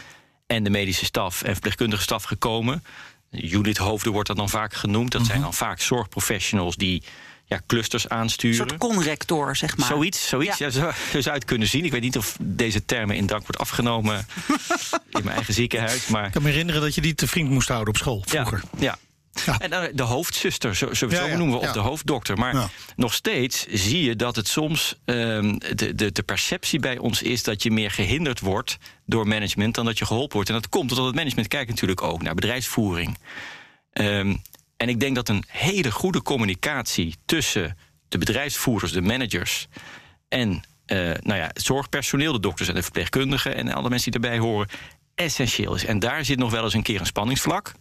en 0.47 0.63
de 0.65 0.71
medische 0.71 1.05
staf 1.05 1.43
en 1.43 1.53
verpleegkundige 1.53 2.03
staf 2.03 2.23
gekomen. 2.25 2.85
Unithoofden 3.31 4.13
wordt 4.13 4.29
dat 4.29 4.37
dan 4.37 4.49
vaak 4.49 4.75
genoemd. 4.75 5.13
Dat 5.13 5.27
zijn 5.27 5.41
dan 5.41 5.55
vaak 5.55 5.81
zorgprofessionals 5.81 6.77
die 6.77 7.03
ja, 7.45 7.61
clusters 7.67 8.05
Een 8.05 8.11
aansturen. 8.11 8.57
soort 8.57 8.77
conrector, 8.79 9.57
zeg 9.57 9.77
maar. 9.77 9.87
Zoiets, 9.89 10.29
zoiets. 10.29 10.59
Ja. 10.59 10.67
Ja. 10.67 10.73
zo, 10.73 10.81
zo 10.81 10.93
zou 11.11 11.25
je 11.25 11.31
het 11.31 11.45
kunnen 11.45 11.69
zien. 11.69 11.85
Ik 11.85 11.91
weet 11.91 12.01
niet 12.01 12.17
of 12.19 12.37
deze 12.41 12.85
termen 12.85 13.17
in 13.17 13.27
dank 13.27 13.41
wordt 13.43 13.59
afgenomen 13.59 14.17
in 15.11 15.25
mijn 15.25 15.29
eigen 15.37 15.55
ziekenhuis. 15.55 16.07
Maar 16.07 16.27
Ik 16.27 16.33
kan 16.33 16.43
me 16.43 16.49
herinneren 16.51 16.81
dat 16.81 16.95
je 16.95 17.01
die 17.01 17.15
te 17.15 17.29
vriend 17.29 17.51
moest 17.51 17.69
houden 17.69 17.89
op 17.89 17.97
school 17.97 18.23
vroeger. 18.27 18.63
ja, 18.79 18.83
ja. 18.83 18.99
Ja. 19.47 19.59
En 19.59 19.71
dan 19.71 19.89
de 19.95 20.03
hoofdzuster, 20.03 20.77
zo, 20.77 20.95
zo, 20.95 21.07
Ja, 21.11 21.17
zo 21.17 21.27
ja, 21.27 21.37
noemen 21.37 21.59
we, 21.59 21.67
of 21.67 21.73
de 21.73 21.81
hoofddokter. 21.81 22.39
Maar 22.39 22.71
nog 22.97 23.15
steeds 23.15 23.67
zie 23.67 24.03
je 24.03 24.17
dat 24.17 24.37
het 24.37 24.49
soms 24.49 24.95
ehm, 25.05 25.59
de, 25.59 25.95
de, 25.95 26.13
de 26.13 26.23
perceptie 26.23 26.81
bij 26.81 26.99
ons 26.99 27.23
is 27.23 27.43
dat 27.43 27.63
je 27.63 27.71
meer 27.71 27.91
gehinderd 27.91 28.41
wordt 28.41 28.77
door 29.07 29.27
management 29.29 29.75
dan 29.75 29.85
dat 29.85 29.99
je 29.99 30.07
geholpen 30.07 30.35
wordt. 30.35 30.49
En 30.49 30.55
dat 30.55 30.69
komt 30.69 30.91
omdat 30.91 31.07
het 31.07 31.15
management 31.15 31.49
kijkt 31.49 31.71
natuurlijk 31.71 32.03
ook 32.03 32.23
naar 32.23 32.35
bedrijfsvoering. 32.35 33.19
Ehm, 33.93 34.37
en 34.77 34.89
ik 34.89 35.01
denk 35.01 35.15
dat 35.15 35.29
een 35.29 35.45
hele 35.49 35.91
goede 35.91 36.23
communicatie 36.23 37.17
tussen 37.25 37.77
de 38.09 38.19
bedrijfsvoerders, 38.19 38.93
de 38.93 39.03
managers 39.03 39.69
en 40.29 40.63
eh, 40.87 40.99
nou 40.99 41.39
ja, 41.39 41.47
het 41.47 41.63
zorgpersoneel, 41.63 42.33
de 42.33 42.41
dokters 42.41 42.69
en 42.69 42.75
de 42.75 42.83
verpleegkundigen 42.83 43.55
en 43.55 43.73
alle 43.73 43.89
mensen 43.89 44.11
die 44.13 44.21
erbij 44.21 44.39
horen, 44.39 44.69
essentieel 45.15 45.75
is. 45.75 45.85
En 45.85 45.99
daar 45.99 46.25
zit 46.25 46.39
nog 46.39 46.51
wel 46.51 46.65
eens 46.65 46.75
een 46.75 46.83
keer 46.83 47.01
een 47.01 47.07
spanningsvlak. 47.07 47.73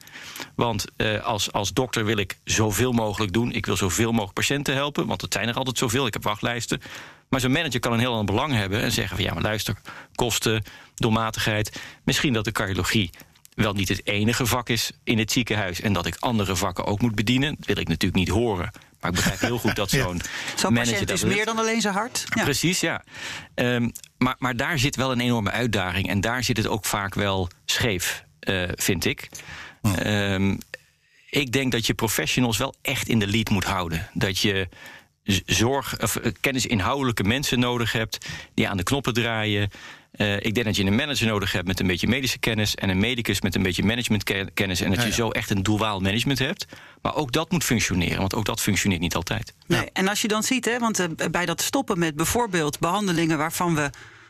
Want 0.56 0.86
eh, 0.96 1.24
als, 1.24 1.52
als 1.52 1.74
dokter 1.74 2.06
wil 2.06 2.18
ik 2.18 2.38
zoveel 2.44 2.92
mogelijk 2.92 3.34
doen. 3.34 3.52
Ik 3.52 3.66
wil 3.66 3.78
zoveel 3.78 4.12
mogelijk 4.12 4.34
patiënten 4.34 4.74
helpen, 4.74 5.08
want 5.08 5.22
het 5.22 5.34
zijn 5.34 5.48
er 5.48 5.56
altijd 5.56 5.78
zoveel. 5.78 6.06
Ik 6.06 6.14
heb 6.14 6.24
wachtlijsten. 6.24 6.82
Maar 7.30 7.40
zo'n 7.40 7.52
manager 7.52 7.80
kan 7.80 7.94
een 7.94 8.00
heel 8.00 8.12
ander 8.12 8.36
belang 8.36 8.54
hebben 8.54 8.82
en 8.82 8.92
zeggen 8.92 9.16
van 9.16 9.26
ja, 9.26 9.34
maar 9.34 9.44
luister, 9.44 9.76
kosten, 10.16 10.64
doelmatigheid. 10.96 11.82
Misschien 12.04 12.34
dat 12.34 12.46
de 12.46 12.52
cardiologie 12.52 13.10
wel 13.54 13.74
niet 13.74 13.90
het 13.90 14.08
enige 14.08 14.46
vak 14.46 14.70
is 14.70 14.92
in 15.04 15.18
het 15.18 15.32
ziekenhuis 15.32 15.82
en 15.82 15.94
dat 15.94 16.06
ik 16.06 16.18
andere 16.20 16.56
vakken 16.56 16.86
ook 16.86 17.02
moet 17.02 17.16
bedienen. 17.16 17.56
Dat 17.58 17.66
wil 17.66 17.78
ik 17.78 17.88
natuurlijk 17.88 18.26
niet 18.26 18.30
horen. 18.30 18.72
Maar 19.02 19.10
ik 19.10 19.16
begrijp 19.16 19.40
heel 19.40 19.58
goed 19.58 19.76
dat 19.76 19.92
Ja. 19.92 20.02
zo'n 20.04 20.22
Zo'n 20.56 20.74
manager 20.74 20.92
patiënt 20.92 21.08
dat 21.08 21.18
is 21.30 21.36
meer 21.36 21.46
dan 21.46 21.58
alleen 21.58 21.82
zijn 21.82 21.94
hart. 21.94 22.24
Ja. 22.36 22.44
Precies, 22.44 22.80
ja. 22.80 23.04
Ehm, 23.56 23.90
maar, 24.18 24.36
maar 24.40 24.56
daar 24.56 24.80
zit 24.80 24.96
wel 24.96 25.12
een 25.12 25.20
enorme 25.20 25.52
uitdaging. 25.52 26.10
En 26.10 26.22
daar 26.22 26.44
zit 26.44 26.58
het 26.58 26.68
ook 26.68 26.86
vaak 26.86 27.14
wel 27.16 27.50
scheef, 27.66 28.24
eh, 28.40 28.64
vind 28.76 29.06
ik. 29.06 29.30
Ehm, 29.82 30.56
ik 31.30 31.52
denk 31.52 31.72
dat 31.72 31.86
je 31.86 31.94
professionals 31.94 32.58
wel 32.58 32.74
echt 32.82 33.08
in 33.08 33.20
de 33.20 33.28
lead 33.28 33.50
moet 33.50 33.64
houden. 33.64 34.10
Dat 34.14 34.40
je 34.40 34.70
zorg, 35.46 36.02
of 36.02 36.16
eh, 36.16 36.32
kennisinhoudelijke 36.40 37.24
mensen 37.24 37.60
nodig 37.60 37.92
hebt 37.92 38.26
die 38.54 38.70
aan 38.70 38.78
de 38.78 38.84
knoppen 38.84 39.14
draaien. 39.14 39.70
Eh, 40.12 40.36
ik 40.36 40.54
denk 40.54 40.66
dat 40.66 40.76
je 40.76 40.84
een 40.84 40.96
manager 40.96 41.28
nodig 41.28 41.52
hebt 41.52 41.68
met 41.68 41.80
een 41.80 41.88
beetje 41.88 42.08
medische 42.08 42.40
kennis 42.40 42.76
en 42.76 42.90
een 42.90 43.00
medicus 43.00 43.42
met 43.42 43.56
een 43.56 43.64
beetje 43.64 43.84
managementkennis. 43.84 44.82
En 44.82 44.90
dat 44.90 45.00
Ja, 45.00 45.06
je 45.06 45.14
zo 45.14 45.30
echt 45.30 45.50
een 45.50 45.64
duaal 45.64 46.00
management 46.00 46.40
hebt. 46.40 46.66
Maar 47.02 47.16
ook 47.16 47.32
dat 47.32 47.52
moet 47.52 47.64
functioneren, 47.64 48.18
want 48.18 48.36
ook 48.36 48.46
dat 48.46 48.62
functioneert 48.62 49.02
niet 49.02 49.16
altijd. 49.16 49.54
Nee, 49.68 49.90
en 49.94 50.08
als 50.08 50.22
je 50.22 50.28
dan 50.28 50.44
ziet, 50.44 50.66
hè, 50.66 50.80
want 50.80 51.00
eh, 51.00 51.08
bij 51.32 51.46
dat 51.46 51.62
stoppen 51.62 52.00
met 52.00 52.16
bijvoorbeeld 52.16 52.80
behandelingen 52.80 53.38
waarvan 53.38 53.76
we 53.76 53.90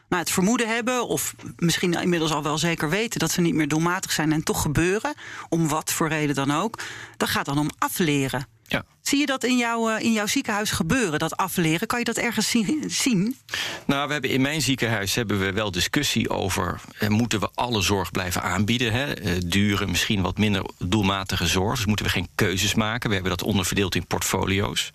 nou, 0.09 0.23
het 0.23 0.31
vermoeden 0.31 0.67
hebben, 0.67 1.07
of 1.07 1.35
misschien 1.57 1.93
inmiddels 1.93 2.31
al 2.31 2.43
wel 2.43 2.57
zeker 2.57 2.89
weten 2.89 3.19
dat 3.19 3.31
ze 3.31 3.41
niet 3.41 3.53
meer 3.53 3.67
doelmatig 3.67 4.11
zijn 4.11 4.31
en 4.31 4.43
toch 4.43 4.61
gebeuren, 4.61 5.13
om 5.49 5.67
wat 5.67 5.91
voor 5.91 6.07
reden 6.07 6.35
dan 6.35 6.51
ook, 6.51 6.79
dat 7.17 7.29
gaat 7.29 7.45
dan 7.45 7.57
om 7.57 7.69
afleren. 7.77 8.47
Ja. 8.71 8.83
Zie 9.01 9.19
je 9.19 9.25
dat 9.25 9.43
in, 9.43 9.57
jouw 9.57 9.89
eh, 9.89 10.03
in 10.03 10.13
jouw 10.13 10.25
ziekenhuis 10.25 10.71
gebeuren, 10.71 11.19
dat 11.19 11.37
afleren? 11.37 11.87
Kan 11.87 11.99
je 11.99 12.05
dat 12.05 12.17
ergens 12.17 12.49
zien? 12.49 12.83
zien? 12.87 13.37
Nou, 13.85 14.07
we 14.07 14.13
hebben 14.13 14.29
in 14.29 14.41
mijn 14.41 14.61
ziekenhuis 14.61 15.15
hebben 15.15 15.39
we 15.39 15.51
wel 15.51 15.71
discussie 15.71 16.29
over... 16.29 16.81
Eh, 16.97 17.09
moeten 17.09 17.39
we 17.39 17.49
alle 17.53 17.81
zorg 17.81 18.11
blijven 18.11 18.41
aanbieden? 18.41 18.91
Hè? 18.91 19.13
Eh, 19.13 19.31
dure, 19.45 19.87
misschien 19.87 20.21
wat 20.21 20.37
minder 20.37 20.63
doelmatige 20.77 21.47
zorg. 21.47 21.75
Dus 21.75 21.85
moeten 21.85 22.05
we 22.05 22.11
geen 22.11 22.27
keuzes 22.35 22.73
maken. 22.73 23.07
We 23.07 23.15
hebben 23.15 23.37
dat 23.37 23.47
onderverdeeld 23.47 23.95
in 23.95 24.07
portfolio's. 24.07 24.91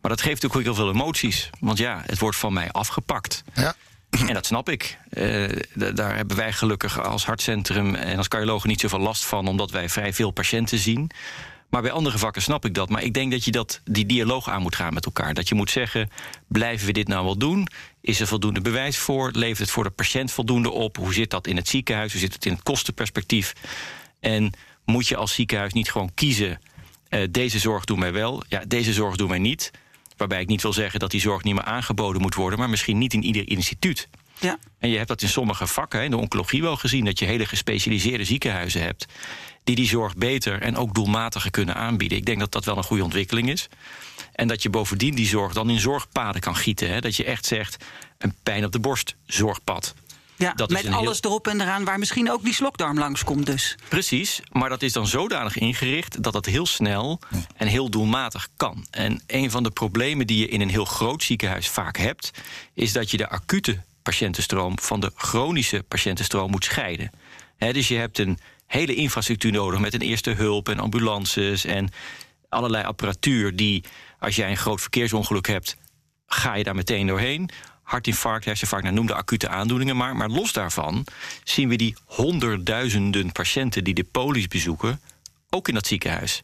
Maar 0.00 0.10
dat 0.10 0.20
geeft 0.20 0.44
ook 0.44 0.62
heel 0.62 0.74
veel 0.74 0.90
emoties. 0.90 1.50
Want 1.60 1.78
ja, 1.78 2.02
het 2.06 2.18
wordt 2.18 2.36
van 2.36 2.52
mij 2.52 2.70
afgepakt. 2.70 3.42
Ja. 3.54 3.74
En 4.10 4.34
dat 4.34 4.46
snap 4.46 4.68
ik. 4.68 4.98
Eh, 5.10 5.48
daar 5.74 6.16
hebben 6.16 6.36
wij 6.36 6.52
gelukkig 6.52 7.00
als 7.00 7.26
hartcentrum 7.26 7.94
en 7.94 8.16
als 8.16 8.28
cardiologen 8.28 8.68
niet 8.68 8.80
zoveel 8.80 8.98
last 8.98 9.24
van... 9.24 9.48
omdat 9.48 9.70
wij 9.70 9.88
vrij 9.88 10.12
veel 10.12 10.30
patiënten 10.30 10.78
zien. 10.78 11.10
Maar 11.70 11.82
bij 11.82 11.90
andere 11.90 12.18
vakken 12.18 12.42
snap 12.42 12.64
ik 12.64 12.74
dat. 12.74 12.88
Maar 12.88 13.02
ik 13.02 13.14
denk 13.14 13.30
dat 13.30 13.44
je 13.44 13.50
dat, 13.50 13.80
die 13.84 14.06
dialoog 14.06 14.48
aan 14.48 14.62
moet 14.62 14.74
gaan 14.76 14.94
met 14.94 15.04
elkaar. 15.04 15.34
Dat 15.34 15.48
je 15.48 15.54
moet 15.54 15.70
zeggen: 15.70 16.10
blijven 16.48 16.86
we 16.86 16.92
dit 16.92 17.08
nou 17.08 17.24
wel 17.24 17.38
doen? 17.38 17.68
Is 18.00 18.20
er 18.20 18.26
voldoende 18.26 18.60
bewijs 18.60 18.98
voor? 18.98 19.30
Levert 19.32 19.58
het 19.58 19.70
voor 19.70 19.84
de 19.84 19.90
patiënt 19.90 20.32
voldoende 20.32 20.70
op? 20.70 20.96
Hoe 20.96 21.14
zit 21.14 21.30
dat 21.30 21.46
in 21.46 21.56
het 21.56 21.68
ziekenhuis? 21.68 22.12
Hoe 22.12 22.20
zit 22.20 22.32
het 22.32 22.46
in 22.46 22.52
het 22.52 22.62
kostenperspectief? 22.62 23.52
En 24.20 24.52
moet 24.84 25.08
je 25.08 25.16
als 25.16 25.34
ziekenhuis 25.34 25.72
niet 25.72 25.90
gewoon 25.90 26.14
kiezen: 26.14 26.60
uh, 27.10 27.26
deze 27.30 27.58
zorg 27.58 27.84
doet 27.84 27.98
mij 27.98 28.12
wel, 28.12 28.42
ja, 28.48 28.62
deze 28.68 28.92
zorg 28.92 29.16
doet 29.16 29.28
mij 29.28 29.38
niet. 29.38 29.70
Waarbij 30.16 30.40
ik 30.40 30.48
niet 30.48 30.62
wil 30.62 30.72
zeggen 30.72 31.00
dat 31.00 31.10
die 31.10 31.20
zorg 31.20 31.42
niet 31.42 31.54
meer 31.54 31.64
aangeboden 31.64 32.22
moet 32.22 32.34
worden, 32.34 32.58
maar 32.58 32.70
misschien 32.70 32.98
niet 32.98 33.12
in 33.12 33.22
ieder 33.24 33.48
instituut. 33.48 34.08
Ja. 34.40 34.58
En 34.78 34.88
je 34.88 34.96
hebt 34.96 35.08
dat 35.08 35.22
in 35.22 35.28
sommige 35.28 35.66
vakken, 35.66 36.04
in 36.04 36.10
de 36.10 36.16
oncologie 36.16 36.62
wel 36.62 36.76
gezien, 36.76 37.04
dat 37.04 37.18
je 37.18 37.24
hele 37.24 37.46
gespecialiseerde 37.46 38.24
ziekenhuizen 38.24 38.82
hebt 38.82 39.06
die 39.66 39.76
die 39.76 39.88
zorg 39.88 40.16
beter 40.16 40.62
en 40.62 40.76
ook 40.76 40.94
doelmatiger 40.94 41.50
kunnen 41.50 41.74
aanbieden. 41.74 42.18
Ik 42.18 42.26
denk 42.26 42.38
dat 42.38 42.52
dat 42.52 42.64
wel 42.64 42.76
een 42.76 42.84
goede 42.84 43.04
ontwikkeling 43.04 43.50
is. 43.50 43.68
En 44.32 44.48
dat 44.48 44.62
je 44.62 44.70
bovendien 44.70 45.14
die 45.14 45.26
zorg 45.26 45.52
dan 45.52 45.70
in 45.70 45.80
zorgpaden 45.80 46.40
kan 46.40 46.56
gieten. 46.56 46.90
Hè? 46.90 47.00
Dat 47.00 47.16
je 47.16 47.24
echt 47.24 47.46
zegt, 47.46 47.84
een 48.18 48.34
pijn 48.42 48.64
op 48.64 48.72
de 48.72 48.78
borst, 48.78 49.16
zorgpad. 49.26 49.94
Ja, 50.36 50.52
dat 50.52 50.70
met 50.70 50.86
alles 50.86 51.22
erop 51.22 51.46
en 51.46 51.60
eraan 51.60 51.84
waar 51.84 51.98
misschien 51.98 52.30
ook 52.30 52.44
die 52.44 52.54
slokdarm 52.54 52.98
langskomt 52.98 53.46
dus. 53.46 53.76
Precies, 53.88 54.40
maar 54.52 54.68
dat 54.68 54.82
is 54.82 54.92
dan 54.92 55.06
zodanig 55.06 55.56
ingericht... 55.56 56.22
dat 56.22 56.32
dat 56.32 56.46
heel 56.46 56.66
snel 56.66 57.20
en 57.56 57.66
heel 57.66 57.90
doelmatig 57.90 58.48
kan. 58.56 58.86
En 58.90 59.22
een 59.26 59.50
van 59.50 59.62
de 59.62 59.70
problemen 59.70 60.26
die 60.26 60.38
je 60.38 60.48
in 60.48 60.60
een 60.60 60.70
heel 60.70 60.84
groot 60.84 61.22
ziekenhuis 61.22 61.68
vaak 61.68 61.96
hebt... 61.96 62.30
is 62.74 62.92
dat 62.92 63.10
je 63.10 63.16
de 63.16 63.28
acute 63.28 63.82
patiëntenstroom 64.06 64.78
van 64.78 65.00
de 65.00 65.12
chronische 65.14 65.82
patiëntenstroom 65.88 66.50
moet 66.50 66.64
scheiden. 66.64 67.10
dus 67.58 67.88
je 67.88 67.96
hebt 67.96 68.18
een 68.18 68.38
hele 68.66 68.94
infrastructuur 68.94 69.52
nodig 69.52 69.80
met 69.80 69.94
een 69.94 70.00
eerste 70.00 70.30
hulp 70.30 70.68
en 70.68 70.78
ambulances 70.78 71.64
en 71.64 71.88
allerlei 72.48 72.84
apparatuur 72.84 73.56
die, 73.56 73.84
als 74.18 74.36
jij 74.36 74.50
een 74.50 74.56
groot 74.56 74.80
verkeersongeluk 74.80 75.46
hebt, 75.46 75.76
ga 76.26 76.54
je 76.54 76.64
daar 76.64 76.74
meteen 76.74 77.06
doorheen. 77.06 77.50
Hartinfarct, 77.82 78.44
herseninfarct, 78.44 78.84
nou, 78.84 78.96
noem 78.96 79.06
de 79.06 79.14
acute 79.14 79.48
aandoeningen 79.48 79.96
maar. 79.96 80.16
Maar 80.16 80.28
los 80.28 80.52
daarvan 80.52 81.04
zien 81.44 81.68
we 81.68 81.76
die 81.76 81.96
honderdduizenden 82.04 83.32
patiënten 83.32 83.84
die 83.84 83.94
de 83.94 84.04
polies 84.04 84.48
bezoeken, 84.48 85.00
ook 85.50 85.68
in 85.68 85.74
dat 85.74 85.86
ziekenhuis. 85.86 86.42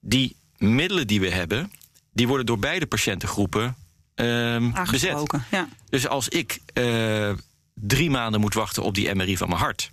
Die 0.00 0.36
middelen 0.56 1.06
die 1.06 1.20
we 1.20 1.30
hebben, 1.30 1.72
die 2.12 2.28
worden 2.28 2.46
door 2.46 2.58
beide 2.58 2.86
patiëntengroepen 2.86 3.76
um, 4.14 4.74
bezet. 4.90 5.34
Ja. 5.50 5.68
Dus 5.88 6.08
als 6.08 6.28
ik 6.28 6.58
uh, 6.74 7.32
drie 7.74 8.10
maanden 8.10 8.40
moet 8.40 8.54
wachten 8.54 8.82
op 8.82 8.94
die 8.94 9.14
MRI 9.14 9.36
van 9.36 9.48
mijn 9.48 9.60
hart. 9.60 9.90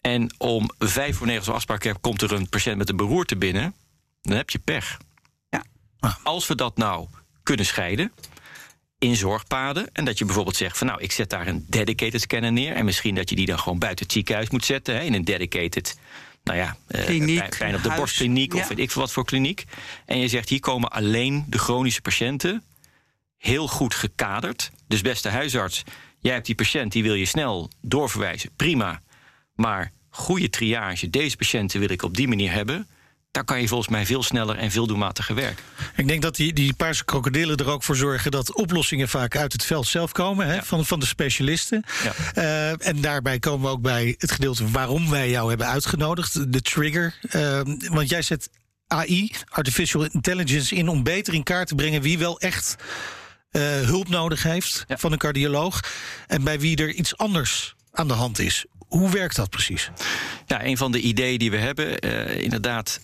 En 0.00 0.34
om 0.38 0.70
vijf 0.78 1.16
voor 1.16 1.26
negen 1.26 1.44
als 1.44 1.54
afspraak 1.54 1.82
heb, 1.82 1.96
komt 2.00 2.22
er 2.22 2.32
een 2.32 2.48
patiënt 2.48 2.78
met 2.78 2.88
een 2.88 2.96
beroerte 2.96 3.36
binnen. 3.36 3.74
Dan 4.22 4.36
heb 4.36 4.50
je 4.50 4.58
pech. 4.58 4.96
Ja. 5.50 5.64
Als 6.22 6.46
we 6.46 6.54
dat 6.54 6.76
nou 6.76 7.08
kunnen 7.42 7.66
scheiden 7.66 8.12
in 8.98 9.16
zorgpaden. 9.16 9.88
En 9.92 10.04
dat 10.04 10.18
je 10.18 10.24
bijvoorbeeld 10.24 10.56
zegt 10.56 10.78
van 10.78 10.86
nou, 10.86 11.00
ik 11.00 11.12
zet 11.12 11.30
daar 11.30 11.46
een 11.46 11.64
dedicated 11.68 12.20
scanner 12.20 12.52
neer. 12.52 12.72
En 12.72 12.84
misschien 12.84 13.14
dat 13.14 13.30
je 13.30 13.36
die 13.36 13.46
dan 13.46 13.58
gewoon 13.58 13.78
buiten 13.78 14.04
het 14.04 14.14
ziekenhuis 14.14 14.50
moet 14.50 14.64
zetten. 14.64 14.94
Hè, 14.94 15.02
in 15.02 15.14
een 15.14 15.24
dedicated 15.24 15.98
nou 16.42 16.58
ja, 16.58 16.76
eh, 16.86 17.04
kliniek, 17.04 17.56
pijn 17.58 17.74
op 17.74 17.82
de 17.82 17.92
borstkliniek 17.96 18.54
of 18.54 18.68
weet 18.68 18.78
ik 18.78 18.90
veel 18.90 19.02
wat 19.02 19.12
voor 19.12 19.24
kliniek. 19.24 19.64
En 20.04 20.18
je 20.18 20.28
zegt 20.28 20.48
hier 20.48 20.60
komen 20.60 20.90
alleen 20.90 21.44
de 21.48 21.58
chronische 21.58 22.00
patiënten 22.00 22.62
heel 23.38 23.68
goed 23.68 23.94
gekaderd. 23.94 24.70
Dus 24.88 25.00
beste 25.00 25.28
huisarts, 25.28 25.82
jij 26.20 26.32
hebt 26.32 26.46
die 26.46 26.54
patiënt, 26.54 26.92
die 26.92 27.02
wil 27.02 27.14
je 27.14 27.24
snel 27.24 27.70
doorverwijzen. 27.80 28.50
Prima. 28.56 29.02
Maar 29.54 29.92
goede 30.08 30.50
triage, 30.50 31.10
deze 31.10 31.36
patiënten 31.36 31.80
wil 31.80 31.90
ik 31.90 32.02
op 32.02 32.16
die 32.16 32.28
manier 32.28 32.52
hebben 32.52 32.86
daar 33.36 33.44
kan 33.44 33.60
je 33.60 33.68
volgens 33.68 33.88
mij 33.88 34.06
veel 34.06 34.22
sneller 34.22 34.56
en 34.56 34.70
veel 34.70 34.86
doelmatiger 34.86 35.34
werken. 35.34 35.64
Ik 35.96 36.08
denk 36.08 36.22
dat 36.22 36.36
die, 36.36 36.52
die 36.52 36.74
paarse 36.74 37.04
krokodillen 37.04 37.56
er 37.56 37.68
ook 37.68 37.82
voor 37.82 37.96
zorgen 37.96 38.30
dat 38.30 38.54
oplossingen 38.54 39.08
vaak 39.08 39.36
uit 39.36 39.52
het 39.52 39.64
veld 39.64 39.86
zelf 39.86 40.12
komen, 40.12 40.46
hè, 40.46 40.62
van, 40.62 40.86
van 40.86 41.00
de 41.00 41.06
specialisten. 41.06 41.84
Ja. 42.04 42.12
Uh, 42.34 42.86
en 42.86 43.00
daarbij 43.00 43.38
komen 43.38 43.66
we 43.66 43.72
ook 43.72 43.82
bij 43.82 44.14
het 44.18 44.30
gedeelte 44.30 44.70
waarom 44.70 45.10
wij 45.10 45.30
jou 45.30 45.48
hebben 45.48 45.66
uitgenodigd, 45.66 46.52
de 46.52 46.62
trigger. 46.62 47.14
Uh, 47.30 47.60
want 47.88 48.08
jij 48.08 48.22
zet 48.22 48.50
AI, 48.86 49.30
artificial 49.48 50.08
intelligence, 50.12 50.74
in 50.74 50.88
om 50.88 51.02
beter 51.02 51.34
in 51.34 51.42
kaart 51.42 51.68
te 51.68 51.74
brengen 51.74 52.02
wie 52.02 52.18
wel 52.18 52.40
echt 52.40 52.76
hulp 53.50 54.08
nodig 54.08 54.42
heeft 54.42 54.84
ja. 54.88 54.96
van 54.96 55.12
een 55.12 55.18
cardioloog 55.18 55.80
en 56.26 56.44
bij 56.44 56.60
wie 56.60 56.76
er 56.76 56.92
iets 56.92 57.16
anders 57.16 57.74
aan 57.92 58.08
de 58.08 58.14
hand 58.14 58.38
is. 58.38 58.66
Hoe 58.88 59.10
werkt 59.10 59.36
dat 59.36 59.50
precies? 59.50 59.90
Ja, 60.46 60.64
een 60.64 60.76
van 60.76 60.92
de 60.92 61.00
ideeën 61.00 61.38
die 61.38 61.50
we 61.50 61.56
hebben, 61.56 62.06
uh, 62.06 62.42
inderdaad. 62.42 63.00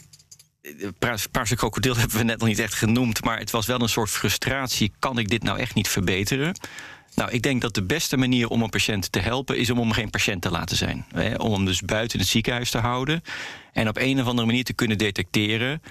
Paarse 1.31 1.57
krokodil 1.57 1.97
hebben 2.03 2.17
we 2.17 2.23
net 2.23 2.39
nog 2.39 2.49
niet 2.49 2.59
echt 2.59 2.75
genoemd, 2.75 3.25
maar 3.25 3.39
het 3.39 3.51
was 3.51 3.67
wel 3.67 3.81
een 3.81 3.89
soort 3.89 4.11
frustratie. 4.11 4.93
Kan 4.99 5.19
ik 5.19 5.29
dit 5.29 5.43
nou 5.43 5.59
echt 5.59 5.75
niet 5.75 5.89
verbeteren? 5.89 6.55
Nou, 7.15 7.31
ik 7.31 7.43
denk 7.43 7.61
dat 7.61 7.75
de 7.75 7.83
beste 7.83 8.17
manier 8.17 8.49
om 8.49 8.63
een 8.63 8.71
patiënt 8.71 9.13
te 9.13 9.19
helpen 9.19 9.57
is 9.57 9.71
om 9.71 9.79
hem 9.79 9.93
geen 9.93 10.11
patiënt 10.11 10.43
te 10.43 10.51
laten 10.51 10.77
zijn. 10.77 11.05
Hè? 11.15 11.35
Om 11.35 11.53
hem 11.53 11.65
dus 11.65 11.81
buiten 11.81 12.19
het 12.19 12.29
ziekenhuis 12.29 12.71
te 12.71 12.79
houden 12.79 13.23
en 13.73 13.89
op 13.89 13.97
een 13.97 14.21
of 14.21 14.27
andere 14.27 14.47
manier 14.47 14.65
te 14.65 14.73
kunnen 14.73 14.99
detecteren 14.99 15.83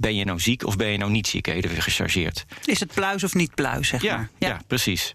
ben 0.00 0.14
je 0.14 0.24
nou 0.24 0.40
ziek 0.40 0.66
of 0.66 0.76
ben 0.76 0.88
je 0.88 0.98
nou 0.98 1.10
niet 1.10 1.26
ziek? 1.26 1.46
Even 1.46 1.82
gechargeerd. 1.82 2.44
Is 2.64 2.80
het 2.80 2.94
pluis 2.94 3.24
of 3.24 3.34
niet 3.34 3.54
pluis, 3.54 3.88
zeg 3.88 4.02
ja, 4.02 4.16
maar? 4.16 4.30
Ja. 4.38 4.48
ja, 4.48 4.60
precies. 4.66 5.14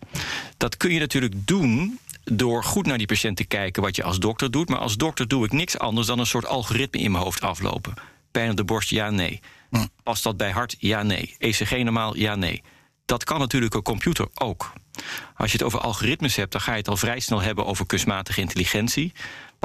Dat 0.58 0.78
kun 0.78 0.92
je 0.94 1.00
natuurlijk 1.00 1.48
doen 1.48 2.00
door 2.24 2.64
goed 2.64 2.86
naar 2.86 2.98
die 2.98 3.08
patiënt 3.08 3.38
te 3.38 3.46
kijken 3.46 3.82
wat 3.82 3.96
je 3.96 4.04
als 4.04 4.20
dokter 4.20 4.52
doet. 4.52 4.70
Maar 4.70 4.80
als 4.80 4.98
dokter 4.98 5.28
doe 5.28 5.46
ik 5.46 5.52
niks 5.52 5.78
anders 5.78 6.08
dan 6.08 6.20
een 6.20 6.26
soort 6.26 6.46
algoritme 6.46 7.00
in 7.00 7.12
mijn 7.12 7.24
hoofd 7.24 7.42
aflopen. 7.42 7.94
Pijn 8.32 8.50
op 8.50 8.58
de 8.58 8.64
borst, 8.64 8.90
ja, 8.90 9.10
nee. 9.10 9.40
Hm. 9.70 9.86
Past 10.04 10.24
dat 10.24 10.38
bij 10.38 10.52
hart? 10.52 10.76
Ja, 10.80 11.04
nee. 11.04 11.36
ECG 11.38 11.72
normaal? 11.72 12.18
Ja, 12.18 12.36
nee. 12.36 12.64
Dat 13.06 13.24
kan 13.24 13.40
natuurlijk 13.40 13.74
een 13.74 13.82
computer 13.82 14.28
ook. 14.34 14.74
Als 15.36 15.52
je 15.52 15.58
het 15.58 15.66
over 15.66 15.80
algoritmes 15.80 16.36
hebt, 16.36 16.52
dan 16.52 16.62
ga 16.62 16.72
je 16.72 16.78
het 16.78 16.88
al 16.88 16.98
vrij 16.98 17.20
snel 17.20 17.42
hebben 17.42 17.66
over 17.66 17.86
kunstmatige 17.86 18.42
intelligentie. 18.42 19.14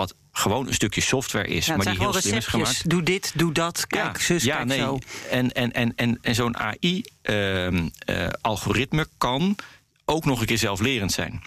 Wat 0.00 0.14
gewoon 0.32 0.66
een 0.66 0.74
stukje 0.74 1.00
software 1.00 1.46
is, 1.46 1.68
maar 1.68 1.78
die 1.78 1.98
heel 1.98 2.12
slim 2.12 2.36
is 2.36 2.46
gemaakt. 2.46 2.90
Doe 2.90 3.02
dit, 3.02 3.32
doe 3.34 3.52
dat, 3.52 3.86
kijk, 3.86 4.18
ja, 4.18 4.24
zus, 4.24 4.44
ja, 4.44 4.56
kijk 4.56 4.68
nee. 4.68 4.78
zo. 4.78 4.98
En, 5.30 5.52
en, 5.52 5.72
en, 5.72 5.92
en, 5.96 6.18
en 6.22 6.34
zo'n 6.34 6.56
AI-algoritme 6.56 9.00
ehm, 9.00 9.08
uh, 9.08 9.14
kan 9.18 9.56
ook 10.04 10.24
nog 10.24 10.40
een 10.40 10.46
keer 10.46 10.58
zelflerend 10.58 11.12
zijn. 11.12 11.42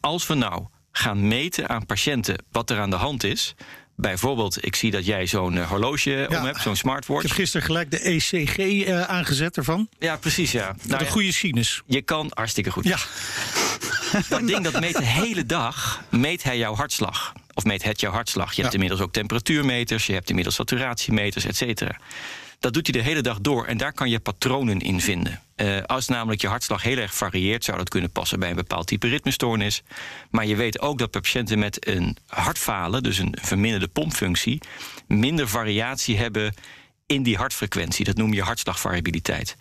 Als 0.00 0.26
we 0.26 0.34
nou 0.34 0.66
gaan 0.92 1.28
meten 1.28 1.68
aan 1.68 1.86
patiënten 1.86 2.44
wat 2.50 2.70
er 2.70 2.80
aan 2.80 2.90
de 2.90 2.96
hand 2.96 3.24
is. 3.24 3.54
Bijvoorbeeld, 3.96 4.64
ik 4.64 4.76
zie 4.76 4.90
dat 4.90 5.06
jij 5.06 5.26
zo'n 5.26 5.54
uh, 5.54 5.68
horloge 5.68 6.26
om 6.30 6.44
hebt, 6.44 6.60
zo'n 6.60 6.76
smartwatch. 6.76 7.22
Ik 7.22 7.28
heb 7.28 7.36
gisteren 7.36 7.66
gelijk 7.66 7.90
de 7.90 8.00
ECG 8.00 8.58
uh, 8.58 8.88
eh, 8.88 9.02
aangezet 9.02 9.56
ervan. 9.56 9.88
Ja, 9.98 10.16
precies, 10.16 10.52
ja. 10.52 10.76
Nou, 10.82 11.04
een 11.04 11.10
goede 11.10 11.32
sinus. 11.32 11.82
Je 11.86 12.02
kan, 12.02 12.30
hartstikke 12.34 12.70
goed. 12.70 12.84
Ja. 12.84 12.98
Dat 14.28 14.46
ding 14.46 14.64
dat 14.64 14.80
meet 14.80 14.96
de 14.96 15.04
hele 15.04 15.46
dag, 15.46 16.02
meet 16.10 16.42
hij 16.42 16.58
jouw 16.58 16.74
hartslag. 16.74 17.32
Of 17.56 17.64
meet 17.64 17.82
het 17.82 18.00
jouw 18.00 18.12
hartslag. 18.12 18.52
Je 18.52 18.62
hebt 18.62 18.74
inmiddels 18.74 19.00
ook 19.00 19.12
temperatuurmeters, 19.12 20.06
je 20.06 20.12
hebt 20.12 20.28
inmiddels 20.28 20.56
saturatiemeters, 20.56 21.44
et 21.44 21.56
cetera. 21.56 22.00
Dat 22.58 22.72
doet 22.72 22.86
hij 22.86 23.00
de 23.00 23.08
hele 23.08 23.20
dag 23.20 23.40
door 23.40 23.66
en 23.66 23.76
daar 23.76 23.92
kan 23.92 24.10
je 24.10 24.20
patronen 24.20 24.78
in 24.78 25.00
vinden. 25.00 25.42
Uh, 25.56 25.82
als 25.82 26.08
namelijk 26.08 26.40
je 26.40 26.48
hartslag 26.48 26.82
heel 26.82 26.96
erg 26.96 27.14
varieert, 27.14 27.64
zou 27.64 27.78
dat 27.78 27.88
kunnen 27.88 28.10
passen 28.10 28.38
bij 28.38 28.50
een 28.50 28.56
bepaald 28.56 28.86
type 28.86 29.08
ritmestoornis. 29.08 29.82
Maar 30.30 30.46
je 30.46 30.56
weet 30.56 30.80
ook 30.80 30.98
dat 30.98 31.10
patiënten 31.10 31.58
met 31.58 31.86
een 31.88 32.16
hartfalen, 32.26 33.02
dus 33.02 33.18
een 33.18 33.36
verminderde 33.40 33.88
pompfunctie, 33.88 34.60
minder 35.06 35.48
variatie 35.48 36.16
hebben 36.16 36.54
in 37.06 37.22
die 37.22 37.36
hartfrequentie. 37.36 38.04
Dat 38.04 38.16
noem 38.16 38.32
je 38.32 38.42
hartslagvariabiliteit. 38.42 39.56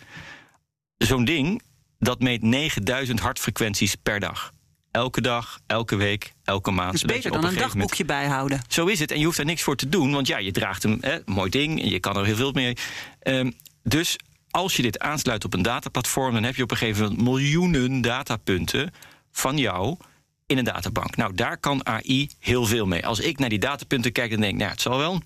Zo'n 0.97 1.25
ding, 1.25 1.61
dat 1.99 2.19
meet 2.19 2.41
9000 2.41 3.19
hartfrequenties 3.19 3.95
per 3.95 4.19
dag. 4.19 4.53
Elke 4.95 5.21
dag, 5.21 5.59
elke 5.67 5.95
week, 5.95 6.33
elke 6.43 6.71
maand. 6.71 6.91
Dus 6.91 7.01
beter 7.01 7.31
dan 7.31 7.45
een 7.45 7.55
dagboekje 7.55 7.77
moment... 7.77 8.05
bijhouden. 8.05 8.61
Zo 8.67 8.85
is 8.85 8.99
het. 8.99 9.11
En 9.11 9.19
je 9.19 9.25
hoeft 9.25 9.37
er 9.37 9.45
niks 9.45 9.61
voor 9.61 9.75
te 9.75 9.89
doen. 9.89 10.11
Want 10.11 10.27
ja, 10.27 10.37
je 10.37 10.51
draagt 10.51 10.83
een 10.83 10.97
hè, 11.01 11.17
mooi 11.25 11.49
ding 11.49 11.81
en 11.81 11.89
je 11.89 11.99
kan 11.99 12.17
er 12.17 12.25
heel 12.25 12.35
veel 12.35 12.51
mee. 12.51 12.77
Um, 13.23 13.53
dus 13.83 14.17
als 14.49 14.75
je 14.75 14.81
dit 14.81 14.99
aansluit 14.99 15.45
op 15.45 15.53
een 15.53 15.61
dataplatform, 15.61 16.33
dan 16.33 16.43
heb 16.43 16.55
je 16.55 16.63
op 16.63 16.71
een 16.71 16.77
gegeven 16.77 17.03
moment 17.03 17.21
miljoenen 17.21 18.01
datapunten 18.01 18.93
van 19.31 19.57
jou 19.57 19.97
in 20.45 20.57
een 20.57 20.63
databank. 20.63 21.15
Nou, 21.15 21.33
daar 21.33 21.57
kan 21.57 21.85
AI 21.85 22.29
heel 22.39 22.65
veel 22.65 22.85
mee. 22.85 23.05
Als 23.05 23.19
ik 23.19 23.39
naar 23.39 23.49
die 23.49 23.59
datapunten 23.59 24.11
kijk, 24.11 24.31
dan 24.31 24.39
denk 24.39 24.53
ik, 24.53 24.59
nou, 24.59 24.71
het 24.71 24.81
zal 24.81 24.97
wel. 24.97 25.21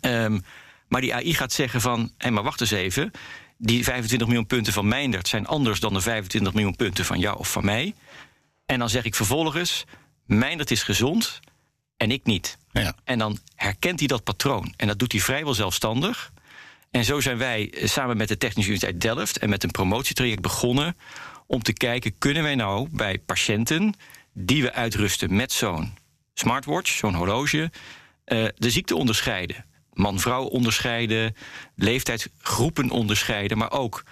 Um, 0.00 0.44
maar 0.88 1.00
die 1.00 1.14
AI 1.14 1.34
gaat 1.34 1.52
zeggen 1.52 1.80
van, 1.80 2.12
hé, 2.18 2.30
maar 2.30 2.42
wacht 2.42 2.60
eens 2.60 2.70
even. 2.70 3.10
Die 3.58 3.84
25 3.84 4.26
miljoen 4.28 4.46
punten 4.46 4.72
van 4.72 4.88
Meindert 4.88 5.28
zijn 5.28 5.46
anders 5.46 5.80
dan 5.80 5.92
de 5.92 6.00
25 6.00 6.52
miljoen 6.52 6.76
punten 6.76 7.04
van 7.04 7.18
jou 7.18 7.38
of 7.38 7.52
van 7.52 7.64
mij. 7.64 7.94
En 8.66 8.78
dan 8.78 8.88
zeg 8.88 9.04
ik 9.04 9.14
vervolgens: 9.14 9.84
Meindert 10.26 10.70
is 10.70 10.82
gezond 10.82 11.40
en 11.96 12.10
ik 12.10 12.24
niet. 12.24 12.58
Ja. 12.72 12.94
En 13.04 13.18
dan 13.18 13.38
herkent 13.54 13.98
hij 13.98 14.08
dat 14.08 14.24
patroon. 14.24 14.74
En 14.76 14.86
dat 14.86 14.98
doet 14.98 15.12
hij 15.12 15.20
vrijwel 15.20 15.54
zelfstandig. 15.54 16.32
En 16.90 17.04
zo 17.04 17.20
zijn 17.20 17.38
wij 17.38 17.70
eh, 17.70 17.88
samen 17.88 18.16
met 18.16 18.28
de 18.28 18.38
Technische 18.38 18.70
Universiteit 18.70 19.00
Delft 19.00 19.38
en 19.38 19.48
met 19.48 19.64
een 19.64 19.70
promotietraject 19.70 20.40
begonnen 20.40 20.96
om 21.46 21.62
te 21.62 21.72
kijken: 21.72 22.18
kunnen 22.18 22.42
wij 22.42 22.54
nou 22.54 22.88
bij 22.90 23.18
patiënten 23.18 23.94
die 24.32 24.62
we 24.62 24.72
uitrusten 24.72 25.36
met 25.36 25.52
zo'n 25.52 25.94
smartwatch, 26.34 26.90
zo'n 26.90 27.14
horloge, 27.14 27.70
uh, 28.26 28.46
de 28.56 28.70
ziekte 28.70 28.96
onderscheiden? 28.96 29.64
man-vrouw 29.96 30.44
onderscheiden, 30.44 31.36
leeftijdsgroepen 31.74 32.90
onderscheiden, 32.90 33.58
maar 33.58 33.72
ook 33.72 34.04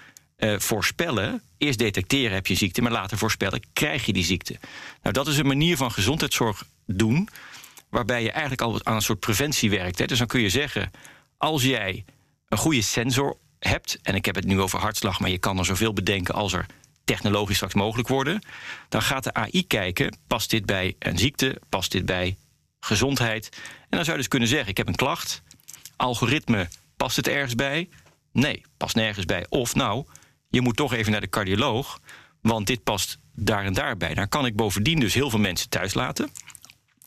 eh, 0.53 0.59
voorspellen. 0.59 1.41
Eerst 1.57 1.79
detecteren 1.79 2.33
heb 2.33 2.47
je 2.47 2.55
ziekte, 2.55 2.81
maar 2.81 2.91
later 2.91 3.17
voorspellen 3.17 3.61
krijg 3.73 4.05
je 4.05 4.13
die 4.13 4.23
ziekte. 4.23 4.59
Nou, 5.01 5.13
dat 5.13 5.27
is 5.27 5.37
een 5.37 5.47
manier 5.47 5.77
van 5.77 5.91
gezondheidszorg 5.91 6.63
doen, 6.85 7.29
waarbij 7.89 8.23
je 8.23 8.31
eigenlijk 8.31 8.61
al 8.61 8.79
aan 8.83 8.95
een 8.95 9.01
soort 9.01 9.19
preventie 9.19 9.69
werkt. 9.69 9.99
Hè. 9.99 10.05
Dus 10.05 10.17
dan 10.17 10.27
kun 10.27 10.41
je 10.41 10.49
zeggen, 10.49 10.91
als 11.37 11.63
jij 11.63 12.05
een 12.47 12.57
goede 12.57 12.81
sensor 12.81 13.37
hebt, 13.59 13.99
en 14.01 14.15
ik 14.15 14.25
heb 14.25 14.35
het 14.35 14.45
nu 14.45 14.61
over 14.61 14.79
hartslag, 14.79 15.19
maar 15.19 15.29
je 15.29 15.37
kan 15.37 15.57
er 15.57 15.65
zoveel 15.65 15.93
bedenken 15.93 16.33
als 16.33 16.53
er 16.53 16.65
technologisch 17.03 17.55
straks 17.55 17.73
mogelijk 17.73 18.07
worden, 18.07 18.41
dan 18.89 19.01
gaat 19.01 19.23
de 19.23 19.33
AI 19.33 19.67
kijken, 19.67 20.17
past 20.27 20.49
dit 20.49 20.65
bij 20.65 20.95
een 20.99 21.17
ziekte, 21.17 21.61
past 21.69 21.91
dit 21.91 22.05
bij 22.05 22.37
gezondheid? 22.79 23.49
En 23.81 23.97
dan 23.97 24.03
zou 24.03 24.11
je 24.11 24.21
dus 24.21 24.27
kunnen 24.27 24.47
zeggen, 24.47 24.69
ik 24.69 24.77
heb 24.77 24.87
een 24.87 24.95
klacht, 24.95 25.41
algoritme, 25.95 26.67
past 26.97 27.15
het 27.15 27.27
ergens 27.27 27.55
bij? 27.55 27.89
Nee, 28.31 28.61
past 28.77 28.95
nergens 28.95 29.25
bij. 29.25 29.45
Of 29.49 29.75
nou, 29.75 30.05
je 30.55 30.61
moet 30.61 30.75
toch 30.75 30.93
even 30.93 31.11
naar 31.11 31.21
de 31.21 31.29
cardioloog, 31.29 31.99
want 32.41 32.67
dit 32.67 32.83
past 32.83 33.19
daar 33.33 33.63
en 33.63 33.73
daarbij. 33.73 34.13
Dan 34.13 34.29
kan 34.29 34.45
ik 34.45 34.55
bovendien 34.55 34.99
dus 34.99 35.13
heel 35.13 35.29
veel 35.29 35.39
mensen 35.39 35.69
thuis 35.69 35.93
laten. 35.93 36.29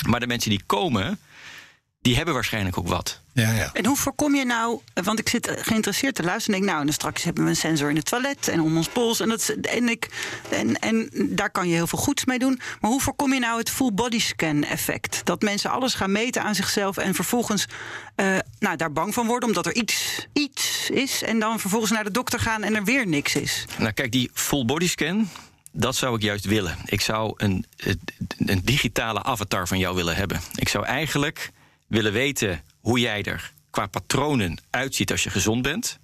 Maar 0.08 0.20
de 0.20 0.26
mensen 0.26 0.50
die 0.50 0.62
komen, 0.66 1.18
die 2.00 2.16
hebben 2.16 2.34
waarschijnlijk 2.34 2.78
ook 2.78 2.88
wat. 2.88 3.20
Ja, 3.32 3.52
ja. 3.52 3.70
En 3.72 3.86
hoe 3.86 3.96
voorkom 3.96 4.34
je 4.34 4.44
nou, 4.44 4.80
want 4.94 5.18
ik 5.18 5.28
zit 5.28 5.50
geïnteresseerd 5.60 6.14
te 6.14 6.22
luisteren 6.22 6.54
en 6.54 6.60
denk, 6.60 6.64
nou, 6.64 6.80
en 6.80 6.86
dan 6.86 6.94
straks 6.94 7.22
hebben 7.22 7.44
we 7.44 7.50
een 7.50 7.56
sensor 7.56 7.90
in 7.90 7.96
het 7.96 8.04
toilet 8.04 8.48
en 8.48 8.60
om 8.60 8.76
ons 8.76 8.88
pols 8.88 9.20
en, 9.20 9.28
dat, 9.28 9.48
en, 9.48 9.88
ik, 9.88 10.08
en, 10.50 10.78
en 10.78 11.10
daar 11.12 11.50
kan 11.50 11.68
je 11.68 11.74
heel 11.74 11.86
veel 11.86 11.98
goeds 11.98 12.24
mee 12.24 12.38
doen. 12.38 12.60
Maar 12.80 12.90
hoe 12.90 13.00
voorkom 13.00 13.34
je 13.34 13.40
nou 13.40 13.58
het 13.58 13.70
full 13.70 13.92
body 13.92 14.18
scan 14.18 14.64
effect? 14.64 15.20
Dat 15.24 15.42
mensen 15.42 15.70
alles 15.70 15.94
gaan 15.94 16.12
meten 16.12 16.42
aan 16.42 16.54
zichzelf 16.54 16.96
en 16.96 17.14
vervolgens 17.14 17.66
uh, 18.16 18.36
nou, 18.58 18.76
daar 18.76 18.92
bang 18.92 19.14
van 19.14 19.26
worden 19.26 19.48
omdat 19.48 19.66
er 19.66 19.74
iets, 19.74 20.26
iets 20.32 20.90
is 20.90 21.22
en 21.22 21.38
dan 21.38 21.60
vervolgens 21.60 21.90
naar 21.90 22.04
de 22.04 22.10
dokter 22.10 22.40
gaan 22.40 22.62
en 22.62 22.74
er 22.74 22.84
weer 22.84 23.06
niks 23.06 23.34
is. 23.34 23.64
Nou, 23.78 23.92
kijk, 23.92 24.12
die 24.12 24.30
full 24.32 24.64
body 24.64 24.88
scan, 24.88 25.28
dat 25.72 25.96
zou 25.96 26.14
ik 26.16 26.22
juist 26.22 26.44
willen. 26.44 26.76
Ik 26.84 27.00
zou 27.00 27.34
een, 27.36 27.64
een 28.38 28.60
digitale 28.64 29.22
avatar 29.22 29.68
van 29.68 29.78
jou 29.78 29.94
willen 29.94 30.16
hebben. 30.16 30.40
Ik 30.54 30.68
zou 30.68 30.84
eigenlijk 30.84 31.50
willen 31.88 32.12
weten 32.12 32.62
hoe 32.80 33.00
jij 33.00 33.22
er 33.22 33.52
qua 33.70 33.86
patronen 33.86 34.58
uitziet 34.70 35.10
als 35.10 35.22
je 35.22 35.30
gezond 35.30 35.62
bent. 35.62 35.98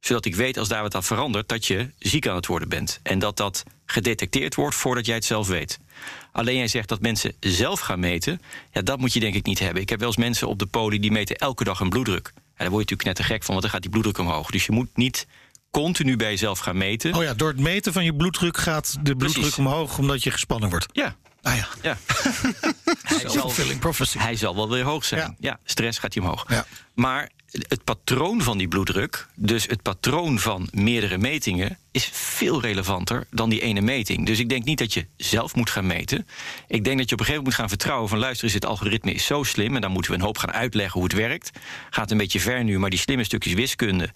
Zodat 0.00 0.24
ik 0.24 0.34
weet 0.34 0.56
als 0.56 0.68
daar 0.68 0.82
wat 0.82 0.94
aan 0.94 1.02
verandert 1.02 1.48
dat 1.48 1.66
je 1.66 1.90
ziek 1.98 2.28
aan 2.28 2.36
het 2.36 2.46
worden 2.46 2.68
bent. 2.68 3.00
En 3.02 3.18
dat 3.18 3.36
dat 3.36 3.62
gedetecteerd 3.86 4.54
wordt 4.54 4.76
voordat 4.76 5.06
jij 5.06 5.14
het 5.14 5.24
zelf 5.24 5.48
weet. 5.48 5.78
Alleen 6.32 6.56
jij 6.56 6.68
zegt 6.68 6.88
dat 6.88 7.00
mensen 7.00 7.32
zelf 7.40 7.80
gaan 7.80 8.00
meten. 8.00 8.40
Ja, 8.72 8.82
dat 8.82 8.98
moet 8.98 9.12
je 9.12 9.20
denk 9.20 9.34
ik 9.34 9.46
niet 9.46 9.58
hebben. 9.58 9.82
Ik 9.82 9.88
heb 9.88 9.98
wel 9.98 10.08
eens 10.08 10.16
mensen 10.16 10.48
op 10.48 10.58
de 10.58 10.66
poli 10.66 10.98
die 10.98 11.12
meten 11.12 11.36
elke 11.36 11.64
dag 11.64 11.80
een 11.80 11.88
bloeddruk. 11.88 12.32
En 12.34 12.42
daar 12.68 12.70
word 12.70 12.88
je 12.88 12.94
natuurlijk 12.94 13.04
net 13.04 13.16
te 13.16 13.22
gek 13.22 13.42
van, 13.42 13.48
want 13.48 13.62
dan 13.62 13.70
gaat 13.70 13.82
die 13.82 13.90
bloeddruk 13.90 14.18
omhoog. 14.18 14.50
Dus 14.50 14.66
je 14.66 14.72
moet 14.72 14.96
niet 14.96 15.26
continu 15.70 16.16
bij 16.16 16.30
jezelf 16.30 16.58
gaan 16.58 16.76
meten. 16.76 17.14
Oh 17.14 17.22
ja, 17.22 17.34
door 17.34 17.48
het 17.48 17.60
meten 17.60 17.92
van 17.92 18.04
je 18.04 18.14
bloeddruk 18.14 18.56
gaat 18.56 18.92
de 18.92 19.16
bloeddruk 19.16 19.32
Precies. 19.32 19.58
omhoog 19.58 19.98
omdat 19.98 20.22
je 20.22 20.30
gespannen 20.30 20.70
wordt. 20.70 20.86
Ja, 20.92 21.16
Ah 21.42 21.56
ja. 21.56 21.68
ja. 21.82 21.96
hij, 23.02 23.28
zal, 23.28 23.52
hij 24.18 24.36
zal 24.36 24.54
wel 24.54 24.70
weer 24.70 24.84
hoog 24.84 25.04
zijn. 25.04 25.20
Ja. 25.20 25.34
Ja, 25.38 25.58
stress 25.64 25.98
gaat 25.98 26.14
hij 26.14 26.22
omhoog. 26.22 26.44
Ja. 26.48 26.66
Maar 26.94 27.30
het 27.52 27.84
patroon 27.84 28.42
van 28.42 28.58
die 28.58 28.68
bloeddruk, 28.68 29.26
dus 29.34 29.66
het 29.66 29.82
patroon 29.82 30.38
van 30.38 30.68
meerdere 30.70 31.18
metingen, 31.18 31.78
is 31.90 32.08
veel 32.12 32.60
relevanter 32.60 33.26
dan 33.30 33.50
die 33.50 33.60
ene 33.60 33.80
meting. 33.80 34.26
Dus 34.26 34.38
ik 34.38 34.48
denk 34.48 34.64
niet 34.64 34.78
dat 34.78 34.94
je 34.94 35.06
zelf 35.16 35.54
moet 35.54 35.70
gaan 35.70 35.86
meten. 35.86 36.26
Ik 36.68 36.84
denk 36.84 36.98
dat 36.98 37.08
je 37.08 37.14
op 37.14 37.20
een 37.20 37.26
gegeven 37.26 37.26
moment 37.26 37.44
moet 37.44 37.54
gaan 37.54 37.68
vertrouwen 37.68 38.08
van 38.08 38.18
luister 38.18 38.52
het 38.52 38.66
algoritme 38.66 39.12
is 39.12 39.26
zo 39.26 39.42
slim 39.42 39.74
en 39.74 39.80
dan 39.80 39.90
moeten 39.90 40.10
we 40.10 40.16
een 40.16 40.24
hoop 40.24 40.38
gaan 40.38 40.52
uitleggen 40.52 41.00
hoe 41.00 41.08
het 41.08 41.18
werkt. 41.18 41.50
Gaat 41.90 42.10
een 42.10 42.16
beetje 42.16 42.40
ver 42.40 42.64
nu, 42.64 42.78
maar 42.78 42.90
die 42.90 42.98
slimme 42.98 43.24
stukjes 43.24 43.54
wiskunde. 43.54 44.10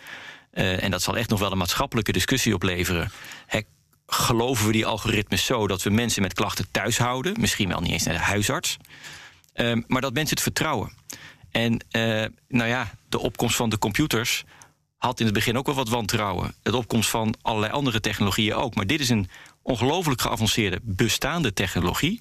eh, 0.51 0.83
en 0.83 0.91
dat 0.91 1.03
zal 1.03 1.17
echt 1.17 1.29
nog 1.31 1.39
wel 1.39 1.53
een 1.53 1.59
maatschappelijke 1.59 2.13
discussie 2.13 2.55
opleveren. 2.55 3.11
Geloven 4.07 4.67
we 4.67 4.73
die 4.73 4.87
algoritmes 4.87 5.45
zo 5.45 5.67
dat 5.67 5.83
we 5.83 5.91
mensen 5.91 6.23
met 6.23 6.35
klachten 6.35 6.71
thuis 6.71 6.99
houden? 6.99 7.41
Misschien 7.41 7.69
wel 7.69 7.81
niet 7.81 7.93
eens 7.93 8.05
naar 8.05 8.15
de 8.15 8.21
huisarts. 8.21 8.77
Ehm, 9.53 9.83
maar 9.87 10.01
dat 10.01 10.13
mensen 10.13 10.35
het 10.35 10.43
vertrouwen. 10.43 10.93
En 11.51 11.85
eh, 11.91 12.25
nou 12.49 12.69
ja, 12.69 12.91
de 13.09 13.19
opkomst 13.19 13.57
van 13.57 13.69
de 13.69 13.79
computers 13.79 14.45
had 14.97 15.21
in 15.21 15.27
het 15.27 15.35
begin 15.35 15.59
ook 15.59 15.67
wel 15.67 15.75
wat 15.75 15.89
wantrouwen. 15.89 16.55
De 16.63 16.77
opkomst 16.77 17.11
van 17.11 17.35
allerlei 17.43 17.73
andere 17.73 18.01
technologieën 18.01 18.55
ook. 18.55 18.75
Maar 18.75 18.87
dit 18.87 19.01
is 19.01 19.09
een 19.09 19.29
ongelooflijk 19.63 20.21
geavanceerde 20.21 20.81
bestaande 20.83 21.53
technologie. 21.53 22.19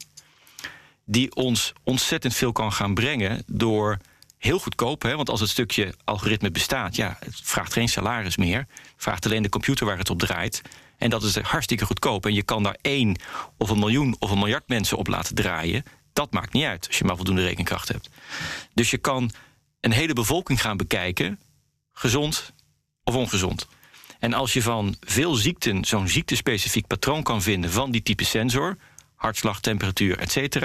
Die 1.05 1.35
ons 1.35 1.73
ontzettend 1.83 2.35
veel 2.35 2.51
kan 2.51 2.71
gaan 2.73 2.93
brengen 2.93 3.43
door 3.47 3.97
heel 4.37 4.59
goedkoop. 4.59 5.01
Hè, 5.01 5.15
want 5.15 5.29
als 5.29 5.39
het 5.39 5.49
stukje 5.49 5.93
algoritme 6.03 6.51
bestaat, 6.51 6.95
ja, 6.95 7.17
het 7.19 7.41
vraagt 7.43 7.73
geen 7.73 7.89
salaris 7.89 8.37
meer. 8.37 8.57
Het 8.57 8.93
vraagt 8.97 9.25
alleen 9.25 9.43
de 9.43 9.49
computer 9.49 9.85
waar 9.85 9.97
het 9.97 10.09
op 10.09 10.19
draait. 10.19 10.61
En 10.97 11.09
dat 11.09 11.23
is 11.23 11.37
hartstikke 11.37 11.85
goedkoop. 11.85 12.25
En 12.25 12.33
je 12.33 12.43
kan 12.43 12.63
daar 12.63 12.77
één 12.81 13.19
of 13.57 13.69
een 13.69 13.79
miljoen 13.79 14.15
of 14.19 14.31
een 14.31 14.39
miljard 14.39 14.67
mensen 14.67 14.97
op 14.97 15.07
laten 15.07 15.35
draaien. 15.35 15.83
Dat 16.13 16.31
maakt 16.31 16.53
niet 16.53 16.63
uit 16.63 16.87
als 16.87 16.97
je 16.97 17.03
maar 17.03 17.15
voldoende 17.15 17.43
rekenkracht 17.43 17.87
hebt. 17.87 18.09
Dus 18.73 18.91
je 18.91 18.97
kan 18.97 19.31
een 19.81 19.91
hele 19.91 20.13
bevolking 20.13 20.61
gaan 20.61 20.77
bekijken, 20.77 21.39
gezond 21.91 22.53
of 23.03 23.15
ongezond. 23.15 23.67
En 24.19 24.33
als 24.33 24.53
je 24.53 24.61
van 24.61 24.95
veel 24.99 25.35
ziekten 25.35 25.85
zo'n 25.85 26.07
ziektespecifiek 26.07 26.87
patroon 26.87 27.23
kan 27.23 27.41
vinden 27.41 27.71
van 27.71 27.91
die 27.91 28.03
type 28.03 28.23
sensor, 28.23 28.77
hartslag, 29.15 29.59
temperatuur, 29.59 30.19
et 30.19 30.59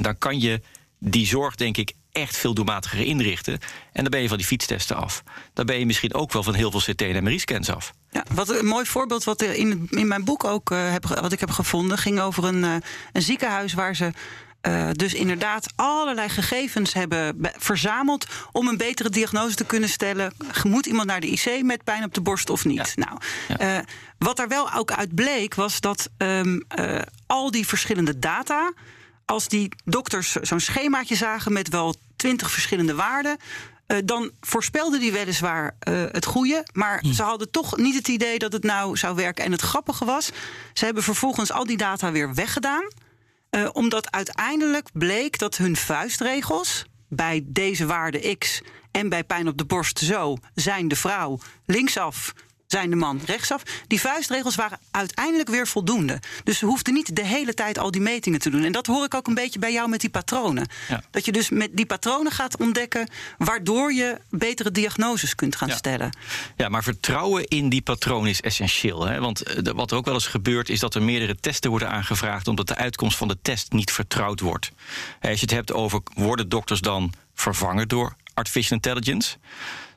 dan 0.00 0.18
kan 0.18 0.40
je 0.40 0.62
die 0.98 1.26
zorg, 1.26 1.54
denk 1.54 1.76
ik, 1.76 1.92
echt 2.12 2.36
veel 2.36 2.54
doelmatiger 2.54 3.00
inrichten. 3.00 3.52
En 3.92 4.02
dan 4.02 4.10
ben 4.10 4.22
je 4.22 4.28
van 4.28 4.36
die 4.36 4.46
fietstesten 4.46 4.96
af. 4.96 5.22
Dan 5.54 5.66
ben 5.66 5.78
je 5.78 5.86
misschien 5.86 6.14
ook 6.14 6.32
wel 6.32 6.42
van 6.42 6.54
heel 6.54 6.70
veel 6.70 6.80
CT- 6.94 7.02
en 7.02 7.22
MRI-scans 7.22 7.70
af. 7.70 7.92
Ja, 8.10 8.24
wat 8.34 8.48
een 8.48 8.66
mooi 8.66 8.86
voorbeeld 8.86 9.24
wat 9.24 9.40
er 9.40 9.54
in, 9.54 9.86
in 9.90 10.08
mijn 10.08 10.24
boek 10.24 10.44
ook 10.44 10.70
eh, 10.70 10.92
heb, 10.92 11.06
wat 11.06 11.32
ik 11.32 11.40
heb 11.40 11.50
gevonden, 11.50 11.98
ging 11.98 12.20
over 12.20 12.44
een, 12.44 12.64
eh, 12.64 12.74
een 13.12 13.22
ziekenhuis 13.22 13.72
waar 13.72 13.96
ze 13.96 14.10
eh, 14.60 14.88
dus 14.92 15.14
inderdaad 15.14 15.72
allerlei 15.76 16.28
gegevens 16.28 16.92
hebben 16.92 17.40
be- 17.40 17.52
verzameld 17.56 18.26
om 18.52 18.68
een 18.68 18.76
betere 18.76 19.10
diagnose 19.10 19.54
te 19.54 19.64
kunnen 19.64 19.88
stellen. 19.88 20.34
Moet 20.62 20.86
iemand 20.86 21.06
naar 21.06 21.20
de 21.20 21.26
IC 21.26 21.62
met 21.62 21.84
pijn 21.84 22.04
op 22.04 22.14
de 22.14 22.20
borst 22.20 22.50
of 22.50 22.64
niet? 22.64 22.94
Nou, 22.96 23.18
wat 24.18 24.36
daar 24.36 24.48
wel 24.48 24.72
ook 24.74 24.92
uit 24.92 25.14
bleek, 25.14 25.54
was 25.54 25.80
dat 25.80 26.10
ehm, 26.16 26.60
eh, 26.68 26.98
al 27.26 27.50
die 27.50 27.66
verschillende 27.66 28.18
data. 28.18 28.72
Als 29.30 29.48
die 29.48 29.72
dokters 29.84 30.32
zo'n 30.32 30.60
schemaatje 30.60 31.14
zagen 31.14 31.52
met 31.52 31.68
wel 31.68 31.94
twintig 32.16 32.50
verschillende 32.50 32.94
waarden. 32.94 33.36
eh, 33.86 33.98
dan 34.04 34.30
voorspelden 34.40 35.00
die 35.00 35.12
weliswaar 35.12 35.76
eh, 35.78 36.04
het 36.12 36.24
goede. 36.24 36.66
Maar 36.72 37.04
ze 37.14 37.22
hadden 37.22 37.50
toch 37.50 37.76
niet 37.76 37.94
het 37.94 38.08
idee 38.08 38.38
dat 38.38 38.52
het 38.52 38.62
nou 38.62 38.96
zou 38.96 39.14
werken. 39.14 39.44
En 39.44 39.52
het 39.52 39.60
grappige 39.60 40.04
was, 40.04 40.30
ze 40.72 40.84
hebben 40.84 41.02
vervolgens 41.02 41.52
al 41.52 41.64
die 41.64 41.76
data 41.76 42.12
weer 42.12 42.34
weggedaan. 42.34 42.88
Eh, 43.50 43.68
omdat 43.72 44.10
uiteindelijk 44.10 44.88
bleek 44.92 45.38
dat 45.38 45.56
hun 45.56 45.76
vuistregels 45.76 46.84
bij 47.08 47.42
deze 47.46 47.86
waarde 47.86 48.36
X 48.36 48.60
en 48.90 49.08
bij 49.08 49.24
pijn 49.24 49.48
op 49.48 49.58
de 49.58 49.64
borst 49.64 49.98
zo 49.98 50.36
zijn 50.54 50.88
de 50.88 50.96
vrouw 50.96 51.38
linksaf, 51.66 52.32
zijn 52.72 52.90
de 52.90 52.96
man 52.96 53.20
rechtsaf. 53.24 53.62
Die 53.86 54.00
vuistregels 54.00 54.54
waren 54.54 54.78
uiteindelijk 54.90 55.48
weer 55.48 55.66
voldoende. 55.66 56.18
Dus 56.44 56.58
ze 56.58 56.66
hoefden 56.66 56.94
niet 56.94 57.16
de 57.16 57.24
hele 57.24 57.54
tijd 57.54 57.78
al 57.78 57.90
die 57.90 58.00
metingen 58.00 58.38
te 58.38 58.50
doen. 58.50 58.64
En 58.64 58.72
dat 58.72 58.86
hoor 58.86 59.04
ik 59.04 59.14
ook 59.14 59.26
een 59.26 59.34
beetje 59.34 59.58
bij 59.58 59.72
jou 59.72 59.88
met 59.88 60.00
die 60.00 60.10
patronen. 60.10 60.68
Ja. 60.88 61.02
Dat 61.10 61.24
je 61.24 61.32
dus 61.32 61.48
met 61.50 61.70
die 61.72 61.86
patronen 61.86 62.32
gaat 62.32 62.56
ontdekken, 62.56 63.08
waardoor 63.38 63.92
je 63.92 64.18
betere 64.30 64.70
diagnoses 64.70 65.34
kunt 65.34 65.56
gaan 65.56 65.68
Ja. 65.68 65.76
stellen. 65.76 66.16
Ja, 66.56 66.68
maar 66.68 66.82
vertrouwen 66.82 67.44
in 67.44 67.68
die 67.68 67.82
patroon 67.82 68.26
is 68.26 68.40
essentieel. 68.40 69.06
Hè? 69.06 69.20
Want 69.20 69.42
eh, 69.42 69.72
wat 69.74 69.90
er 69.90 69.96
ook 69.96 70.04
wel 70.04 70.14
eens 70.14 70.26
gebeurt, 70.26 70.68
is 70.68 70.78
dat 70.80 70.94
er 70.94 71.02
meerdere 71.02 71.36
testen 71.40 71.70
worden 71.70 71.90
aangevraagd 71.90 72.48
omdat 72.48 72.68
de 72.68 72.74
uitkomst 72.76 73.16
van 73.16 73.28
de 73.28 73.38
test 73.42 73.72
niet 73.72 73.92
vertrouwd 73.92 74.40
wordt. 74.40 74.70
Als 75.20 75.32
je 75.34 75.40
het 75.40 75.50
hebt 75.50 75.72
over 75.72 76.00
worden 76.14 76.48
dokters 76.48 76.80
dan 76.80 77.12
vervangen 77.34 77.88
door 77.88 78.16
artificial 78.34 78.76
intelligence? 78.76 79.36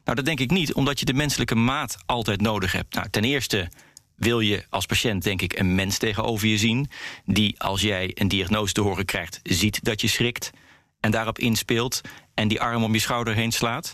Nou, 0.03 0.15
dat 0.17 0.25
denk 0.25 0.39
ik 0.39 0.51
niet, 0.51 0.73
omdat 0.73 0.99
je 0.99 1.05
de 1.05 1.13
menselijke 1.13 1.55
maat 1.55 1.97
altijd 2.05 2.41
nodig 2.41 2.71
hebt. 2.71 2.93
Nou, 2.95 3.09
ten 3.09 3.23
eerste 3.23 3.69
wil 4.15 4.39
je 4.39 4.65
als 4.69 4.85
patiënt, 4.85 5.23
denk 5.23 5.41
ik, 5.41 5.59
een 5.59 5.75
mens 5.75 5.97
tegenover 5.97 6.47
je 6.47 6.57
zien. 6.57 6.89
Die, 7.25 7.59
als 7.59 7.81
jij 7.81 8.11
een 8.13 8.27
diagnose 8.27 8.73
te 8.73 8.81
horen 8.81 9.05
krijgt, 9.05 9.39
ziet 9.43 9.83
dat 9.83 10.01
je 10.01 10.07
schrikt. 10.07 10.51
En 10.99 11.11
daarop 11.11 11.39
inspeelt. 11.39 12.01
En 12.33 12.47
die 12.47 12.61
arm 12.61 12.83
om 12.83 12.93
je 12.93 12.99
schouder 12.99 13.35
heen 13.35 13.51
slaat. 13.51 13.93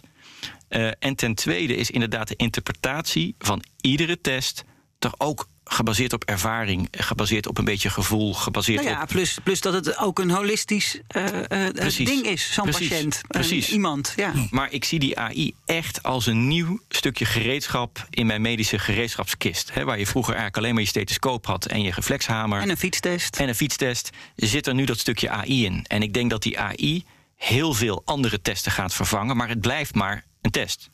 Eh, 0.67 0.91
en 0.99 1.15
ten 1.15 1.35
tweede 1.35 1.75
is 1.75 1.91
inderdaad 1.91 2.27
de 2.27 2.35
interpretatie 2.35 3.35
van 3.37 3.63
iedere 3.81 4.21
test 4.21 4.63
toch 4.99 5.15
ook 5.17 5.49
gebaseerd 5.71 6.13
op 6.13 6.23
ervaring, 6.23 6.87
gebaseerd 6.91 7.47
op 7.47 7.57
een 7.57 7.65
beetje 7.65 7.89
gevoel, 7.89 8.33
gebaseerd 8.33 8.83
Nou 8.83 8.95
ja, 8.95 9.01
op. 9.01 9.07
plus, 9.07 9.37
plus 9.43 9.61
dat 9.61 9.73
het 9.73 9.97
ook 9.97 10.19
een 10.19 10.29
holistisch 10.29 10.99
eh, 11.07 11.25
eh, 11.67 11.73
Precies. 11.73 12.09
ding 12.09 12.25
is, 12.25 12.53
zo'n 12.53 12.65
patiënt. 12.69 13.15
eh, 13.15 13.21
Precies. 13.27 13.69
iemand, 13.69 14.13
ja. 14.15 14.31
Maar 14.51 14.71
ik 14.71 14.85
zie 14.85 14.99
die 14.99 15.19
AI 15.19 15.53
echt 15.65 16.03
als 16.03 16.25
een 16.25 16.47
nieuw 16.47 16.79
stukje 16.89 17.25
gereedschap 17.25 18.07
in 18.09 18.25
mijn 18.25 18.41
medische 18.41 18.79
gereedschapskist. 18.79 19.73
Hè, 19.73 19.83
waar 19.83 19.99
je 19.99 20.05
vroeger 20.07 20.33
eigenlijk 20.33 20.57
alleen 20.63 20.73
maar 20.73 20.83
je 20.83 20.89
stethoscoop 20.89 21.45
had 21.45 21.65
en 21.65 21.81
je 21.81 21.91
reflexhamer 21.91 22.61
En 22.61 22.69
een 22.69 22.77
fietstest. 22.77 23.35
en 23.37 23.47
een 23.47 23.55
fietstest, 23.55 24.09
zit 24.35 24.67
er 24.67 24.73
nu 24.73 24.85
dat 24.85 24.99
stukje 24.99 25.29
AI 25.29 25.65
in. 25.65 25.85
En 25.87 26.01
ik 26.01 26.13
denk 26.13 26.29
dat 26.29 26.43
die 26.43 26.59
AI 26.59 27.03
heel 27.35 27.73
veel 27.73 28.01
andere 28.05 28.41
testen 28.41 28.71
gaat 28.71 28.93
vervangen, 28.93 29.37
maar 29.37 29.49
het 29.49 29.61
blijft 29.61 29.95
maar 29.95 30.23
een 30.41 30.51
test. 30.51 30.89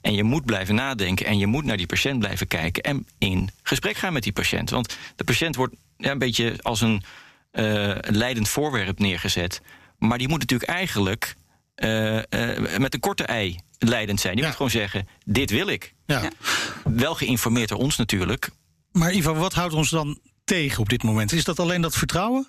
En 0.00 0.14
je 0.14 0.22
moet 0.22 0.44
blijven 0.44 0.74
nadenken 0.74 1.26
en 1.26 1.38
je 1.38 1.46
moet 1.46 1.64
naar 1.64 1.76
die 1.76 1.86
patiënt 1.86 2.18
blijven 2.18 2.46
kijken 2.46 2.82
en 2.82 3.06
in 3.18 3.50
gesprek 3.62 3.96
gaan 3.96 4.12
met 4.12 4.22
die 4.22 4.32
patiënt. 4.32 4.70
Want 4.70 4.96
de 5.16 5.24
patiënt 5.24 5.56
wordt 5.56 5.74
ja, 5.96 6.10
een 6.10 6.18
beetje 6.18 6.54
als 6.62 6.80
een 6.80 7.02
uh, 7.52 7.94
leidend 8.00 8.48
voorwerp 8.48 8.98
neergezet. 8.98 9.60
Maar 9.98 10.18
die 10.18 10.28
moet 10.28 10.40
natuurlijk 10.40 10.70
eigenlijk 10.70 11.34
uh, 11.76 12.14
uh, 12.16 12.22
met 12.78 12.94
een 12.94 13.00
korte 13.00 13.24
ei 13.24 13.58
leidend 13.78 14.20
zijn. 14.20 14.32
Die 14.32 14.42
Ja. 14.42 14.48
moet 14.48 14.56
gewoon 14.56 14.70
zeggen: 14.72 15.08
dit 15.24 15.50
wil 15.50 15.66
ik. 15.66 15.94
Ja. 16.06 16.22
Ja. 16.22 16.30
Wel 16.84 17.14
geïnformeerd 17.14 17.68
door 17.68 17.78
ons 17.78 17.96
natuurlijk. 17.96 18.50
Maar 18.92 19.12
Ivo, 19.12 19.34
wat 19.34 19.52
houdt 19.52 19.74
ons 19.74 19.90
dan 19.90 20.18
tegen 20.44 20.80
op 20.80 20.88
dit 20.88 21.02
moment? 21.02 21.32
Is 21.32 21.44
dat 21.44 21.60
alleen 21.60 21.80
dat 21.80 21.96
vertrouwen? 21.96 22.46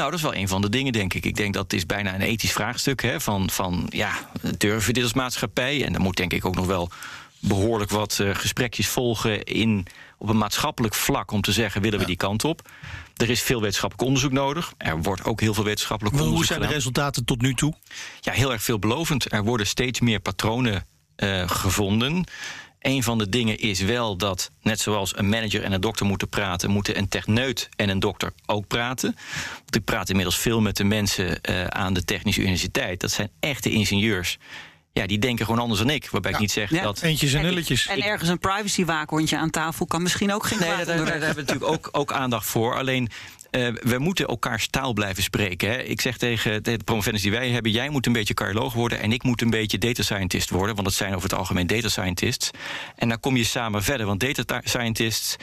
Nou, 0.00 0.12
dat 0.12 0.20
is 0.20 0.26
wel 0.26 0.40
een 0.40 0.48
van 0.48 0.60
de 0.60 0.68
dingen, 0.68 0.92
denk 0.92 1.14
ik. 1.14 1.24
Ik 1.24 1.36
denk 1.36 1.54
dat 1.54 1.62
het 1.62 1.72
is 1.72 1.86
bijna 1.86 2.14
een 2.14 2.20
ethisch 2.20 2.52
vraagstuk. 2.52 3.02
Hè, 3.02 3.20
van, 3.20 3.50
van 3.50 3.86
ja, 3.88 4.12
durven 4.58 4.86
we 4.86 4.92
dit 4.92 5.02
als 5.02 5.12
maatschappij? 5.12 5.84
En 5.84 5.94
er 5.94 6.00
moet 6.00 6.16
denk 6.16 6.32
ik 6.32 6.44
ook 6.44 6.54
nog 6.54 6.66
wel 6.66 6.90
behoorlijk 7.38 7.90
wat 7.90 8.18
eh, 8.18 8.34
gesprekjes 8.34 8.88
volgen 8.88 9.42
in, 9.44 9.86
op 10.18 10.28
een 10.28 10.38
maatschappelijk 10.38 10.94
vlak 10.94 11.30
om 11.30 11.40
te 11.40 11.52
zeggen, 11.52 11.82
willen 11.82 11.98
we 11.98 12.04
die 12.04 12.16
kant 12.16 12.44
op? 12.44 12.68
Er 13.16 13.30
is 13.30 13.42
veel 13.42 13.60
wetenschappelijk 13.60 14.06
onderzoek 14.06 14.32
nodig. 14.32 14.72
Er 14.76 15.02
wordt 15.02 15.24
ook 15.24 15.40
heel 15.40 15.54
veel 15.54 15.64
wetenschappelijk 15.64 16.16
Hoe 16.16 16.24
onderzoek 16.24 16.48
zijn 16.48 16.60
de 16.60 16.74
resultaten 16.74 17.24
tot 17.24 17.42
nu 17.42 17.54
toe? 17.54 17.74
Ja, 18.20 18.32
heel 18.32 18.52
erg 18.52 18.62
veelbelovend. 18.62 19.32
Er 19.32 19.44
worden 19.44 19.66
steeds 19.66 20.00
meer 20.00 20.20
patronen 20.20 20.86
eh, 21.16 21.48
gevonden. 21.48 22.24
Een 22.80 23.02
van 23.02 23.18
de 23.18 23.28
dingen 23.28 23.58
is 23.58 23.80
wel 23.80 24.16
dat, 24.16 24.50
net 24.62 24.80
zoals 24.80 25.18
een 25.18 25.28
manager 25.28 25.62
en 25.62 25.72
een 25.72 25.80
dokter 25.80 26.06
moeten 26.06 26.28
praten, 26.28 26.70
moeten 26.70 26.98
een 26.98 27.08
techneut 27.08 27.68
en 27.76 27.88
een 27.88 28.00
dokter 28.00 28.32
ook 28.46 28.66
praten. 28.66 29.16
Want 29.58 29.74
ik 29.74 29.84
praat 29.84 30.08
inmiddels 30.08 30.38
veel 30.38 30.60
met 30.60 30.76
de 30.76 30.84
mensen 30.84 31.40
eh, 31.40 31.64
aan 31.64 31.92
de 31.92 32.04
Technische 32.04 32.40
Universiteit. 32.40 33.00
Dat 33.00 33.10
zijn 33.10 33.30
echte 33.40 33.70
ingenieurs. 33.70 34.38
Ja, 34.92 35.06
die 35.06 35.18
denken 35.18 35.44
gewoon 35.44 35.60
anders 35.60 35.80
dan 35.80 35.90
ik. 35.90 36.08
Waarbij 36.10 36.30
ik 36.32 36.38
niet 36.38 36.50
zeg 36.52 36.70
Ja. 36.70 36.82
dat. 36.82 37.02
Eentjes 37.02 37.32
en 37.32 37.38
En- 37.38 37.44
nulletjes. 37.44 37.86
En 37.86 38.02
ergens 38.02 38.28
een 38.28 38.38
privacywaakhondje 38.38 39.36
aan 39.36 39.50
tafel 39.50 39.86
kan 39.86 40.02
misschien 40.02 40.32
ook 40.32 40.46
geen 40.46 40.58
Nee, 40.58 40.68
daar, 40.68 40.84
daar, 40.86 40.96
hebben 41.06 41.34
we 41.34 41.40
natuurlijk 41.40 41.72
ook, 41.72 41.88
ook 41.92 42.12
aandacht 42.12 42.46
voor. 42.46 42.76
Alleen, 42.76 43.08
eh, 43.50 43.68
we 43.82 43.98
moeten 43.98 44.26
elkaars 44.26 44.68
taal 44.68 44.92
blijven 44.92 45.22
spreken. 45.22 45.68
Hè. 45.70 45.76
Ik 45.82 46.00
zeg 46.00 46.16
tegen 46.16 46.62
de 46.62 46.76
promovendus 46.84 47.22
die 47.22 47.30
wij 47.30 47.50
hebben... 47.50 47.72
jij 47.72 47.88
moet 47.88 48.06
een 48.06 48.12
beetje 48.12 48.34
cardioloog 48.34 48.72
worden... 48.72 49.00
en 49.00 49.12
ik 49.12 49.22
moet 49.22 49.42
een 49.42 49.50
beetje 49.50 49.78
data 49.78 50.02
scientist 50.02 50.50
worden. 50.50 50.74
Want 50.74 50.86
dat 50.86 50.96
zijn 50.96 51.14
over 51.14 51.28
het 51.30 51.38
algemeen 51.38 51.66
data 51.66 51.88
scientists. 51.88 52.50
En 52.96 53.08
dan 53.08 53.20
kom 53.20 53.36
je 53.36 53.44
samen 53.44 53.82
verder. 53.82 54.06
Want 54.06 54.20
data 54.20 54.42
ta- 54.42 54.60
scientists, 54.64 55.36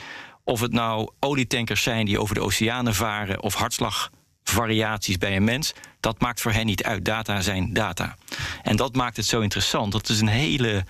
of 0.44 0.60
het 0.60 0.72
nou 0.72 1.10
olietankers 1.20 1.82
zijn... 1.82 2.06
die 2.06 2.20
over 2.20 2.34
de 2.34 2.40
oceanen 2.40 2.94
varen... 2.94 3.42
of 3.42 3.54
hartslagvariaties 3.54 5.18
bij 5.18 5.36
een 5.36 5.44
mens... 5.44 5.72
dat 6.00 6.20
maakt 6.20 6.40
voor 6.40 6.52
hen 6.52 6.66
niet 6.66 6.82
uit. 6.84 7.04
Data 7.04 7.40
zijn 7.40 7.72
data. 7.72 8.16
En 8.62 8.76
dat 8.76 8.96
maakt 8.96 9.16
het 9.16 9.26
zo 9.26 9.40
interessant. 9.40 9.92
Dat 9.92 10.08
is 10.08 10.20
een 10.20 10.28
hele 10.28 10.84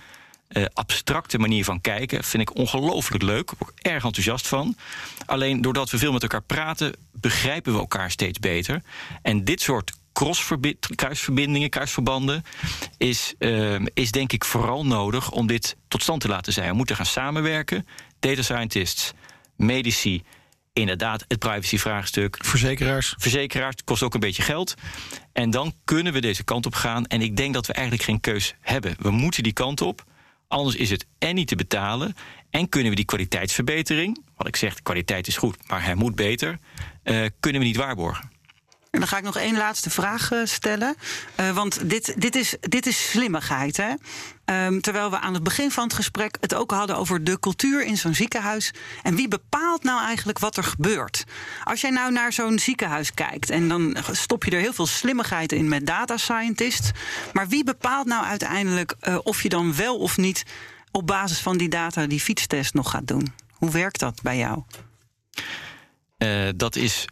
eh, 0.47 0.63
abstracte 0.73 1.39
manier 1.39 1.63
van 1.63 1.81
kijken. 1.81 2.23
Vind 2.23 2.49
ik 2.49 2.55
ongelooflijk 2.55 3.23
leuk. 3.23 3.51
Ik 3.51 3.67
erg 3.75 4.03
enthousiast 4.03 4.47
van. 4.47 4.75
Alleen 5.25 5.61
doordat 5.61 5.89
we 5.89 5.97
veel 5.97 6.11
met 6.11 6.21
elkaar 6.21 6.41
praten, 6.41 6.93
begrijpen 7.11 7.73
we 7.73 7.79
elkaar 7.79 8.11
steeds 8.11 8.39
beter. 8.39 8.81
En 9.21 9.43
dit 9.43 9.61
soort 9.61 9.91
kruisverbindingen, 10.95 11.69
kruisverbanden, 11.69 12.43
is, 12.97 13.33
eh, 13.37 13.85
is 13.93 14.11
denk 14.11 14.31
ik 14.31 14.45
vooral 14.45 14.85
nodig 14.85 15.31
om 15.31 15.47
dit 15.47 15.75
tot 15.87 16.01
stand 16.01 16.21
te 16.21 16.27
laten 16.27 16.53
zijn. 16.53 16.69
We 16.69 16.75
moeten 16.75 16.95
gaan 16.95 17.05
samenwerken. 17.05 17.87
Data 18.19 18.41
scientists, 18.41 19.13
medici, 19.55 20.23
inderdaad 20.79 21.25
het 21.27 21.39
privacyvraagstuk, 21.39 22.37
Verzekeraars. 22.41 23.15
verzekeraars, 23.17 23.75
het 23.75 23.83
kost 23.83 24.03
ook 24.03 24.13
een 24.13 24.19
beetje 24.19 24.43
geld. 24.43 24.73
En 25.33 25.49
dan 25.49 25.73
kunnen 25.83 26.13
we 26.13 26.21
deze 26.21 26.43
kant 26.43 26.65
op 26.65 26.73
gaan. 26.73 27.05
En 27.05 27.21
ik 27.21 27.35
denk 27.37 27.53
dat 27.53 27.65
we 27.65 27.73
eigenlijk 27.73 28.05
geen 28.05 28.19
keus 28.19 28.55
hebben. 28.61 28.95
We 28.99 29.09
moeten 29.11 29.43
die 29.43 29.53
kant 29.53 29.81
op. 29.81 30.03
Anders 30.47 30.75
is 30.75 30.89
het 30.89 31.05
en 31.17 31.35
niet 31.35 31.47
te 31.47 31.55
betalen. 31.55 32.15
En 32.49 32.69
kunnen 32.69 32.89
we 32.89 32.95
die 32.95 33.05
kwaliteitsverbetering, 33.05 34.23
wat 34.35 34.47
ik 34.47 34.55
zeg, 34.55 34.75
de 34.75 34.81
kwaliteit 34.81 35.27
is 35.27 35.37
goed, 35.37 35.57
maar 35.67 35.83
hij 35.83 35.95
moet 35.95 36.15
beter, 36.15 36.59
eh, 37.03 37.25
kunnen 37.39 37.61
we 37.61 37.67
niet 37.67 37.77
waarborgen. 37.77 38.28
En 38.91 38.99
dan 38.99 39.07
ga 39.07 39.17
ik 39.17 39.23
nog 39.23 39.37
één 39.37 39.57
laatste 39.57 39.89
vraag 39.89 40.31
eh, 40.31 40.39
stellen. 40.43 40.95
Eh, 41.35 41.51
want 41.51 41.89
dit, 41.89 42.21
dit, 42.21 42.35
is, 42.35 42.55
dit 42.59 42.85
is 42.85 43.09
slimmigheid. 43.09 43.77
Hè? 43.77 43.93
Ehm, 44.45 44.79
terwijl 44.79 45.09
we 45.09 45.19
aan 45.19 45.33
het 45.33 45.43
begin 45.43 45.71
van 45.71 45.83
het 45.83 45.93
gesprek 45.93 46.37
het 46.41 46.53
ook 46.53 46.71
hadden 46.71 46.97
over 46.97 47.23
de 47.23 47.39
cultuur 47.39 47.83
in 47.83 47.97
zo'n 47.97 48.13
ziekenhuis. 48.13 48.73
En 49.03 49.15
wie 49.15 49.27
bepaalt 49.27 49.83
nou 49.83 50.01
eigenlijk 50.03 50.39
wat 50.39 50.57
er 50.57 50.63
gebeurt? 50.63 51.23
Als 51.63 51.81
jij 51.81 51.89
nou 51.89 52.11
naar 52.11 52.33
zo'n 52.33 52.59
ziekenhuis 52.59 53.13
kijkt 53.13 53.49
en 53.49 53.67
dan 53.67 53.97
stop 54.11 54.43
je 54.43 54.51
er 54.51 54.61
heel 54.61 54.73
veel 54.73 54.87
slimmigheid 54.87 55.51
in 55.51 55.67
met 55.67 55.85
data 55.85 56.17
scientists. 56.17 56.91
Maar 57.33 57.47
wie 57.47 57.63
bepaalt 57.63 58.07
nou 58.07 58.25
uiteindelijk 58.25 58.95
eh, 58.99 59.17
of 59.23 59.43
je 59.43 59.49
dan 59.49 59.75
wel 59.75 59.97
of 59.97 60.17
niet 60.17 60.43
op 60.91 61.07
basis 61.07 61.39
van 61.39 61.57
die 61.57 61.69
data 61.69 62.07
die 62.07 62.19
fietstest 62.19 62.73
nog 62.73 62.89
gaat 62.89 63.07
doen? 63.07 63.33
Hoe 63.51 63.71
werkt 63.71 63.99
dat 63.99 64.21
bij 64.21 64.37
jou? 64.37 64.63
Dat 66.55 66.75
is 66.75 67.05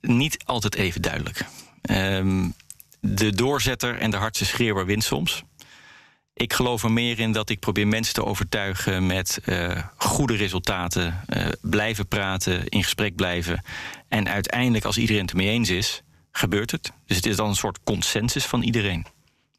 niet 0.00 0.44
altijd 0.44 0.74
even 0.74 1.02
duidelijk. 1.02 1.44
Ehm, 1.82 2.48
de 3.00 3.32
doorzetter 3.32 3.98
en 3.98 4.10
de 4.10 4.16
hardste 4.16 4.44
schreeuwer 4.44 4.86
wint 4.86 5.04
soms. 5.04 5.42
Ik 6.34 6.52
geloof 6.52 6.82
er 6.82 6.92
meer 6.92 7.18
in 7.18 7.32
dat 7.32 7.50
ik 7.50 7.58
probeer 7.58 7.86
mensen 7.88 8.14
te 8.14 8.24
overtuigen 8.24 9.06
met 9.06 9.40
eh, 9.44 9.82
goede 9.96 10.36
resultaten. 10.36 11.20
eh, 11.26 11.46
blijven 11.60 12.08
praten, 12.08 12.68
in 12.68 12.82
gesprek 12.82 13.14
blijven. 13.14 13.64
En 14.08 14.28
uiteindelijk, 14.28 14.84
als 14.84 14.98
iedereen 14.98 15.22
het 15.22 15.30
ermee 15.30 15.48
eens 15.48 15.70
is, 15.70 16.02
gebeurt 16.32 16.70
het. 16.70 16.92
Dus 17.06 17.16
het 17.16 17.26
is 17.26 17.36
dan 17.36 17.48
een 17.48 17.54
soort 17.54 17.78
consensus 17.84 18.44
van 18.44 18.62
iedereen. 18.62 19.06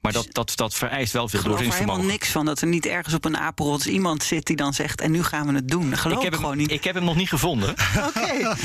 Maar 0.02 0.12
dat, 0.12 0.28
dat, 0.32 0.52
dat 0.56 0.74
vereist 0.74 1.14
wel 1.14 1.28
veel 1.28 1.40
Ik 1.40 1.46
geloof 1.46 1.60
er 1.60 1.66
helemaal 1.66 1.86
doorzettingsvermogen. 1.86 2.08
niks 2.08 2.30
van 2.30 2.46
dat 2.46 2.62
er 2.62 2.68
niet 2.68 2.86
ergens 2.86 3.14
op 3.16 3.26
een 3.26 3.38
apenrots 3.38 3.88
iemand 3.88 4.24
zit 4.24 4.46
die 4.46 4.56
dan 4.56 4.74
zegt: 4.74 5.02
en 5.02 5.12
nu 5.12 5.24
gaan 5.24 5.48
we 5.48 5.54
het 5.54 5.68
doen. 5.70 5.90
Dat 5.90 6.00
geloof 6.00 6.18
Ik 6.18 6.24
heb, 6.24 6.34
gewoon 6.34 6.50
hem, 6.50 6.60
niet. 6.60 6.72
ik 6.72 6.84
heb 6.84 6.96
hem 6.96 7.04
nog 7.04 7.16
niet 7.16 7.30
gevonden. 7.30 7.70
Oké. 8.08 8.30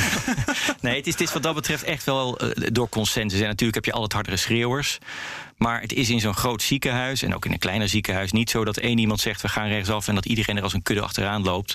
Nee, 0.81 0.97
het 0.97 1.07
is, 1.07 1.13
het 1.13 1.23
is 1.23 1.33
wat 1.33 1.43
dat 1.43 1.55
betreft 1.55 1.83
echt 1.83 2.05
wel 2.05 2.39
eh, 2.39 2.69
door 2.73 2.89
consensus. 2.89 3.41
En 3.41 3.47
natuurlijk 3.47 3.75
heb 3.75 3.85
je 3.85 3.93
al 3.93 4.03
het 4.03 4.13
hardere 4.13 4.37
schreeuwers. 4.37 4.99
Maar 5.57 5.81
het 5.81 5.93
is 5.93 6.11
in 6.11 6.21
zo'n 6.21 6.35
groot 6.35 6.63
ziekenhuis 6.63 7.23
en 7.23 7.35
ook 7.35 7.45
in 7.45 7.53
een 7.53 7.59
kleiner 7.59 7.89
ziekenhuis 7.89 8.33
niet 8.33 8.51
zo 8.51 8.65
dat 8.65 8.77
één 8.77 8.99
iemand 8.99 9.21
zegt 9.21 9.43
we 9.43 9.49
gaan 9.49 9.69
rechtsaf 9.69 10.09
en 10.09 10.15
dat 10.15 10.27
iedereen 10.27 10.57
er 10.57 10.63
als 10.63 10.73
een 10.73 10.83
kudde 10.83 11.03
achteraan 11.03 11.43
loopt. 11.43 11.75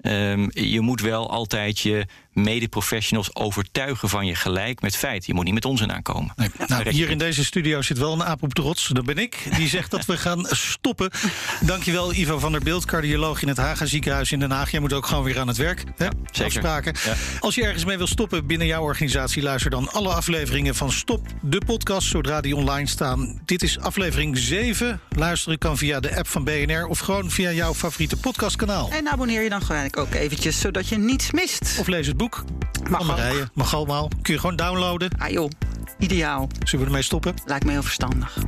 Ehm, 0.00 0.48
je 0.50 0.80
moet 0.80 1.00
wel 1.00 1.30
altijd 1.30 1.78
je 1.80 2.06
medeprofessionals 2.36 3.34
overtuigen 3.34 4.08
van 4.08 4.26
je 4.26 4.34
gelijk 4.34 4.80
met 4.80 4.96
feit. 4.96 5.26
Je 5.26 5.34
moet 5.34 5.44
niet 5.44 5.54
met 5.54 5.64
onzin 5.64 5.92
aankomen. 5.92 6.32
Nee. 6.36 6.50
Nou, 6.66 6.90
hier 6.90 7.10
in 7.10 7.18
deze 7.18 7.44
studio 7.44 7.82
zit 7.82 7.98
wel 7.98 8.12
een 8.12 8.24
aap 8.24 8.42
op 8.42 8.54
trots. 8.54 8.88
Dat 8.88 9.04
ben 9.04 9.18
ik. 9.18 9.48
Die 9.56 9.68
zegt 9.68 9.90
dat 9.90 10.04
we 10.04 10.16
gaan 10.16 10.46
stoppen. 10.50 11.10
Dankjewel 11.60 12.14
Ivo 12.14 12.38
van 12.38 12.52
der 12.52 12.60
Beeld, 12.60 12.84
cardioloog 12.84 13.42
in 13.42 13.48
het 13.48 13.56
Haga 13.56 13.86
ziekenhuis 13.86 14.32
in 14.32 14.38
Den 14.38 14.50
Haag. 14.50 14.70
Jij 14.70 14.80
moet 14.80 14.92
ook 14.92 15.06
gewoon 15.06 15.24
weer 15.24 15.38
aan 15.38 15.48
het 15.48 15.56
werk. 15.56 15.84
Hè? 15.96 16.08
zeker. 16.30 16.44
Afspraken. 16.44 16.94
Ja. 17.04 17.14
Als 17.40 17.54
je 17.54 17.64
ergens 17.64 17.84
mee 17.84 17.96
wil 17.96 18.06
stoppen 18.06 18.46
binnen 18.46 18.66
jouw 18.66 18.82
organisatie... 18.82 19.42
luister 19.42 19.70
dan 19.70 19.92
alle 19.92 20.08
afleveringen 20.08 20.74
van 20.74 20.92
Stop, 20.92 21.26
de 21.42 21.62
podcast, 21.66 22.08
zodra 22.08 22.40
die 22.40 22.56
online 22.56 22.88
staan. 22.88 23.40
Dit 23.44 23.62
is 23.62 23.78
aflevering 23.78 24.38
7. 24.38 25.00
Luisteren 25.08 25.58
kan 25.58 25.76
via 25.76 26.00
de 26.00 26.16
app 26.16 26.28
van 26.28 26.44
BNR... 26.44 26.86
of 26.86 26.98
gewoon 26.98 27.30
via 27.30 27.52
jouw 27.52 27.74
favoriete 27.74 28.16
podcastkanaal. 28.16 28.90
En 28.90 29.08
abonneer 29.08 29.42
je 29.42 29.48
dan 29.48 29.62
gelijk 29.62 29.98
ook 29.98 30.14
eventjes, 30.14 30.60
zodat 30.60 30.88
je 30.88 30.98
niets 30.98 31.30
mist. 31.30 31.76
Of 31.78 31.86
lees 31.86 32.06
het 32.06 32.16
boek 32.16 32.25
Mag 32.90 33.00
van 33.00 33.10
ook. 33.10 33.16
Marije. 33.16 33.48
Mag 33.54 33.74
allemaal. 33.74 34.08
Kun 34.22 34.34
je 34.34 34.40
gewoon 34.40 34.56
downloaden. 34.56 35.10
Ah 35.18 35.30
joh, 35.30 35.50
ideaal. 35.98 36.48
Zullen 36.64 36.80
we 36.80 36.86
ermee 36.86 37.02
stoppen? 37.02 37.34
Lijkt 37.44 37.64
me 37.64 37.70
heel 37.70 37.82
verstandig. 37.82 38.38